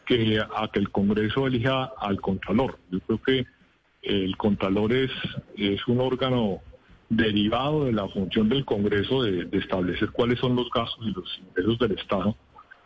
que 0.05 0.39
a 0.39 0.67
que 0.71 0.79
el 0.79 0.89
Congreso 0.89 1.47
elija 1.47 1.91
al 1.99 2.19
Contralor. 2.21 2.77
Yo 2.91 2.99
creo 3.01 3.21
que 3.23 3.45
el 4.07 4.37
Contralor 4.37 4.93
es, 4.93 5.11
un 5.87 5.99
órgano 5.99 6.61
derivado 7.09 7.85
de 7.85 7.93
la 7.93 8.07
función 8.07 8.49
del 8.49 8.65
Congreso 8.65 9.23
de, 9.23 9.47
establecer 9.51 10.11
cuáles 10.11 10.39
son 10.39 10.55
los 10.55 10.69
gastos 10.71 11.05
y 11.05 11.11
los 11.11 11.39
ingresos 11.39 11.79
del 11.79 11.91
Estado 11.93 12.35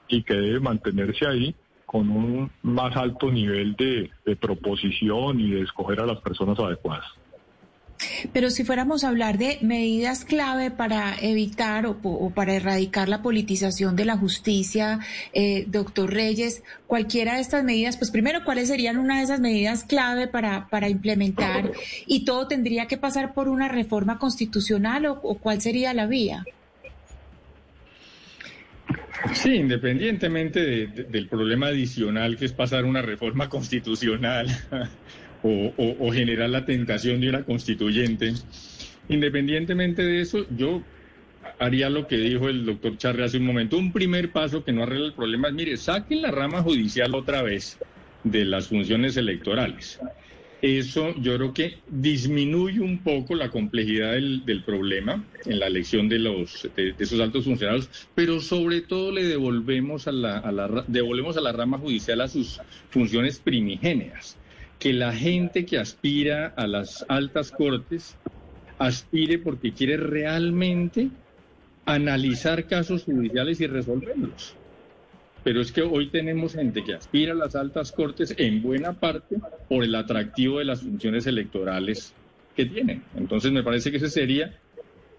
y 0.07 0.23
que 0.23 0.33
debe 0.33 0.59
mantenerse 0.59 1.25
ahí 1.27 1.55
con 1.85 2.09
un 2.09 2.51
más 2.63 2.95
alto 2.95 3.31
nivel 3.31 3.75
de 3.75 4.35
proposición 4.37 5.39
y 5.39 5.51
de 5.51 5.61
escoger 5.61 5.99
a 5.99 6.05
las 6.05 6.21
personas 6.21 6.57
adecuadas. 6.59 7.05
Pero 8.33 8.49
si 8.49 8.63
fuéramos 8.63 9.03
a 9.03 9.09
hablar 9.09 9.37
de 9.37 9.57
medidas 9.61 10.25
clave 10.25 10.71
para 10.71 11.15
evitar 11.21 11.85
o, 11.85 12.29
para 12.33 12.53
erradicar 12.53 13.09
la 13.09 13.21
politización 13.21 13.95
de 13.95 14.05
la 14.05 14.17
justicia, 14.17 14.99
eh, 15.33 15.65
doctor 15.67 16.11
Reyes, 16.13 16.63
cualquiera 16.87 17.35
de 17.35 17.41
estas 17.41 17.63
medidas, 17.63 17.97
pues 17.97 18.11
primero, 18.11 18.43
¿cuáles 18.43 18.67
serían 18.69 18.97
una 18.97 19.17
de 19.17 19.23
esas 19.23 19.39
medidas 19.39 19.83
clave 19.83 20.27
para, 20.27 20.67
para 20.69 20.89
implementar? 20.89 21.71
¿Y 22.05 22.25
todo 22.25 22.47
tendría 22.47 22.87
que 22.87 22.97
pasar 22.97 23.33
por 23.33 23.47
una 23.49 23.67
reforma 23.67 24.17
constitucional 24.19 25.05
o, 25.05 25.19
cuál 25.39 25.61
sería 25.61 25.93
la 25.93 26.07
vía? 26.07 26.43
Sí, 29.33 29.53
independientemente 29.53 30.59
de- 30.65 30.87
de- 30.87 31.03
del 31.03 31.27
problema 31.27 31.67
adicional 31.67 32.37
que 32.37 32.45
es 32.45 32.53
pasar 32.53 32.85
una 32.85 33.01
reforma 33.01 33.47
constitucional 33.49 34.47
o, 35.43 36.11
generar 36.11 36.49
la 36.49 36.65
tentación 36.65 37.21
de 37.21 37.29
una 37.29 37.43
constituyente, 37.43 38.33
independientemente 39.09 40.03
de 40.03 40.21
eso, 40.21 40.45
yo 40.55 40.83
haría 41.59 41.89
lo 41.89 42.07
que 42.07 42.17
dijo 42.17 42.49
el 42.49 42.65
doctor 42.65 42.97
Charre 42.97 43.23
hace 43.23 43.37
un 43.37 43.45
momento. 43.45 43.77
Un 43.77 43.91
primer 43.91 44.31
paso 44.31 44.63
que 44.63 44.71
no 44.71 44.83
arregla 44.83 45.07
el 45.07 45.13
problema 45.13 45.47
es, 45.47 45.53
mire, 45.53 45.77
saquen 45.77 46.21
la 46.21 46.31
rama 46.31 46.61
judicial 46.61 47.15
otra 47.15 47.41
vez 47.41 47.77
de 48.23 48.45
las 48.45 48.67
funciones 48.67 49.17
electorales. 49.17 49.99
Eso 50.61 51.15
yo 51.19 51.35
creo 51.37 51.53
que 51.55 51.79
disminuye 51.89 52.81
un 52.81 52.99
poco 52.99 53.33
la 53.33 53.49
complejidad 53.49 54.11
del, 54.11 54.63
problema 54.63 55.25
en 55.45 55.59
la 55.59 55.65
elección 55.65 56.07
de 56.07 56.19
los 56.19 56.69
de, 56.75 56.93
esos 56.99 57.19
altos 57.19 57.45
funcionarios, 57.45 57.89
pero 58.13 58.39
sobre 58.39 58.81
todo 58.81 59.11
le 59.11 59.23
devolvemos 59.23 60.07
a 60.07 60.11
la, 60.11 60.37
a 60.37 60.51
la 60.51 60.85
devolvemos 60.87 61.35
a 61.37 61.41
la 61.41 61.51
rama 61.51 61.79
judicial 61.79 62.21
a 62.21 62.27
sus 62.27 62.61
funciones 62.91 63.39
primigenias. 63.39 64.37
Que 64.81 64.93
la 64.93 65.13
gente 65.13 65.65
que 65.65 65.77
aspira 65.77 66.53
a 66.57 66.65
las 66.65 67.05
altas 67.07 67.51
cortes 67.51 68.17
aspire 68.79 69.37
porque 69.37 69.73
quiere 69.73 69.95
realmente 69.95 71.09
analizar 71.85 72.65
casos 72.65 73.03
judiciales 73.03 73.61
y 73.61 73.67
resolverlos. 73.67 74.55
Pero 75.43 75.61
es 75.61 75.71
que 75.71 75.83
hoy 75.83 76.07
tenemos 76.07 76.53
gente 76.53 76.83
que 76.83 76.95
aspira 76.95 77.33
a 77.33 77.35
las 77.35 77.55
altas 77.55 77.91
cortes 77.91 78.33
en 78.39 78.63
buena 78.63 78.93
parte 78.93 79.37
por 79.69 79.83
el 79.83 79.93
atractivo 79.93 80.57
de 80.57 80.65
las 80.65 80.81
funciones 80.81 81.27
electorales 81.27 82.15
que 82.55 82.65
tienen. 82.65 83.03
Entonces 83.15 83.51
me 83.51 83.61
parece 83.61 83.91
que 83.91 83.97
ese 83.97 84.09
sería 84.09 84.60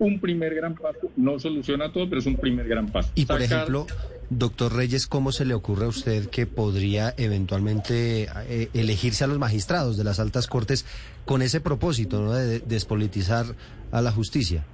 un 0.04 0.20
primer 0.20 0.54
gran 0.54 0.74
paso. 0.74 1.10
No 1.16 1.38
soluciona 1.38 1.92
todo, 1.92 2.08
pero 2.08 2.20
es 2.20 2.26
un 2.26 2.36
primer 2.36 2.66
gran 2.68 2.86
paso. 2.86 3.10
Y 3.14 3.24
por 3.26 3.40
Sacar- 3.40 3.56
ejemplo, 3.56 3.86
doctor 4.30 4.74
Reyes, 4.74 5.06
¿cómo 5.06 5.32
se 5.32 5.44
le 5.44 5.54
ocurre 5.54 5.86
a 5.86 5.88
usted 5.88 6.28
que 6.28 6.46
podría 6.46 7.14
eventualmente 7.16 8.28
eh, 8.48 8.68
elegirse 8.74 9.24
a 9.24 9.26
los 9.26 9.38
magistrados 9.38 9.96
de 9.96 10.04
las 10.04 10.20
altas 10.20 10.46
cortes 10.46 10.84
con 11.24 11.42
ese 11.42 11.60
propósito, 11.60 12.20
¿no? 12.22 12.32
de 12.32 12.60
despolitizar 12.60 13.46
a 13.90 14.00
la 14.02 14.10
justicia? 14.12 14.64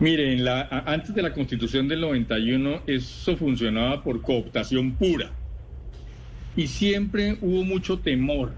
Mire, 0.00 0.32
en 0.32 0.44
la, 0.44 0.62
antes 0.86 1.14
de 1.14 1.22
la 1.22 1.32
constitución 1.32 1.88
del 1.88 2.00
91 2.02 2.82
eso 2.86 3.36
funcionaba 3.36 4.02
por 4.04 4.20
cooptación 4.22 4.92
pura. 4.92 5.30
Y 6.56 6.66
siempre 6.68 7.38
hubo 7.40 7.64
mucho 7.64 7.98
temor 7.98 8.52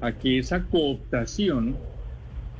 a 0.00 0.12
que 0.12 0.38
esa 0.38 0.64
cooptación 0.64 1.76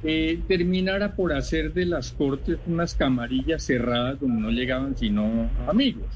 eh, 0.09 0.39
terminara 0.47 1.17
por 1.17 1.33
hacer 1.33 1.73
de 1.73 1.85
las 1.85 2.13
cortes 2.13 2.59
unas 2.69 2.95
camarillas 2.95 3.65
cerradas 3.65 4.21
donde 4.21 4.41
no 4.41 4.51
llegaban 4.51 4.97
sino 4.97 5.51
amigos. 5.67 6.07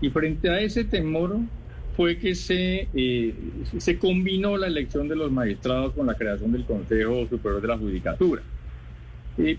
Y 0.00 0.08
frente 0.10 0.50
a 0.50 0.60
ese 0.60 0.84
temor 0.84 1.40
fue 1.96 2.16
que 2.16 2.36
se, 2.36 2.86
eh, 2.94 3.34
se 3.78 3.98
combinó 3.98 4.56
la 4.56 4.68
elección 4.68 5.08
de 5.08 5.16
los 5.16 5.32
magistrados 5.32 5.94
con 5.94 6.06
la 6.06 6.14
creación 6.14 6.52
del 6.52 6.64
Consejo 6.64 7.26
Superior 7.26 7.60
de 7.60 7.68
la 7.68 7.76
Judicatura. 7.76 8.42
Eh, 9.38 9.58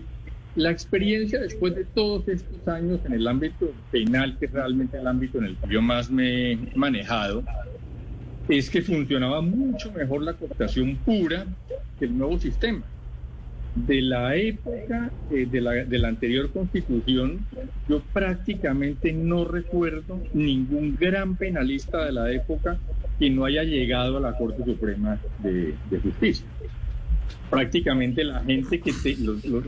la 0.54 0.70
experiencia 0.70 1.38
después 1.38 1.74
de 1.74 1.84
todos 1.84 2.26
estos 2.28 2.66
años 2.68 3.00
en 3.04 3.12
el 3.12 3.28
ámbito 3.28 3.70
penal, 3.90 4.38
que 4.38 4.46
es 4.46 4.52
realmente 4.52 4.96
el 4.96 5.06
ámbito 5.06 5.36
en 5.36 5.44
el 5.44 5.56
que 5.58 5.74
yo 5.74 5.82
más 5.82 6.10
me 6.10 6.52
he 6.52 6.58
manejado, 6.74 7.44
es 8.48 8.70
que 8.70 8.80
funcionaba 8.80 9.42
mucho 9.42 9.92
mejor 9.92 10.22
la 10.22 10.32
cooptación 10.32 10.96
pura 11.04 11.44
que 11.98 12.06
el 12.06 12.16
nuevo 12.16 12.38
sistema. 12.38 12.82
De 13.76 14.00
la 14.02 14.34
época 14.36 15.12
eh, 15.28 15.46
de, 15.46 15.60
la, 15.60 15.72
de 15.72 15.98
la 15.98 16.08
anterior 16.08 16.50
constitución, 16.50 17.46
yo 17.86 18.02
prácticamente 18.12 19.12
no 19.12 19.44
recuerdo 19.44 20.22
ningún 20.32 20.96
gran 20.96 21.36
penalista 21.36 22.04
de 22.06 22.12
la 22.12 22.32
época 22.32 22.78
que 23.18 23.30
no 23.30 23.44
haya 23.44 23.64
llegado 23.64 24.16
a 24.16 24.20
la 24.20 24.32
Corte 24.32 24.64
Suprema 24.64 25.20
de, 25.38 25.76
de 25.84 26.00
Justicia 26.00 26.46
prácticamente 27.50 28.24
la 28.24 28.42
gente 28.44 28.80
que 28.80 28.92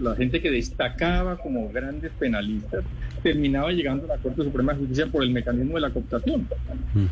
la 0.01 0.15
gente 0.17 0.41
que 0.41 0.51
destacaba 0.51 1.37
como 1.37 1.69
grandes 1.71 2.13
penalistas 2.19 2.85
terminaba 3.23 3.73
llegando 3.73 4.05
a 4.05 4.17
la 4.17 4.23
Corte 4.23 4.45
Suprema 4.45 4.73
de 4.73 4.81
Justicia 4.81 5.07
por 5.07 5.23
el 5.23 5.31
mecanismo 5.31 5.75
de 5.75 5.81
la 5.81 5.91
cooptación. 5.91 6.49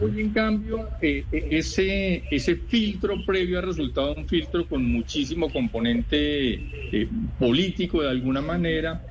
Hoy, 0.00 0.20
en 0.20 0.30
cambio, 0.30 0.88
eh, 1.00 1.24
eh, 1.32 1.48
ese, 1.50 2.24
ese 2.30 2.56
filtro 2.56 3.24
previo 3.24 3.58
ha 3.58 3.62
resultado 3.62 4.14
un 4.14 4.26
filtro 4.26 4.66
con 4.66 4.84
muchísimo 4.84 5.50
componente 5.50 6.54
eh, 6.92 7.08
político 7.38 8.02
de 8.02 8.10
alguna 8.10 8.40
manera 8.40 9.02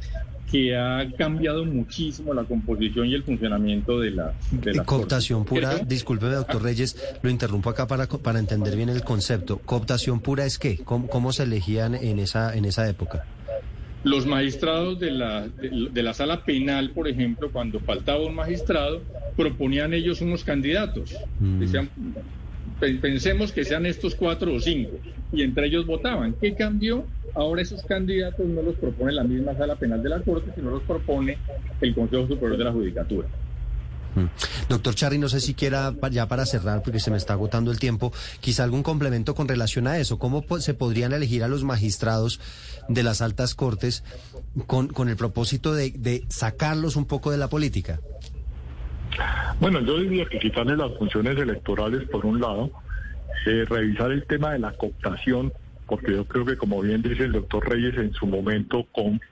que 0.52 0.76
ha 0.76 1.10
cambiado 1.18 1.66
muchísimo 1.66 2.34
la 2.34 2.44
composición 2.44 3.08
y 3.08 3.14
el 3.14 3.24
funcionamiento 3.24 4.00
de 4.00 4.12
la, 4.12 4.34
de 4.52 4.84
cooptación 4.86 5.44
pura, 5.46 5.80
disculpe 5.80 6.28
doctor 6.28 6.62
Reyes, 6.62 6.96
lo 7.22 7.30
interrumpo 7.30 7.70
acá 7.70 7.88
para, 7.88 8.08
para 8.08 8.40
entender 8.40 8.76
bien 8.76 8.90
el 8.90 9.04
concepto. 9.04 9.58
¿Cooptación 9.60 10.20
pura 10.20 10.46
es 10.46 10.60
qué? 10.60 10.78
¿Cómo, 10.84 11.34
se 11.34 11.44
elegían 11.44 11.96
en 11.96 12.20
esa, 12.20 12.56
en 12.56 12.66
esa 12.66 12.88
época? 12.88 13.26
Los 14.04 14.28
magistrados 14.28 15.00
de 15.00 15.12
la, 15.12 15.48
de, 15.48 16.04
la 16.04 16.14
sala 16.14 16.46
penal, 16.46 16.92
por 16.92 17.08
ejemplo, 17.08 17.50
cuando 17.52 17.80
faltaba 17.80 18.24
un 18.24 18.36
magistrado, 18.36 19.02
proponían 19.36 19.94
ellos 19.96 20.22
unos 20.22 20.44
candidatos. 20.44 21.16
Mm. 21.40 21.60
Decían, 21.60 21.90
pensemos 22.80 23.52
que 23.52 23.64
sean 23.64 23.86
estos 23.86 24.16
cuatro 24.16 24.54
o 24.54 24.60
cinco, 24.60 24.98
y 25.32 25.44
entre 25.44 25.68
ellos 25.68 25.86
votaban. 25.86 26.34
¿Qué 26.40 26.56
cambió? 26.56 27.06
Ahora 27.34 27.62
esos 27.62 27.84
candidatos 27.84 28.46
no 28.46 28.62
los 28.62 28.76
propone 28.76 29.12
la 29.12 29.24
misma 29.24 29.56
sala 29.56 29.76
penal 29.76 30.02
de 30.02 30.10
la 30.10 30.22
Corte, 30.22 30.52
sino 30.56 30.72
los 30.72 30.84
propone 30.84 31.38
el 31.82 31.94
Consejo 31.94 32.28
Superior 32.28 32.58
de 32.58 32.64
la 32.64 32.72
Judicatura. 32.72 33.28
Mm. 34.16 34.28
Doctor 34.70 34.96
Charri, 34.96 35.18
no 35.18 35.28
sé 35.28 35.42
si 35.42 35.54
quiera, 35.54 35.94
ya 36.12 36.28
para 36.28 36.46
cerrar, 36.46 36.82
porque 36.82 37.00
se 37.00 37.12
me 37.12 37.18
está 37.18 37.34
agotando 37.34 37.72
el 37.72 37.80
tiempo, 37.80 38.14
quizá 38.40 38.64
algún 38.64 38.84
complemento 38.84 39.36
con 39.36 39.48
relación 39.48 39.88
a 39.88 39.98
eso. 40.00 40.18
¿Cómo 40.18 40.46
se 40.60 40.74
podrían 40.74 41.12
elegir 41.12 41.44
a 41.44 41.48
los 41.48 41.64
magistrados 41.64 42.40
de 42.88 43.04
las 43.04 43.22
altas 43.22 43.56
cortes 43.56 44.04
con, 44.68 44.88
con 44.88 45.10
el 45.10 45.18
propósito 45.18 45.74
de, 45.74 45.92
de 45.92 46.24
sacarlos 46.30 46.96
un 46.96 47.06
poco 47.06 47.32
de 47.32 47.38
la 47.38 47.50
política? 47.50 48.00
Bueno, 49.60 49.80
yo 49.82 50.00
diría 50.00 50.26
que 50.26 50.40
quitarle 50.40 50.76
las 50.76 50.94
funciones 50.98 51.38
electorales 51.38 52.08
por 52.10 52.26
un 52.26 52.42
lado, 52.42 52.72
eh, 53.46 53.66
revisar 53.70 54.12
el 54.12 54.26
tema 54.26 54.54
de 54.54 54.60
la 54.60 54.72
cooptación 54.72 55.52
porque 55.88 56.14
yo 56.14 56.26
creo 56.26 56.46
que, 56.46 56.58
como 56.58 56.82
bien 56.82 57.02
dice 57.02 57.24
el 57.24 57.34
doctor 57.34 57.68
Reyes, 57.70 57.96
en 57.98 58.14
su 58.14 58.26
momento 58.26 58.88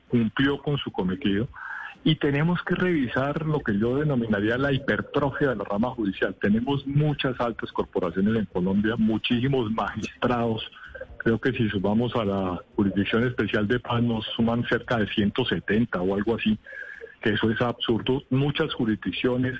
cumplió 0.09 0.61
con 0.61 0.77
su 0.77 0.91
cometido. 0.91 1.47
Y 2.05 2.15
tenemos 2.15 2.61
que 2.63 2.75
revisar 2.75 3.45
lo 3.45 3.61
que 3.61 3.79
yo 3.79 3.97
denominaría 3.97 4.57
la 4.57 4.73
hipertrofia 4.73 5.49
de 5.49 5.55
la 5.55 5.63
rama 5.63 5.89
judicial. 5.91 6.35
Tenemos 6.41 6.85
muchas 6.85 7.39
altas 7.39 7.71
corporaciones 7.71 8.35
en 8.35 8.45
Colombia, 8.45 8.95
muchísimos 8.97 9.71
magistrados. 9.71 10.69
Creo 11.17 11.39
que 11.39 11.53
si 11.53 11.69
sumamos 11.69 12.13
a 12.17 12.25
la 12.25 12.61
Jurisdicción 12.75 13.25
Especial 13.25 13.69
de 13.69 13.79
Paz 13.79 14.03
nos 14.03 14.25
suman 14.35 14.65
cerca 14.67 14.97
de 14.97 15.07
170 15.07 16.01
o 16.01 16.15
algo 16.15 16.35
así, 16.35 16.59
que 17.21 17.29
eso 17.29 17.49
es 17.49 17.61
absurdo. 17.61 18.21
Muchas 18.29 18.73
jurisdicciones, 18.73 19.57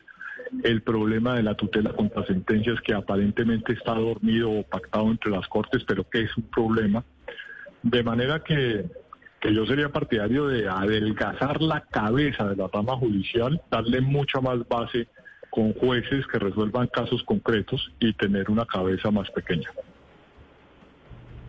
el 0.63 0.81
problema 0.81 1.35
de 1.35 1.43
la 1.43 1.55
tutela 1.55 1.91
contra 1.93 2.25
sentencias 2.25 2.79
que 2.81 2.93
aparentemente 2.93 3.73
está 3.73 3.93
dormido 3.93 4.51
o 4.51 4.63
pactado 4.63 5.09
entre 5.09 5.31
las 5.31 5.47
cortes, 5.47 5.83
pero 5.85 6.07
que 6.09 6.21
es 6.21 6.37
un 6.37 6.43
problema. 6.43 7.03
De 7.81 8.03
manera 8.03 8.39
que, 8.39 8.85
que 9.41 9.53
yo 9.53 9.65
sería 9.65 9.89
partidario 9.89 10.47
de 10.47 10.67
adelgazar 10.69 11.61
la 11.61 11.81
cabeza 11.81 12.47
de 12.47 12.55
la 12.55 12.67
rama 12.71 12.95
judicial, 12.97 13.61
darle 13.69 14.01
mucha 14.01 14.39
más 14.39 14.67
base 14.67 15.07
con 15.49 15.73
jueces 15.73 16.25
que 16.27 16.39
resuelvan 16.39 16.87
casos 16.87 17.23
concretos 17.23 17.91
y 17.99 18.13
tener 18.13 18.49
una 18.49 18.65
cabeza 18.65 19.11
más 19.11 19.29
pequeña. 19.31 19.69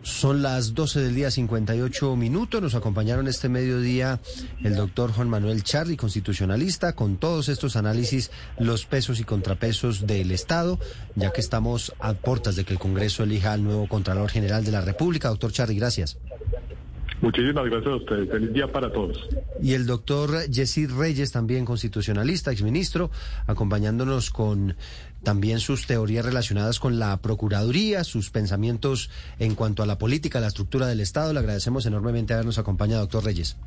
Son 0.05 0.43
las 0.43 0.75
12 0.75 0.99
del 0.99 1.15
día 1.15 1.31
58 1.31 2.15
minutos. 2.15 2.61
Nos 2.61 2.75
acompañaron 2.75 3.27
este 3.27 3.49
mediodía 3.49 4.19
el 4.63 4.75
doctor 4.75 5.11
Juan 5.11 5.29
Manuel 5.29 5.63
Charly, 5.63 5.97
constitucionalista, 5.97 6.93
con 6.93 7.17
todos 7.17 7.49
estos 7.49 7.75
análisis, 7.75 8.29
los 8.59 8.85
pesos 8.85 9.19
y 9.19 9.23
contrapesos 9.23 10.05
del 10.05 10.29
Estado, 10.29 10.79
ya 11.15 11.33
que 11.33 11.41
estamos 11.41 11.91
a 11.99 12.13
puertas 12.13 12.55
de 12.55 12.65
que 12.65 12.73
el 12.73 12.79
Congreso 12.79 13.23
elija 13.23 13.51
al 13.51 13.63
nuevo 13.63 13.89
Contralor 13.89 14.29
General 14.29 14.63
de 14.63 14.71
la 14.71 14.81
República. 14.81 15.29
Doctor 15.29 15.51
Charly, 15.51 15.75
gracias. 15.75 16.17
Muchísimas 17.25 17.65
gracias 17.65 17.91
a 17.91 17.95
ustedes. 17.95 18.29
Feliz 18.29 18.53
día 18.53 18.71
para 18.71 18.93
todos. 18.93 19.27
Y 19.59 19.73
el 19.73 19.87
doctor 19.87 20.29
Jessy 20.51 20.85
Reyes, 20.85 21.31
también 21.31 21.65
constitucionalista, 21.65 22.51
exministro, 22.51 23.09
acompañándonos 23.47 24.29
con 24.29 24.75
también 25.23 25.59
sus 25.59 25.87
teorías 25.87 26.23
relacionadas 26.23 26.79
con 26.79 26.99
la 26.99 27.17
Procuraduría, 27.23 28.03
sus 28.03 28.29
pensamientos 28.29 29.09
en 29.39 29.55
cuanto 29.55 29.81
a 29.81 29.87
la 29.87 29.97
política, 29.97 30.39
la 30.39 30.49
estructura 30.49 30.85
del 30.85 30.99
Estado. 30.99 31.33
Le 31.33 31.39
agradecemos 31.39 31.87
enormemente 31.87 32.35
habernos 32.35 32.59
acompañado, 32.59 33.01
doctor 33.01 33.25
Reyes. 33.25 33.57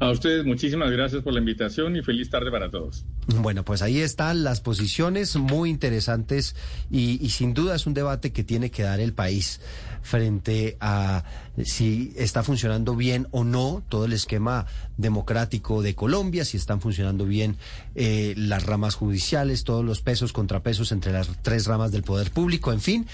A 0.00 0.10
ustedes 0.10 0.44
muchísimas 0.44 0.90
gracias 0.90 1.22
por 1.22 1.32
la 1.32 1.38
invitación 1.38 1.96
y 1.96 2.02
feliz 2.02 2.28
tarde 2.28 2.50
para 2.50 2.70
todos. 2.70 3.04
Bueno, 3.26 3.64
pues 3.64 3.80
ahí 3.80 4.00
están 4.00 4.42
las 4.42 4.60
posiciones 4.60 5.36
muy 5.36 5.70
interesantes 5.70 6.56
y, 6.90 7.28
sin 7.30 7.54
duda 7.54 7.76
es 7.76 7.86
un 7.86 7.94
debate 7.94 8.32
que 8.32 8.44
tiene 8.44 8.70
que 8.70 8.82
dar 8.82 9.00
el 9.00 9.12
país 9.12 9.60
frente 10.02 10.76
a 10.80 11.24
si 11.64 12.12
está 12.16 12.42
funcionando 12.42 12.96
bien 12.96 13.28
o 13.30 13.44
no 13.44 13.82
todo 13.88 14.04
el 14.04 14.12
esquema 14.12 14.66
democrático 14.98 15.80
de 15.80 15.94
Colombia, 15.94 16.44
si 16.44 16.56
están 16.56 16.80
funcionando 16.80 17.24
bien 17.24 17.56
eh, 17.94 18.34
las 18.36 18.66
ramas 18.66 18.96
judiciales, 18.96 19.64
todos 19.64 19.84
los 19.84 20.02
pesos, 20.02 20.32
contrapesos 20.32 20.92
entre 20.92 21.12
las 21.12 21.30
tres 21.42 21.66
ramas 21.66 21.92
del 21.92 22.02
poder 22.02 22.30
público, 22.30 22.72
en 22.72 22.80
fin 22.80 23.06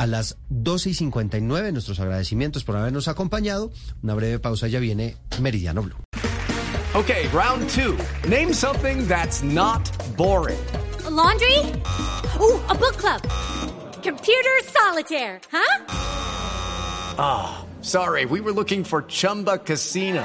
a 0.00 0.06
las 0.06 0.38
12 0.48 0.90
y 0.90 0.94
59. 0.94 1.72
Nuestros 1.72 2.00
agradecimientos 2.00 2.64
por 2.64 2.74
habernos 2.74 3.06
acompañado. 3.06 3.70
Una 4.02 4.14
breve 4.14 4.38
pausa, 4.38 4.66
ya 4.66 4.80
viene 4.80 5.18
Meridiano 5.42 5.82
Blue. 5.82 5.96
Okay, 6.94 7.28
round 7.28 7.68
two. 7.68 7.96
Name 8.26 8.54
something 8.54 9.06
that's 9.06 9.42
not 9.42 9.82
boring. 10.16 10.58
laundry? 11.10 11.58
Ooh, 12.40 12.58
a 12.68 12.74
book 12.74 12.96
club. 12.96 13.20
Computer 14.02 14.58
solitaire, 14.64 15.38
huh? 15.52 15.84
Ah, 17.18 17.58
oh, 17.60 17.82
sorry, 17.82 18.24
we 18.24 18.40
were 18.40 18.52
looking 18.52 18.84
for 18.84 19.02
Chumba 19.02 19.58
Casino. 19.58 20.24